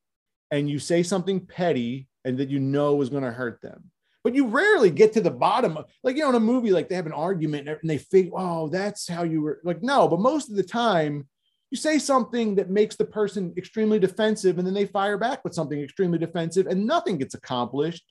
and 0.50 0.70
you 0.70 0.78
say 0.78 1.02
something 1.02 1.44
petty 1.44 2.08
and 2.24 2.38
that 2.38 2.48
you 2.48 2.58
know 2.58 3.02
is 3.02 3.10
going 3.10 3.24
to 3.24 3.30
hurt 3.30 3.60
them. 3.60 3.90
But 4.28 4.34
you 4.34 4.46
rarely 4.46 4.90
get 4.90 5.14
to 5.14 5.22
the 5.22 5.30
bottom 5.30 5.78
of, 5.78 5.86
like, 6.04 6.14
you 6.14 6.20
know, 6.20 6.28
in 6.28 6.34
a 6.34 6.40
movie, 6.40 6.70
like 6.70 6.90
they 6.90 6.96
have 6.96 7.06
an 7.06 7.12
argument 7.12 7.66
and 7.66 7.88
they 7.88 7.96
figure, 7.96 8.32
oh, 8.36 8.68
that's 8.68 9.08
how 9.08 9.22
you 9.22 9.40
were 9.40 9.58
like, 9.64 9.82
no, 9.82 10.06
but 10.06 10.20
most 10.20 10.50
of 10.50 10.56
the 10.56 10.62
time, 10.62 11.26
you 11.70 11.78
say 11.78 11.98
something 11.98 12.54
that 12.56 12.68
makes 12.68 12.94
the 12.96 13.06
person 13.06 13.54
extremely 13.56 13.98
defensive 13.98 14.58
and 14.58 14.66
then 14.66 14.74
they 14.74 14.84
fire 14.84 15.16
back 15.16 15.42
with 15.44 15.54
something 15.54 15.80
extremely 15.80 16.18
defensive 16.18 16.66
and 16.66 16.86
nothing 16.86 17.16
gets 17.16 17.32
accomplished 17.32 18.04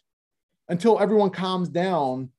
until 0.70 1.00
everyone 1.00 1.30
calms 1.30 1.70
down 1.70 2.32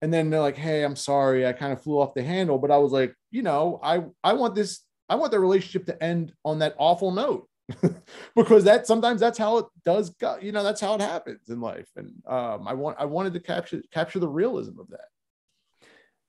and 0.00 0.14
then 0.14 0.30
they're 0.30 0.40
like 0.40 0.56
hey 0.56 0.84
i'm 0.84 0.94
sorry 0.94 1.44
i 1.44 1.52
kind 1.52 1.72
of 1.72 1.82
flew 1.82 2.00
off 2.00 2.14
the 2.14 2.22
handle 2.22 2.58
but 2.58 2.70
i 2.70 2.78
was 2.78 2.92
like 2.92 3.14
you 3.32 3.42
know 3.42 3.80
i 3.82 4.04
i 4.22 4.32
want 4.32 4.54
this 4.54 4.80
i 5.08 5.16
want 5.16 5.32
the 5.32 5.40
relationship 5.40 5.86
to 5.86 6.00
end 6.02 6.32
on 6.44 6.60
that 6.60 6.76
awful 6.78 7.10
note 7.10 7.48
because 8.36 8.64
that 8.64 8.86
sometimes 8.86 9.20
that's 9.20 9.38
how 9.38 9.56
it 9.56 9.66
does 9.84 10.10
go 10.10 10.36
you 10.40 10.52
know 10.52 10.62
that's 10.62 10.82
how 10.82 10.94
it 10.94 11.00
happens 11.00 11.48
in 11.48 11.60
life 11.60 11.88
and 11.96 12.12
um 12.26 12.68
i 12.68 12.74
want 12.74 12.94
i 13.00 13.06
wanted 13.06 13.32
to 13.32 13.40
capture 13.40 13.82
capture 13.90 14.18
the 14.18 14.28
realism 14.28 14.78
of 14.78 14.88
that 14.90 15.08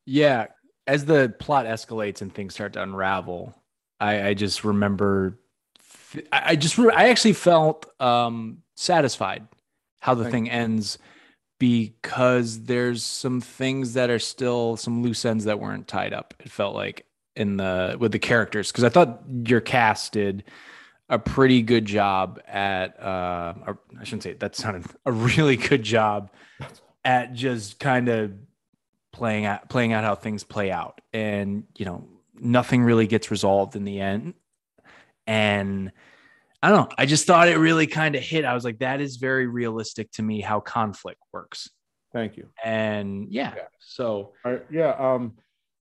yeah 0.06 0.48
as 0.88 1.04
the 1.04 1.34
plot 1.40 1.66
escalates 1.66 2.22
and 2.22 2.34
things 2.34 2.54
start 2.54 2.72
to 2.72 2.82
unravel 2.82 3.54
I, 4.00 4.30
I 4.30 4.34
just 4.34 4.64
remember, 4.64 5.40
I 6.32 6.56
just, 6.56 6.78
I 6.80 7.10
actually 7.10 7.34
felt 7.34 7.90
um, 8.02 8.60
satisfied 8.76 9.48
how 10.00 10.16
the 10.16 10.24
Thank 10.24 10.34
thing 10.34 10.46
you. 10.48 10.52
ends 10.52 10.98
because 11.60 12.64
there's 12.64 13.04
some 13.04 13.42
things 13.42 13.94
that 13.94 14.10
are 14.10 14.20
still 14.20 14.76
some 14.78 15.02
loose 15.02 15.24
ends 15.24 15.46
that 15.46 15.60
weren't 15.60 15.88
tied 15.88 16.14
up. 16.14 16.34
It 16.40 16.52
felt 16.52 16.76
like 16.76 17.06
in 17.36 17.58
the 17.58 17.98
with 18.00 18.12
the 18.12 18.20
characters 18.20 18.72
because 18.72 18.84
I 18.84 18.90
thought 18.90 19.22
your 19.46 19.62
cast 19.62 20.14
did 20.14 20.44
a 21.10 21.20
pretty 21.20 21.62
good 21.62 21.86
job 21.86 22.41
at 22.47 22.99
uh 23.01 23.53
or 23.68 23.80
I 23.99 24.03
shouldn't 24.03 24.24
say 24.24 24.34
that 24.34 24.56
sounded 24.56 24.86
a 25.06 25.12
really 25.12 25.56
good 25.56 25.84
job 25.84 26.32
at 27.03 27.34
just 27.34 27.80
kind 27.80 28.10
of 28.10 28.34
playing 29.12 29.45
out 29.45 29.70
playing 29.70 29.93
out 29.93 30.03
how 30.03 30.16
things 30.16 30.43
play 30.43 30.72
out 30.72 31.01
and 31.14 31.64
you 31.78 31.86
know 31.86 32.08
nothing 32.39 32.84
really 32.84 33.08
gets 33.08 33.32
resolved 33.32 33.76
in 33.76 33.84
the 33.84 33.99
end. 33.99 34.34
And 35.28 35.91
I 36.62 36.70
don't 36.70 36.89
know. 36.89 36.95
I 36.97 37.06
just 37.06 37.26
thought 37.26 37.47
it 37.47 37.58
really 37.58 37.88
kind 37.88 38.16
of 38.16 38.22
hit. 38.22 38.45
I 38.45 38.53
was 38.53 38.64
like, 38.64 38.80
that 38.80 39.01
is 39.01 39.18
very 39.18 39.47
realistic 39.47 40.12
to 40.14 40.24
me 40.24 40.41
how 40.41 40.60
conflict 40.60 41.22
works. 41.32 41.70
Thank 42.14 42.38
you. 42.38 42.49
And 42.64 43.28
yeah, 43.32 43.53
yeah. 43.56 43.64
so 43.80 44.34
yeah, 44.72 44.91
um, 44.91 45.34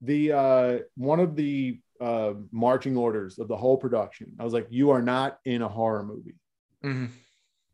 the 0.01 0.31
uh, 0.31 0.77
one 0.95 1.19
of 1.19 1.35
the 1.35 1.79
uh, 2.01 2.33
marching 2.51 2.97
orders 2.97 3.39
of 3.39 3.47
the 3.47 3.55
whole 3.55 3.77
production, 3.77 4.33
I 4.39 4.43
was 4.43 4.53
like, 4.53 4.67
you 4.69 4.89
are 4.89 5.01
not 5.01 5.39
in 5.45 5.61
a 5.61 5.67
horror 5.67 6.03
movie. 6.03 6.35
Mm-hmm. 6.83 7.05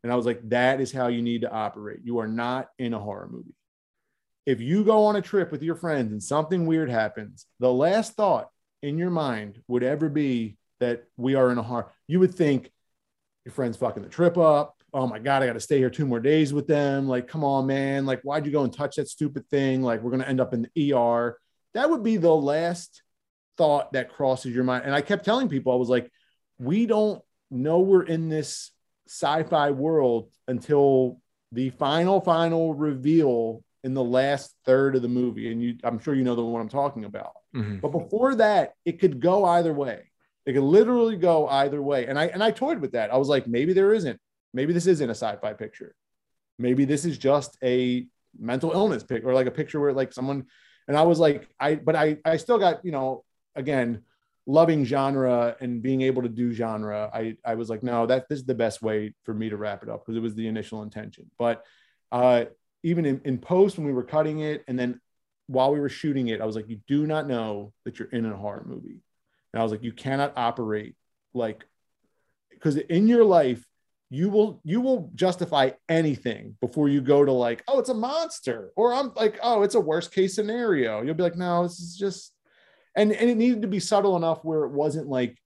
And 0.02 0.12
I 0.12 0.16
was 0.16 0.26
like, 0.26 0.48
that 0.50 0.80
is 0.80 0.92
how 0.92 1.08
you 1.08 1.22
need 1.22 1.40
to 1.40 1.50
operate. 1.50 2.00
You 2.04 2.18
are 2.18 2.28
not 2.28 2.68
in 2.78 2.94
a 2.94 2.98
horror 2.98 3.28
movie. 3.30 3.54
If 4.46 4.60
you 4.60 4.84
go 4.84 5.06
on 5.06 5.16
a 5.16 5.22
trip 5.22 5.50
with 5.50 5.62
your 5.62 5.74
friends 5.74 6.12
and 6.12 6.22
something 6.22 6.66
weird 6.66 6.90
happens, 6.90 7.46
the 7.58 7.72
last 7.72 8.14
thought 8.14 8.48
in 8.82 8.96
your 8.96 9.10
mind 9.10 9.60
would 9.66 9.82
ever 9.82 10.08
be 10.08 10.56
that 10.80 11.04
we 11.16 11.34
are 11.34 11.50
in 11.50 11.58
a 11.58 11.62
horror. 11.62 11.90
you 12.06 12.20
would 12.20 12.34
think 12.34 12.70
your 13.44 13.52
friend's 13.52 13.76
fucking 13.76 14.02
the 14.02 14.08
trip 14.08 14.38
up. 14.38 14.76
Oh 14.92 15.06
my 15.06 15.18
God, 15.18 15.42
I 15.42 15.46
got 15.46 15.54
to 15.54 15.60
stay 15.60 15.78
here 15.78 15.90
two 15.90 16.06
more 16.06 16.20
days 16.20 16.52
with 16.52 16.66
them. 16.66 17.08
Like, 17.08 17.28
come 17.28 17.44
on, 17.44 17.66
man. 17.66 18.06
Like, 18.06 18.20
why'd 18.22 18.46
you 18.46 18.52
go 18.52 18.64
and 18.64 18.72
touch 18.72 18.96
that 18.96 19.08
stupid 19.08 19.48
thing? 19.48 19.82
Like, 19.82 20.02
we're 20.02 20.10
going 20.10 20.22
to 20.22 20.28
end 20.28 20.40
up 20.40 20.54
in 20.54 20.68
the 20.74 20.92
ER. 20.94 21.38
That 21.74 21.90
would 21.90 22.02
be 22.02 22.16
the 22.16 22.34
last 22.34 23.02
thought 23.58 23.92
that 23.92 24.10
crosses 24.10 24.54
your 24.54 24.64
mind. 24.64 24.84
And 24.84 24.94
I 24.94 25.02
kept 25.02 25.24
telling 25.24 25.48
people, 25.48 25.72
I 25.72 25.76
was 25.76 25.88
like, 25.88 26.10
we 26.58 26.86
don't 26.86 27.20
know 27.50 27.80
we're 27.80 28.04
in 28.04 28.28
this 28.28 28.70
sci 29.06 29.42
fi 29.44 29.70
world 29.72 30.30
until 30.46 31.20
the 31.52 31.70
final, 31.70 32.20
final 32.20 32.74
reveal 32.74 33.62
in 33.84 33.94
the 33.94 34.04
last 34.04 34.54
third 34.64 34.96
of 34.96 35.02
the 35.02 35.08
movie. 35.08 35.50
And 35.50 35.62
you, 35.62 35.76
I'm 35.84 35.98
sure 35.98 36.14
you 36.14 36.24
know 36.24 36.34
the 36.34 36.44
one 36.44 36.60
I'm 36.60 36.68
talking 36.68 37.04
about. 37.04 37.32
Mm-hmm. 37.54 37.78
But 37.78 37.92
before 37.92 38.36
that, 38.36 38.74
it 38.84 39.00
could 39.00 39.20
go 39.20 39.44
either 39.44 39.72
way. 39.72 40.10
It 40.46 40.54
could 40.54 40.62
literally 40.62 41.16
go 41.16 41.46
either 41.48 41.82
way. 41.82 42.06
And 42.06 42.18
I 42.18 42.26
and 42.26 42.42
I 42.42 42.50
toyed 42.50 42.80
with 42.80 42.92
that. 42.92 43.12
I 43.12 43.16
was 43.18 43.28
like, 43.28 43.46
maybe 43.46 43.72
there 43.72 43.92
isn't. 43.92 44.18
Maybe 44.54 44.72
this 44.72 44.86
isn't 44.86 45.10
a 45.10 45.14
sci-fi 45.14 45.52
picture. 45.52 45.94
Maybe 46.58 46.86
this 46.86 47.04
is 47.04 47.18
just 47.18 47.56
a 47.62 48.06
mental 48.38 48.72
illness 48.72 49.02
pic 49.02 49.24
or 49.24 49.34
like 49.34 49.46
a 49.46 49.50
picture 49.50 49.80
where 49.80 49.92
like 49.92 50.12
someone 50.12 50.46
and 50.86 50.96
I 50.96 51.02
was 51.02 51.18
like, 51.18 51.48
I 51.60 51.74
but 51.74 51.94
I 51.94 52.16
I 52.24 52.38
still 52.38 52.58
got, 52.58 52.84
you 52.84 52.92
know, 52.92 53.24
again, 53.58 54.02
loving 54.46 54.84
genre 54.84 55.54
and 55.60 55.82
being 55.82 56.00
able 56.02 56.22
to 56.22 56.28
do 56.28 56.52
genre. 56.52 57.10
I 57.12 57.36
I 57.44 57.54
was 57.54 57.68
like, 57.68 57.82
no, 57.82 58.06
that 58.06 58.28
this 58.28 58.38
is 58.40 58.46
the 58.46 58.54
best 58.54 58.82
way 58.82 59.14
for 59.24 59.34
me 59.34 59.50
to 59.50 59.56
wrap 59.56 59.82
it 59.82 59.90
up 59.90 60.04
because 60.04 60.16
it 60.16 60.22
was 60.22 60.34
the 60.34 60.48
initial 60.48 60.82
intention. 60.82 61.30
But 61.38 61.64
uh 62.10 62.46
even 62.82 63.04
in, 63.04 63.20
in 63.24 63.38
post 63.38 63.76
when 63.76 63.86
we 63.86 63.92
were 63.92 64.04
cutting 64.04 64.40
it 64.40 64.64
and 64.66 64.78
then 64.78 65.00
while 65.48 65.72
we 65.72 65.80
were 65.80 65.88
shooting 65.88 66.28
it, 66.28 66.40
I 66.40 66.46
was 66.46 66.56
like, 66.56 66.68
you 66.68 66.80
do 66.86 67.06
not 67.06 67.26
know 67.26 67.72
that 67.84 67.98
you're 67.98 68.08
in 68.08 68.24
a 68.24 68.36
horror 68.36 68.64
movie. 68.66 69.00
And 69.52 69.60
I 69.60 69.62
was 69.62 69.72
like, 69.72 69.82
you 69.82 69.92
cannot 69.92 70.32
operate 70.36 70.94
like 71.34 71.64
because 72.50 72.76
in 72.76 73.06
your 73.06 73.24
life, 73.24 73.64
you 74.10 74.30
will 74.30 74.60
you 74.64 74.80
will 74.80 75.10
justify 75.14 75.70
anything 75.88 76.56
before 76.62 76.88
you 76.88 77.02
go 77.02 77.24
to 77.24 77.32
like, 77.32 77.62
oh, 77.68 77.78
it's 77.78 77.90
a 77.90 77.94
monster, 77.94 78.72
or 78.76 78.94
I'm 78.94 79.12
like, 79.14 79.38
oh, 79.42 79.62
it's 79.62 79.74
a 79.74 79.80
worst 79.80 80.12
case 80.12 80.34
scenario. 80.34 81.02
You'll 81.02 81.14
be 81.14 81.22
like, 81.22 81.36
no, 81.36 81.64
this 81.64 81.78
is 81.78 81.96
just 81.96 82.32
and 82.98 83.12
and 83.12 83.30
it 83.30 83.36
needed 83.36 83.62
to 83.62 83.68
be 83.68 83.80
subtle 83.80 84.16
enough 84.16 84.44
where 84.44 84.64
it 84.64 84.72
wasn't 84.72 85.08
like 85.08 85.38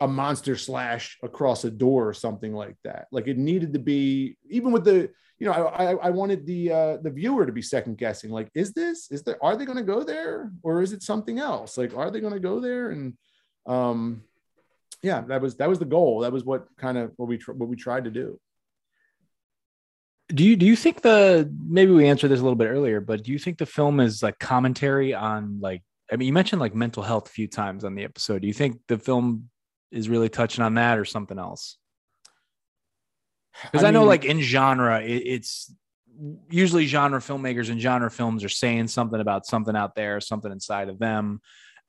a 0.00 0.08
monster 0.08 0.56
slash 0.56 1.18
across 1.22 1.64
a 1.64 1.70
door 1.70 2.08
or 2.08 2.14
something 2.14 2.52
like 2.52 2.76
that. 2.84 3.06
Like 3.10 3.26
it 3.26 3.38
needed 3.38 3.72
to 3.72 3.78
be 3.78 4.36
even 4.48 4.72
with 4.72 4.84
the 4.84 5.10
you 5.38 5.46
know, 5.46 5.52
I, 5.52 5.94
I 5.94 6.10
wanted 6.10 6.46
the 6.46 6.72
uh, 6.72 6.96
the 6.96 7.10
viewer 7.10 7.46
to 7.46 7.52
be 7.52 7.62
second 7.62 7.96
guessing. 7.96 8.30
Like, 8.30 8.50
is 8.54 8.72
this 8.72 9.10
is 9.12 9.22
there? 9.22 9.42
Are 9.42 9.56
they 9.56 9.64
going 9.64 9.78
to 9.78 9.84
go 9.84 10.02
there, 10.02 10.50
or 10.64 10.82
is 10.82 10.92
it 10.92 11.02
something 11.02 11.38
else? 11.38 11.78
Like, 11.78 11.96
are 11.96 12.10
they 12.10 12.20
going 12.20 12.32
to 12.32 12.40
go 12.40 12.58
there? 12.58 12.90
And 12.90 13.16
um, 13.64 14.24
yeah, 15.00 15.20
that 15.28 15.40
was 15.40 15.56
that 15.56 15.68
was 15.68 15.78
the 15.78 15.84
goal. 15.84 16.20
That 16.20 16.32
was 16.32 16.44
what 16.44 16.66
kind 16.76 16.98
of 16.98 17.12
what 17.16 17.28
we 17.28 17.38
tr- 17.38 17.52
what 17.52 17.68
we 17.68 17.76
tried 17.76 18.04
to 18.04 18.10
do. 18.10 18.40
Do 20.28 20.44
you 20.44 20.56
do 20.56 20.66
you 20.66 20.74
think 20.74 21.02
the 21.02 21.48
maybe 21.68 21.92
we 21.92 22.08
answered 22.08 22.28
this 22.28 22.40
a 22.40 22.42
little 22.42 22.56
bit 22.56 22.68
earlier, 22.68 23.00
but 23.00 23.22
do 23.22 23.30
you 23.30 23.38
think 23.38 23.58
the 23.58 23.66
film 23.66 24.00
is 24.00 24.24
like 24.24 24.40
commentary 24.40 25.14
on 25.14 25.60
like 25.60 25.82
I 26.10 26.16
mean 26.16 26.26
you 26.26 26.32
mentioned 26.32 26.60
like 26.60 26.74
mental 26.74 27.02
health 27.02 27.28
a 27.28 27.30
few 27.30 27.48
times 27.48 27.84
on 27.84 27.94
the 27.94 28.04
episode. 28.04 28.42
Do 28.42 28.48
you 28.48 28.54
think 28.54 28.80
the 28.88 28.98
film 28.98 29.50
is 29.90 30.08
really 30.08 30.28
touching 30.28 30.64
on 30.64 30.74
that 30.74 30.98
or 30.98 31.04
something 31.04 31.38
else? 31.38 31.78
Because 33.64 33.84
I, 33.84 33.88
I, 33.88 33.90
know, 33.90 34.04
like 34.04 34.24
in 34.24 34.40
genre, 34.40 35.00
it, 35.02 35.22
it's 35.26 35.72
usually 36.50 36.86
genre 36.86 37.20
filmmakers 37.20 37.70
and 37.70 37.80
genre 37.80 38.10
films 38.10 38.44
are 38.44 38.48
saying 38.48 38.88
something 38.88 39.20
about 39.20 39.46
something 39.46 39.76
out 39.76 39.94
there, 39.94 40.20
something 40.20 40.52
inside 40.52 40.88
of 40.88 40.98
them, 40.98 41.40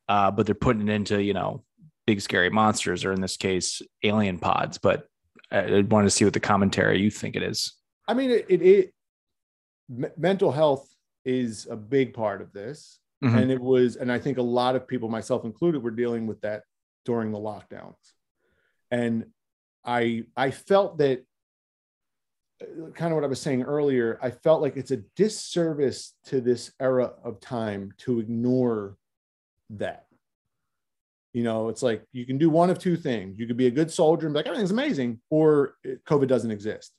uh, 0.08 0.32
but 0.32 0.46
they're 0.46 0.56
putting 0.56 0.88
it 0.88 0.94
into 0.94 1.22
you 1.22 1.34
know 1.34 1.64
big 2.08 2.22
scary 2.22 2.50
monsters, 2.50 3.06
or 3.06 3.14
in 3.14 3.22
this 3.22 3.38
case, 3.38 3.82
alien 4.04 4.40
pods. 4.40 4.78
But 4.78 5.08
I 5.52 5.86
wanted 5.90 6.06
to 6.06 6.12
see 6.12 6.26
what 6.26 6.34
the 6.34 6.40
commentary 6.40 7.00
you 7.00 7.12
think 7.12 7.36
it 7.36 7.44
is. 7.44 7.74
I 8.08 8.14
mean, 8.14 8.32
it, 8.32 8.46
it, 8.50 8.62
it 8.62 8.94
mental 10.18 10.52
health 10.52 10.88
is 11.26 11.68
a 11.70 11.76
big 11.76 12.14
part 12.14 12.42
of 12.42 12.54
this. 12.54 13.00
Mm-hmm. 13.24 13.38
And 13.38 13.52
it 13.52 13.60
was, 13.60 13.98
and 13.98 14.12
I 14.12 14.20
think 14.20 14.38
a 14.38 14.42
lot 14.42 14.76
of 14.76 14.88
people, 14.88 15.10
myself 15.10 15.44
included, 15.44 15.84
were 15.84 15.92
dealing 15.92 16.26
with 16.26 16.40
that 16.42 16.64
during 17.06 17.32
the 17.32 17.38
lockdowns. 17.38 17.96
And 18.92 19.26
I 19.86 20.24
I 20.36 20.52
felt 20.52 20.98
that 21.00 21.26
uh, 22.62 22.92
kind 22.92 23.12
of 23.12 23.16
what 23.16 23.24
I 23.24 23.28
was 23.28 23.42
saying 23.42 23.64
earlier, 23.64 24.18
I 24.22 24.32
felt 24.32 24.62
like 24.62 24.78
it's 24.78 24.92
a 24.92 25.04
disservice 25.16 26.14
to 26.26 26.42
this 26.42 26.72
era 26.80 27.14
of 27.24 27.40
time 27.42 27.94
to 28.00 28.20
ignore 28.20 28.96
that. 29.72 30.06
You 31.34 31.44
know, 31.44 31.70
it's 31.70 31.84
like 31.84 32.04
you 32.12 32.26
can 32.26 32.38
do 32.38 32.50
one 32.50 32.70
of 32.70 32.80
two 32.80 32.98
things. 32.98 33.38
You 33.38 33.48
could 33.48 33.58
be 33.58 33.68
a 33.68 33.72
good 33.72 33.92
soldier 33.92 34.28
and 34.28 34.34
be 34.34 34.40
like, 34.40 34.48
everything's 34.48 34.72
amazing, 34.72 35.20
or 35.30 35.76
COVID 36.08 36.28
doesn't 36.28 36.52
exist. 36.52 36.92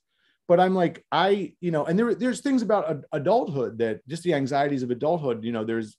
But 0.47 0.59
I'm 0.59 0.75
like, 0.75 1.05
I, 1.11 1.53
you 1.61 1.71
know, 1.71 1.85
and 1.85 1.97
there, 1.97 2.15
there's 2.15 2.41
things 2.41 2.61
about 2.61 3.03
adulthood 3.11 3.77
that 3.79 4.07
just 4.07 4.23
the 4.23 4.33
anxieties 4.33 4.83
of 4.83 4.91
adulthood, 4.91 5.43
you 5.43 5.51
know, 5.51 5.63
there's 5.63 5.97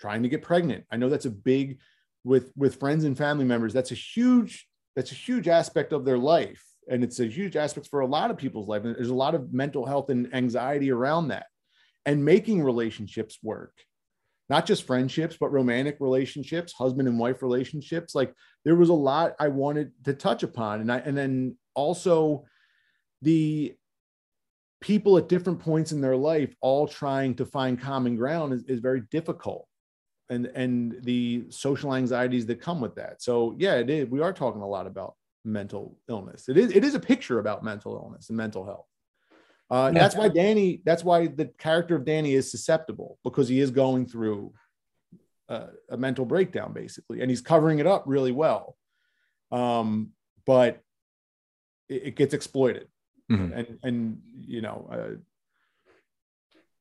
trying 0.00 0.22
to 0.22 0.28
get 0.28 0.42
pregnant. 0.42 0.84
I 0.90 0.96
know 0.96 1.08
that's 1.08 1.26
a 1.26 1.30
big 1.30 1.78
with 2.24 2.52
with 2.56 2.80
friends 2.80 3.04
and 3.04 3.16
family 3.16 3.44
members. 3.44 3.72
That's 3.72 3.92
a 3.92 3.96
huge, 3.96 4.66
that's 4.96 5.12
a 5.12 5.16
huge 5.16 5.48
aspect 5.48 5.92
of 5.92 6.04
their 6.04 6.18
life. 6.18 6.64
And 6.88 7.04
it's 7.04 7.20
a 7.20 7.26
huge 7.26 7.56
aspect 7.56 7.88
for 7.88 8.00
a 8.00 8.06
lot 8.06 8.30
of 8.30 8.36
people's 8.36 8.68
life. 8.68 8.84
And 8.84 8.96
there's 8.96 9.10
a 9.10 9.14
lot 9.14 9.34
of 9.34 9.52
mental 9.52 9.86
health 9.86 10.10
and 10.10 10.34
anxiety 10.34 10.90
around 10.90 11.28
that. 11.28 11.46
And 12.06 12.24
making 12.24 12.62
relationships 12.62 13.38
work 13.42 13.74
not 14.50 14.66
just 14.66 14.84
friendships, 14.84 15.36
but 15.38 15.52
romantic 15.52 15.96
relationships, 16.00 16.72
husband 16.72 17.06
and 17.06 17.20
wife 17.20 17.40
relationships. 17.40 18.16
Like 18.16 18.34
there 18.64 18.74
was 18.74 18.88
a 18.88 18.92
lot 18.94 19.36
I 19.38 19.46
wanted 19.46 19.92
to 20.04 20.12
touch 20.12 20.42
upon. 20.42 20.80
And 20.80 20.90
I, 20.92 20.98
and 20.98 21.16
then 21.16 21.56
also 21.76 22.44
the 23.22 23.76
people 24.80 25.16
at 25.18 25.28
different 25.28 25.60
points 25.60 25.92
in 25.92 26.00
their 26.00 26.16
life, 26.16 26.52
all 26.60 26.88
trying 26.88 27.36
to 27.36 27.46
find 27.46 27.80
common 27.80 28.16
ground 28.16 28.52
is, 28.52 28.64
is 28.64 28.80
very 28.80 29.02
difficult. 29.12 29.68
And, 30.30 30.46
and 30.46 30.96
the 31.02 31.46
social 31.50 31.94
anxieties 31.94 32.46
that 32.46 32.60
come 32.60 32.80
with 32.80 32.94
that. 32.94 33.20
So 33.20 33.54
yeah, 33.58 33.74
it 33.74 33.90
is. 33.90 34.08
We 34.08 34.20
are 34.20 34.32
talking 34.32 34.62
a 34.62 34.66
lot 34.66 34.86
about 34.86 35.16
mental 35.44 35.98
illness. 36.08 36.48
It 36.48 36.56
is, 36.56 36.70
it 36.70 36.84
is 36.84 36.94
a 36.94 37.00
picture 37.00 37.40
about 37.40 37.64
mental 37.64 37.96
illness 37.96 38.28
and 38.28 38.36
mental 38.36 38.64
health. 38.64 38.86
Uh, 39.70 39.90
that's 39.92 40.16
why 40.16 40.28
Danny. 40.28 40.82
That's 40.84 41.04
why 41.04 41.28
the 41.28 41.46
character 41.58 41.94
of 41.94 42.04
Danny 42.04 42.34
is 42.34 42.50
susceptible 42.50 43.18
because 43.22 43.48
he 43.48 43.60
is 43.60 43.70
going 43.70 44.06
through 44.06 44.52
a, 45.48 45.68
a 45.90 45.96
mental 45.96 46.24
breakdown, 46.24 46.72
basically, 46.72 47.20
and 47.20 47.30
he's 47.30 47.40
covering 47.40 47.78
it 47.78 47.86
up 47.86 48.02
really 48.06 48.32
well. 48.32 48.76
Um, 49.52 50.10
but 50.44 50.82
it, 51.88 52.02
it 52.06 52.16
gets 52.16 52.34
exploited, 52.34 52.88
mm-hmm. 53.30 53.52
and 53.52 53.78
and 53.84 54.22
you 54.40 54.60
know, 54.60 54.88
uh, 54.92 55.16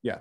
yeah, 0.02 0.20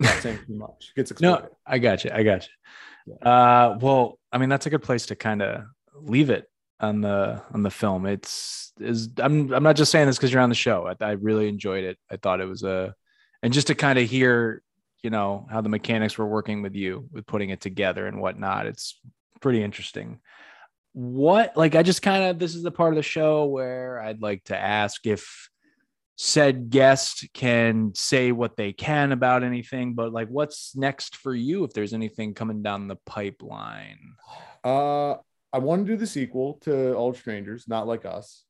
not 0.00 0.14
saying 0.22 0.38
too 0.46 0.54
much. 0.54 0.92
Gets. 0.96 1.20
No, 1.20 1.48
I 1.66 1.78
got 1.78 2.04
you. 2.04 2.10
I 2.12 2.22
got 2.22 2.46
you. 2.46 3.14
Uh, 3.22 3.78
well, 3.80 4.18
I 4.32 4.38
mean, 4.38 4.48
that's 4.48 4.66
a 4.66 4.70
good 4.70 4.82
place 4.82 5.06
to 5.06 5.16
kind 5.16 5.42
of 5.42 5.64
leave 5.94 6.30
it 6.30 6.50
on 6.80 7.00
the 7.00 7.42
on 7.52 7.62
the 7.62 7.70
film. 7.70 8.06
It's 8.06 8.72
is 8.80 9.10
I'm 9.18 9.52
I'm 9.52 9.62
not 9.62 9.76
just 9.76 9.92
saying 9.92 10.06
this 10.06 10.16
because 10.16 10.32
you're 10.32 10.42
on 10.42 10.48
the 10.48 10.54
show. 10.54 10.86
I, 10.86 11.04
I 11.04 11.10
really 11.12 11.48
enjoyed 11.48 11.84
it. 11.84 11.98
I 12.10 12.16
thought 12.16 12.40
it 12.40 12.46
was 12.46 12.62
a 12.62 12.94
and 13.42 13.52
just 13.52 13.68
to 13.68 13.74
kind 13.74 13.98
of 13.98 14.08
hear 14.08 14.62
you 15.02 15.10
know 15.10 15.46
how 15.50 15.60
the 15.60 15.68
mechanics 15.68 16.18
were 16.18 16.26
working 16.26 16.62
with 16.62 16.74
you 16.74 17.08
with 17.12 17.26
putting 17.26 17.50
it 17.50 17.60
together 17.60 18.06
and 18.06 18.20
whatnot. 18.20 18.66
It's 18.66 18.98
pretty 19.40 19.62
interesting. 19.62 20.20
What 20.92 21.56
like 21.56 21.74
I 21.74 21.82
just 21.82 22.02
kind 22.02 22.24
of 22.24 22.38
this 22.38 22.54
is 22.54 22.62
the 22.62 22.70
part 22.70 22.92
of 22.92 22.96
the 22.96 23.02
show 23.02 23.44
where 23.44 24.00
I'd 24.00 24.22
like 24.22 24.44
to 24.44 24.56
ask 24.56 25.06
if 25.06 25.49
said 26.22 26.68
guest 26.68 27.26
can 27.32 27.92
say 27.94 28.30
what 28.30 28.56
they 28.56 28.72
can 28.72 29.12
about 29.12 29.42
anything 29.42 29.94
but 29.94 30.12
like 30.12 30.28
what's 30.28 30.76
next 30.76 31.16
for 31.16 31.34
you 31.34 31.64
if 31.64 31.72
there's 31.72 31.94
anything 31.94 32.34
coming 32.34 32.62
down 32.62 32.88
the 32.88 32.96
pipeline 33.06 34.14
uh 34.64 35.14
I 35.52 35.58
want 35.58 35.84
to 35.84 35.92
do 35.92 35.96
the 35.96 36.06
sequel 36.06 36.58
to 36.62 36.94
Old 36.94 37.16
Strangers, 37.16 37.66
not 37.66 37.86
like 37.86 38.04
us. 38.04 38.44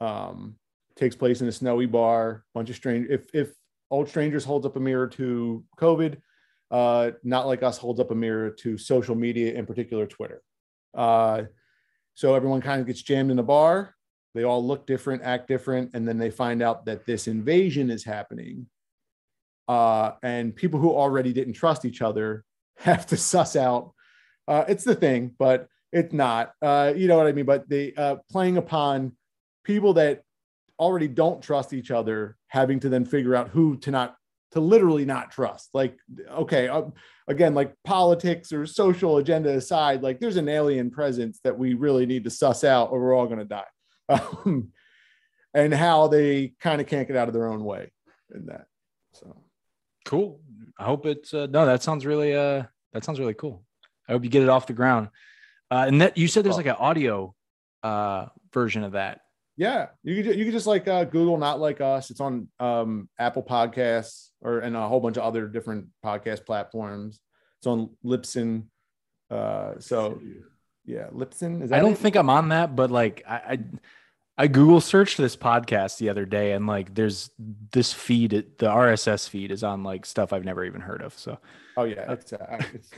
Um, 0.00 0.56
takes 0.96 1.16
place 1.16 1.40
in 1.40 1.48
a 1.48 1.52
snowy 1.52 1.86
bar, 1.86 2.44
bunch 2.54 2.70
of 2.70 2.76
strange. 2.76 3.08
If 3.10 3.34
if 3.34 3.52
Old 3.90 4.08
Strangers 4.08 4.44
holds 4.44 4.64
up 4.64 4.76
a 4.76 4.80
mirror 4.80 5.08
to 5.08 5.64
COVID, 5.78 6.18
uh, 6.70 7.10
not 7.22 7.46
like 7.46 7.62
us 7.62 7.76
holds 7.76 8.00
up 8.00 8.10
a 8.10 8.14
mirror 8.14 8.50
to 8.50 8.78
social 8.78 9.14
media, 9.14 9.52
in 9.52 9.66
particular 9.66 10.06
Twitter. 10.06 10.42
Uh, 10.94 11.44
so 12.14 12.34
everyone 12.34 12.60
kind 12.60 12.80
of 12.80 12.86
gets 12.86 13.02
jammed 13.02 13.30
in 13.30 13.38
a 13.38 13.42
bar. 13.42 13.94
They 14.34 14.44
all 14.44 14.64
look 14.64 14.86
different, 14.86 15.22
act 15.22 15.48
different, 15.48 15.90
and 15.94 16.06
then 16.06 16.18
they 16.18 16.30
find 16.30 16.62
out 16.62 16.86
that 16.86 17.06
this 17.06 17.28
invasion 17.28 17.90
is 17.90 18.04
happening. 18.04 18.66
Uh, 19.68 20.12
and 20.22 20.54
people 20.54 20.80
who 20.80 20.90
already 20.90 21.32
didn't 21.32 21.54
trust 21.54 21.84
each 21.84 22.02
other 22.02 22.44
have 22.78 23.06
to 23.06 23.16
suss 23.16 23.56
out. 23.56 23.92
Uh, 24.48 24.64
it's 24.68 24.84
the 24.84 24.94
thing, 24.94 25.34
but 25.38 25.68
it's 25.92 26.12
not. 26.12 26.52
Uh, 26.60 26.92
you 26.96 27.06
know 27.06 27.16
what 27.16 27.26
I 27.26 27.32
mean? 27.32 27.44
But 27.44 27.68
they 27.68 27.92
uh, 27.94 28.16
playing 28.30 28.56
upon 28.56 29.12
people 29.64 29.94
that 29.94 30.22
already 30.78 31.08
don't 31.08 31.42
trust 31.42 31.72
each 31.72 31.90
other, 31.90 32.36
having 32.48 32.80
to 32.80 32.88
then 32.88 33.04
figure 33.04 33.34
out 33.34 33.48
who 33.50 33.76
to 33.78 33.90
not 33.90 34.16
to 34.52 34.60
literally 34.60 35.04
not 35.04 35.30
trust. 35.30 35.70
Like, 35.72 35.98
okay, 36.30 36.68
uh, 36.68 36.82
again, 37.28 37.54
like 37.54 37.74
politics 37.84 38.52
or 38.52 38.66
social 38.66 39.18
agenda 39.18 39.50
aside, 39.50 40.02
like 40.02 40.20
there's 40.20 40.36
an 40.36 40.48
alien 40.48 40.90
presence 40.90 41.40
that 41.44 41.58
we 41.58 41.74
really 41.74 42.06
need 42.06 42.24
to 42.24 42.30
suss 42.30 42.64
out, 42.64 42.90
or 42.90 43.00
we're 43.00 43.16
all 43.16 43.26
going 43.26 43.38
to 43.38 43.44
die. 43.44 43.64
Um, 44.44 44.72
and 45.54 45.72
how 45.72 46.08
they 46.08 46.54
kind 46.60 46.80
of 46.80 46.86
can't 46.86 47.06
get 47.06 47.16
out 47.16 47.28
of 47.28 47.34
their 47.34 47.46
own 47.46 47.62
way 47.64 47.92
in 48.34 48.46
that. 48.46 48.66
So 49.12 49.36
cool. 50.04 50.40
I 50.78 50.84
hope 50.84 51.06
it's 51.06 51.34
uh, 51.34 51.46
no. 51.50 51.66
That 51.66 51.82
sounds 51.82 52.06
really 52.06 52.34
uh 52.34 52.64
that 52.92 53.04
sounds 53.04 53.20
really 53.20 53.34
cool. 53.34 53.62
I 54.08 54.12
hope 54.12 54.24
you 54.24 54.30
get 54.30 54.42
it 54.42 54.48
off 54.48 54.66
the 54.66 54.72
ground. 54.72 55.08
Uh, 55.70 55.84
and 55.86 56.00
that 56.00 56.16
you 56.16 56.28
said 56.28 56.44
there's 56.44 56.56
like 56.56 56.66
an 56.66 56.76
audio 56.78 57.34
uh, 57.82 58.26
version 58.52 58.84
of 58.84 58.92
that. 58.92 59.20
Yeah, 59.56 59.88
you 60.02 60.22
could 60.22 60.36
you 60.36 60.44
could 60.44 60.54
just 60.54 60.66
like 60.66 60.88
uh, 60.88 61.04
Google 61.04 61.38
"Not 61.38 61.60
Like 61.60 61.80
Us." 61.80 62.10
It's 62.10 62.20
on 62.20 62.48
um, 62.58 63.08
Apple 63.18 63.42
Podcasts 63.42 64.30
or 64.40 64.60
and 64.60 64.76
a 64.76 64.88
whole 64.88 65.00
bunch 65.00 65.16
of 65.16 65.22
other 65.22 65.46
different 65.46 65.88
podcast 66.04 66.46
platforms. 66.46 67.20
It's 67.58 67.66
on 67.66 67.90
Libsyn. 68.04 68.64
Uh, 69.30 69.74
so 69.78 70.20
yeah, 70.84 71.06
Libsyn. 71.12 71.72
I 71.72 71.80
don't 71.80 71.92
it? 71.92 71.98
think 71.98 72.16
I'm 72.16 72.30
on 72.30 72.48
that, 72.50 72.74
but 72.74 72.90
like 72.90 73.22
I, 73.26 73.34
I 73.34 73.58
I 74.38 74.46
Google 74.46 74.80
searched 74.80 75.18
this 75.18 75.36
podcast 75.36 75.98
the 75.98 76.08
other 76.08 76.24
day, 76.24 76.52
and 76.52 76.66
like 76.66 76.94
there's 76.94 77.30
this 77.70 77.92
feed, 77.92 78.30
the 78.30 78.66
RSS 78.66 79.28
feed 79.28 79.50
is 79.50 79.62
on 79.62 79.82
like 79.82 80.06
stuff 80.06 80.32
I've 80.32 80.44
never 80.44 80.64
even 80.64 80.80
heard 80.80 81.02
of. 81.02 81.16
So, 81.18 81.38
oh 81.76 81.84
yeah, 81.84 82.12
it's, 82.12 82.32
uh, 82.32 82.60
it's 82.74 82.90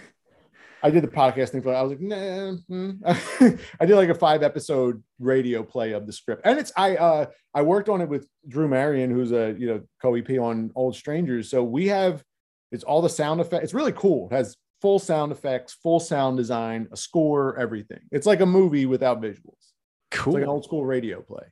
I 0.85 0.91
did 0.91 1.03
the 1.03 1.09
podcast 1.09 1.49
thing. 1.49 1.67
I 1.67 1.83
was 1.83 1.93
like, 1.93 2.01
nah. 2.01 2.53
Hmm. 2.69 2.91
I 3.81 3.87
did 3.87 3.97
like 3.97 4.11
a 4.11 4.15
five 4.15 4.43
episode 4.43 5.03
radio 5.19 5.63
play 5.63 5.93
of 5.93 6.07
the 6.07 6.13
script, 6.13 6.43
and 6.45 6.59
it's 6.59 6.73
I 6.77 6.97
uh 6.97 7.27
I 7.55 7.63
worked 7.63 7.89
on 7.89 8.01
it 8.03 8.09
with 8.09 8.29
Drew 8.47 8.69
Marion, 8.69 9.11
who's 9.11 9.33
a 9.33 9.57
you 9.59 9.67
know 9.67 9.81
co 10.01 10.15
EP 10.15 10.31
on 10.39 10.71
Old 10.75 10.95
Strangers. 10.95 11.51
So 11.51 11.65
we 11.65 11.89
have 11.89 12.23
it's 12.71 12.85
all 12.85 13.01
the 13.01 13.09
sound 13.09 13.41
effects. 13.41 13.65
It's 13.65 13.75
really 13.75 13.93
cool. 13.93 14.29
It 14.31 14.35
has 14.35 14.57
full 14.85 14.99
sound 14.99 15.33
effects, 15.33 15.73
full 15.73 15.99
sound 15.99 16.37
design, 16.37 16.87
a 16.93 16.97
score, 16.97 17.59
everything. 17.59 18.01
It's 18.11 18.27
like 18.27 18.41
a 18.41 18.47
movie 18.47 18.85
without 18.85 19.19
visuals. 19.19 19.73
Cool. 20.11 20.35
It's 20.35 20.35
like 20.35 20.43
an 20.43 20.51
old 20.51 20.65
school 20.65 20.85
radio 20.85 21.23
play. 21.23 21.47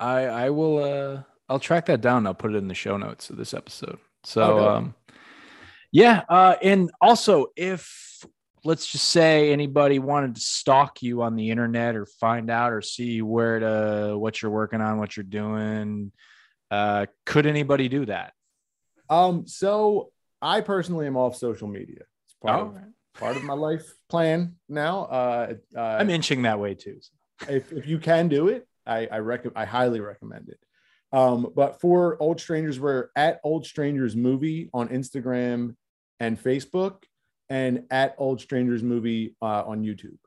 I 0.00 0.20
I 0.22 0.50
will 0.50 0.82
uh 0.82 1.22
I'll 1.46 1.58
track 1.58 1.84
that 1.86 2.00
down. 2.00 2.26
I'll 2.26 2.32
put 2.32 2.54
it 2.54 2.56
in 2.56 2.68
the 2.68 2.74
show 2.74 2.96
notes 2.96 3.28
of 3.28 3.36
this 3.36 3.52
episode. 3.52 3.98
So 4.24 4.42
okay. 4.42 4.66
um 4.66 4.94
yeah, 5.92 6.22
uh 6.26 6.56
and 6.62 6.90
also 7.02 7.48
if 7.54 8.24
let's 8.64 8.86
just 8.86 9.10
say 9.10 9.52
anybody 9.52 9.98
wanted 9.98 10.36
to 10.36 10.40
stalk 10.40 11.02
you 11.02 11.20
on 11.20 11.36
the 11.36 11.50
internet 11.50 11.96
or 11.96 12.06
find 12.06 12.48
out 12.48 12.72
or 12.72 12.80
see 12.80 13.20
where 13.20 13.58
to 13.58 14.16
what 14.16 14.40
you're 14.40 14.50
working 14.50 14.80
on, 14.80 14.98
what 14.98 15.18
you're 15.18 15.24
doing, 15.24 16.12
uh, 16.70 17.04
could 17.26 17.44
anybody 17.44 17.90
do 17.90 18.06
that? 18.06 18.32
Um, 19.10 19.46
so 19.46 20.12
I 20.40 20.62
personally 20.62 21.06
am 21.06 21.18
off 21.18 21.36
social 21.36 21.68
media. 21.68 22.04
Part, 22.44 22.60
oh, 22.60 22.66
of, 22.66 22.74
right. 22.74 22.84
part 23.14 23.36
of 23.36 23.44
my 23.44 23.54
life 23.54 23.94
plan 24.08 24.56
now. 24.68 25.04
Uh, 25.04 25.54
uh, 25.76 25.80
I'm 25.80 26.10
inching 26.10 26.42
that 26.42 26.60
way 26.60 26.74
too. 26.74 26.98
So. 27.00 27.52
If, 27.52 27.72
if 27.72 27.86
you 27.86 27.98
can 27.98 28.28
do 28.28 28.48
it, 28.48 28.68
I 28.86 29.06
I, 29.10 29.18
rec- 29.18 29.56
I 29.56 29.64
highly 29.64 30.00
recommend 30.00 30.48
it. 30.50 30.58
Um, 31.16 31.52
but 31.54 31.80
for 31.80 32.16
Old 32.20 32.40
Strangers, 32.40 32.78
we're 32.78 33.08
at 33.16 33.40
Old 33.44 33.64
Strangers 33.66 34.14
Movie 34.16 34.68
on 34.74 34.88
Instagram 34.88 35.76
and 36.20 36.42
Facebook 36.42 37.04
and 37.48 37.84
at 37.90 38.14
Old 38.18 38.40
Strangers 38.40 38.82
Movie 38.82 39.36
uh, 39.40 39.64
on 39.64 39.82
YouTube. 39.82 40.18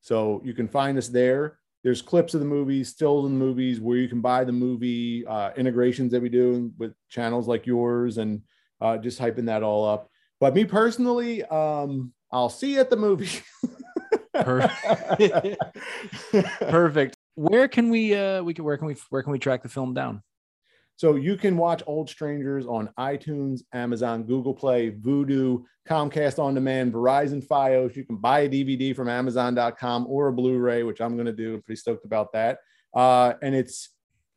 So 0.00 0.40
you 0.44 0.54
can 0.54 0.66
find 0.66 0.96
us 0.98 1.08
there. 1.08 1.58
There's 1.84 2.02
clips 2.02 2.34
of 2.34 2.40
the 2.40 2.46
movies, 2.46 2.88
stills 2.88 3.26
in 3.26 3.38
the 3.38 3.44
movies, 3.44 3.80
where 3.80 3.96
you 3.96 4.08
can 4.08 4.20
buy 4.20 4.44
the 4.44 4.52
movie 4.52 5.26
uh, 5.26 5.50
integrations 5.56 6.12
that 6.12 6.22
we 6.22 6.28
do 6.28 6.72
with 6.78 6.94
channels 7.08 7.48
like 7.48 7.66
yours, 7.66 8.18
and 8.18 8.42
uh, 8.80 8.98
just 8.98 9.20
hyping 9.20 9.46
that 9.46 9.62
all 9.62 9.86
up. 9.86 10.10
But 10.40 10.54
me 10.54 10.64
personally, 10.64 11.44
um, 11.44 12.12
I'll 12.32 12.48
see 12.48 12.74
you 12.74 12.80
at 12.80 12.90
the 12.90 12.96
movie. 12.96 13.42
Perfect. 14.34 15.60
Perfect. 16.60 17.16
Where 17.34 17.68
can 17.68 17.90
we 17.90 18.14
uh 18.14 18.42
we 18.42 18.54
can 18.54 18.64
where 18.64 18.76
can 18.76 18.86
we 18.86 18.96
where 19.10 19.22
can 19.22 19.32
we 19.32 19.38
track 19.38 19.62
the 19.62 19.68
film 19.68 19.94
down? 19.94 20.22
So 20.96 21.14
you 21.14 21.36
can 21.36 21.56
watch 21.56 21.82
Old 21.86 22.10
Strangers 22.10 22.66
on 22.66 22.90
iTunes, 22.98 23.60
Amazon, 23.72 24.24
Google 24.24 24.52
Play, 24.52 24.90
Vudu, 24.90 25.62
Comcast 25.88 26.38
On 26.38 26.52
Demand, 26.54 26.92
Verizon 26.92 27.42
Fios. 27.46 27.96
You 27.96 28.04
can 28.04 28.16
buy 28.16 28.40
a 28.40 28.48
DVD 28.50 28.94
from 28.94 29.08
Amazon.com 29.08 30.06
or 30.06 30.28
a 30.28 30.32
Blu-ray, 30.32 30.82
which 30.82 31.00
I'm 31.00 31.14
going 31.14 31.24
to 31.24 31.32
do. 31.32 31.54
I'm 31.54 31.62
pretty 31.62 31.80
stoked 31.80 32.04
about 32.04 32.32
that. 32.34 32.58
Uh, 32.94 33.32
and 33.40 33.54
it's 33.54 33.88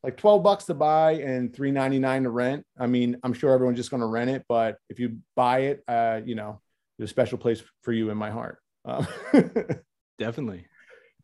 like 0.04 0.18
12 0.18 0.42
bucks 0.42 0.64
to 0.66 0.74
buy 0.74 1.12
and 1.12 1.50
3.99 1.50 2.24
to 2.24 2.30
rent. 2.30 2.66
I 2.78 2.86
mean, 2.86 3.16
I'm 3.24 3.32
sure 3.32 3.52
everyone's 3.52 3.78
just 3.78 3.90
going 3.90 4.02
to 4.02 4.06
rent 4.06 4.28
it, 4.28 4.44
but 4.46 4.76
if 4.90 5.00
you 5.00 5.16
buy 5.34 5.60
it, 5.60 5.82
uh, 5.88 6.20
you 6.24 6.34
know, 6.34 6.60
there's 6.98 7.08
a 7.08 7.10
special 7.10 7.38
place 7.38 7.62
for 7.82 7.92
you 7.92 8.10
in 8.10 8.18
my 8.18 8.30
heart. 8.30 8.58
Um, 8.84 9.06
definitely, 10.18 10.66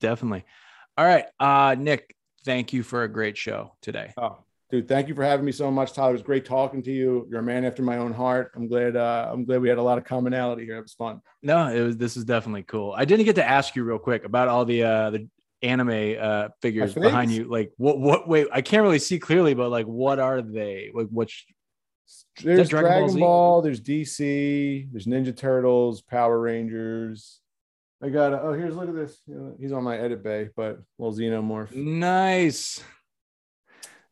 definitely. 0.01 0.47
All 0.97 1.05
right, 1.05 1.27
uh, 1.39 1.77
Nick, 1.79 2.17
thank 2.47 2.73
you 2.73 2.83
for 2.83 3.05
a 3.05 3.09
great 3.09 3.37
show 3.37 3.75
today. 3.83 4.15
Oh, 4.17 4.39
dude, 4.71 4.89
thank 4.89 5.09
you 5.09 5.15
for 5.15 5.25
having 5.25 5.45
me 5.45 5.53
so 5.53 5.71
much, 5.71 5.93
Tyler. 5.93 6.11
It 6.11 6.15
was 6.15 6.23
great 6.23 6.47
talking 6.47 6.83
to 6.85 6.91
you. 6.91 7.27
You're 7.31 7.41
a 7.41 7.43
man 7.43 7.67
after 7.67 7.83
my 7.83 7.99
own 7.99 8.15
heart. 8.15 8.53
I'm 8.57 8.67
glad. 8.67 8.97
Uh, 8.97 9.29
I'm 9.31 9.45
glad 9.45 9.61
we 9.61 9.69
had 9.69 9.77
a 9.77 9.83
lot 9.83 9.99
of 9.99 10.05
commonality 10.05 10.65
here. 10.65 10.79
It 10.79 10.83
was 10.83 10.95
fun. 10.95 11.21
No, 11.43 11.69
it 11.69 11.83
was. 11.83 11.97
This 11.99 12.17
is 12.17 12.25
definitely 12.25 12.63
cool. 12.63 12.95
I 12.97 13.05
didn't 13.05 13.27
get 13.27 13.37
to 13.37 13.47
ask 13.47 13.77
you 13.77 13.85
real 13.85 13.99
quick 13.99 14.25
about 14.25 14.49
all 14.49 14.65
the 14.65 14.85
uh, 14.85 15.11
the 15.11 15.29
anime 15.63 16.17
uh 16.19 16.49
figures 16.63 16.95
behind 16.95 17.31
you 17.31 17.45
like 17.45 17.71
what 17.77 18.01
what 18.01 18.27
wait 18.27 18.47
i 18.53 18.63
can't 18.63 18.83
really 18.83 18.99
see 18.99 19.19
clearly 19.19 19.53
but 19.53 19.69
like 19.71 19.87
what 19.87 20.19
are 20.19 20.41
they? 20.41 20.91
Like 20.95 21.09
which 21.09 21.47
there's 22.43 22.69
dragon, 22.69 22.91
dragon 22.91 23.21
ball, 23.21 23.21
ball, 23.21 23.63
there's 23.63 23.81
dc 23.81 24.19
there's 24.91 25.07
ninja 25.07 25.37
turtles 25.37 26.01
power 26.03 26.41
rangers. 26.41 27.41
I 28.03 28.09
got 28.09 28.33
oh 28.33 28.53
here's 28.53 28.75
look 28.75 28.89
at 28.89 28.95
this. 28.95 29.21
He's 29.61 29.73
on 29.73 29.85
my 29.85 29.99
edit 29.99 30.23
bay 30.23 30.49
but 30.57 30.81
little 30.99 31.15
xenomorph. 31.15 31.75
Nice. 31.75 32.83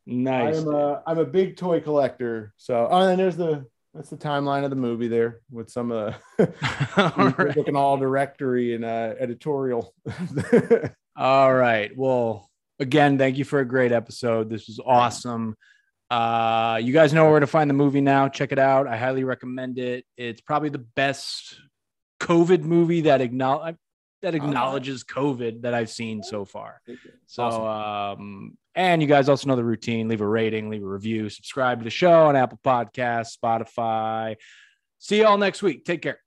Nice. 0.07 0.59
I'm 0.59 0.75
a 0.75 1.03
i'm 1.07 1.19
a 1.19 1.25
big 1.25 1.57
toy 1.57 1.81
collector 1.81 2.55
so 2.57 2.89
oh 2.91 3.09
and 3.09 3.19
there's 3.19 3.37
the 3.37 3.67
that's 3.95 4.11
the 4.11 4.17
timeline 4.17 4.65
of 4.65 4.71
the 4.71 4.77
movie 4.77 5.09
there 5.09 5.41
with 5.51 5.71
some 5.71 5.93
uh 5.93 6.13
all 6.97 7.31
right. 7.31 7.57
looking 7.57 7.77
all 7.77 7.97
directory 7.97 8.75
and 8.75 8.85
uh 8.85 9.15
editorial 9.19 9.95
All 11.19 11.53
right. 11.53 11.91
Well, 11.97 12.49
again, 12.79 13.19
thank 13.19 13.39
you 13.39 13.45
for 13.45 13.59
a 13.59 13.65
great 13.65 13.91
episode. 13.91 14.49
This 14.49 14.69
was 14.69 14.79
awesome. 14.79 15.57
Uh, 16.09 16.79
you 16.81 16.93
guys 16.93 17.13
know 17.13 17.29
where 17.29 17.41
to 17.41 17.47
find 17.49 17.69
the 17.69 17.75
movie 17.75 18.01
now. 18.01 18.29
Check 18.29 18.53
it 18.53 18.59
out. 18.59 18.87
I 18.87 18.97
highly 18.97 19.25
recommend 19.25 19.81
it. 19.81 20.07
It's 20.17 20.41
probably 20.41 20.69
the 20.69 20.79
best 20.79 21.61
COVID 22.21 22.63
movie 22.63 23.03
that 23.03 23.21
acknowledge 23.21 23.75
that 24.23 24.35
acknowledges 24.35 25.05
COVID 25.05 25.63
that 25.63 25.75
I've 25.75 25.91
seen 25.91 26.23
so 26.23 26.45
far. 26.45 26.81
So, 27.27 27.43
awesome. 27.43 28.23
um, 28.23 28.59
and 28.75 29.03
you 29.03 29.09
guys 29.09 29.29
also 29.29 29.49
know 29.49 29.57
the 29.57 29.65
routine. 29.65 30.09
Leave 30.09 30.21
a 30.21 30.27
rating, 30.27 30.71
leave 30.71 30.83
a 30.83 30.89
review, 30.89 31.29
subscribe 31.31 31.79
to 31.81 31.85
the 31.85 31.91
show 31.91 32.27
on 32.27 32.37
Apple 32.37 32.61
Podcasts, 32.65 33.37
Spotify. 33.37 34.37
See 34.99 35.19
you 35.19 35.27
all 35.27 35.39
next 35.39 35.63
week. 35.63 35.85
Take 35.85 36.03
care. 36.03 36.21